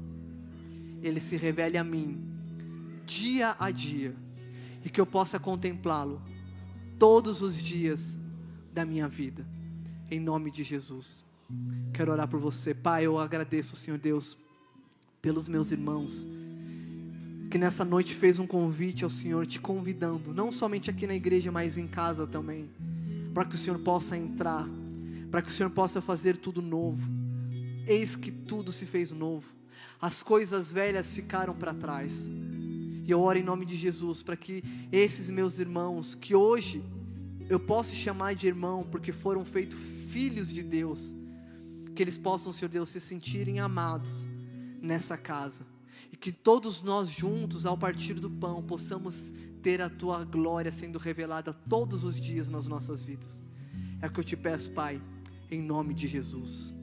ele 1.01 1.19
se 1.19 1.35
revele 1.35 1.77
a 1.77 1.83
mim 1.83 2.38
dia 3.09 3.55
a 3.57 3.71
dia 3.71 4.15
e 4.85 4.89
que 4.89 5.01
eu 5.01 5.05
possa 5.05 5.39
contemplá-lo 5.39 6.21
todos 6.99 7.41
os 7.41 7.59
dias 7.59 8.15
da 8.71 8.85
minha 8.85 9.07
vida, 9.07 9.45
em 10.11 10.19
nome 10.19 10.51
de 10.51 10.63
Jesus. 10.63 11.25
Quero 11.91 12.11
orar 12.11 12.27
por 12.27 12.39
você, 12.39 12.73
Pai. 12.73 13.05
Eu 13.05 13.17
agradeço, 13.17 13.75
Senhor 13.75 13.97
Deus, 13.97 14.37
pelos 15.21 15.49
meus 15.49 15.71
irmãos 15.71 16.25
que 17.49 17.57
nessa 17.57 17.83
noite 17.83 18.13
fez 18.13 18.37
um 18.37 18.45
convite 18.45 19.03
ao 19.03 19.09
Senhor, 19.09 19.43
te 19.47 19.59
convidando, 19.59 20.31
não 20.31 20.51
somente 20.51 20.91
aqui 20.91 21.07
na 21.07 21.15
igreja, 21.15 21.51
mas 21.51 21.79
em 21.79 21.87
casa 21.87 22.27
também, 22.27 22.69
para 23.33 23.43
que 23.43 23.55
o 23.55 23.57
Senhor 23.57 23.79
possa 23.79 24.15
entrar, 24.15 24.67
para 25.31 25.41
que 25.41 25.49
o 25.49 25.51
Senhor 25.51 25.71
possa 25.71 25.99
fazer 25.99 26.37
tudo 26.37 26.61
novo. 26.61 27.01
Eis 27.87 28.15
que 28.15 28.31
tudo 28.31 28.71
se 28.71 28.85
fez 28.85 29.11
novo, 29.11 29.51
as 29.99 30.21
coisas 30.21 30.71
velhas 30.71 31.11
ficaram 31.11 31.55
para 31.55 31.73
trás. 31.73 32.29
E 33.09 33.11
eu 33.11 33.21
oro 33.21 33.39
em 33.39 33.43
nome 33.43 33.65
de 33.65 33.75
Jesus 33.75 34.21
para 34.21 34.37
que 34.37 34.63
esses 34.91 35.31
meus 35.31 35.57
irmãos, 35.57 36.13
que 36.13 36.35
hoje 36.35 36.83
eu 37.49 37.59
posso 37.59 37.95
chamar 37.95 38.35
de 38.35 38.45
irmão 38.45 38.87
porque 38.91 39.11
foram 39.11 39.43
feitos 39.43 39.79
filhos 40.11 40.53
de 40.53 40.61
Deus, 40.61 41.15
que 41.95 42.03
eles 42.03 42.19
possam, 42.19 42.53
Senhor 42.53 42.69
Deus, 42.69 42.87
se 42.89 42.99
sentirem 42.99 43.59
amados 43.59 44.27
nessa 44.79 45.17
casa 45.17 45.65
e 46.11 46.15
que 46.15 46.31
todos 46.31 46.83
nós 46.83 47.09
juntos, 47.09 47.65
ao 47.65 47.75
partir 47.75 48.13
do 48.13 48.29
pão, 48.29 48.61
possamos 48.61 49.33
ter 49.63 49.81
a 49.81 49.89
tua 49.89 50.23
glória 50.23 50.71
sendo 50.71 50.99
revelada 50.99 51.51
todos 51.51 52.03
os 52.03 52.21
dias 52.21 52.47
nas 52.47 52.67
nossas 52.67 53.03
vidas. 53.03 53.41
É 54.03 54.05
o 54.05 54.11
que 54.11 54.19
eu 54.19 54.23
te 54.23 54.37
peço, 54.37 54.69
Pai, 54.69 55.01
em 55.49 55.63
nome 55.63 55.95
de 55.95 56.07
Jesus. 56.07 56.75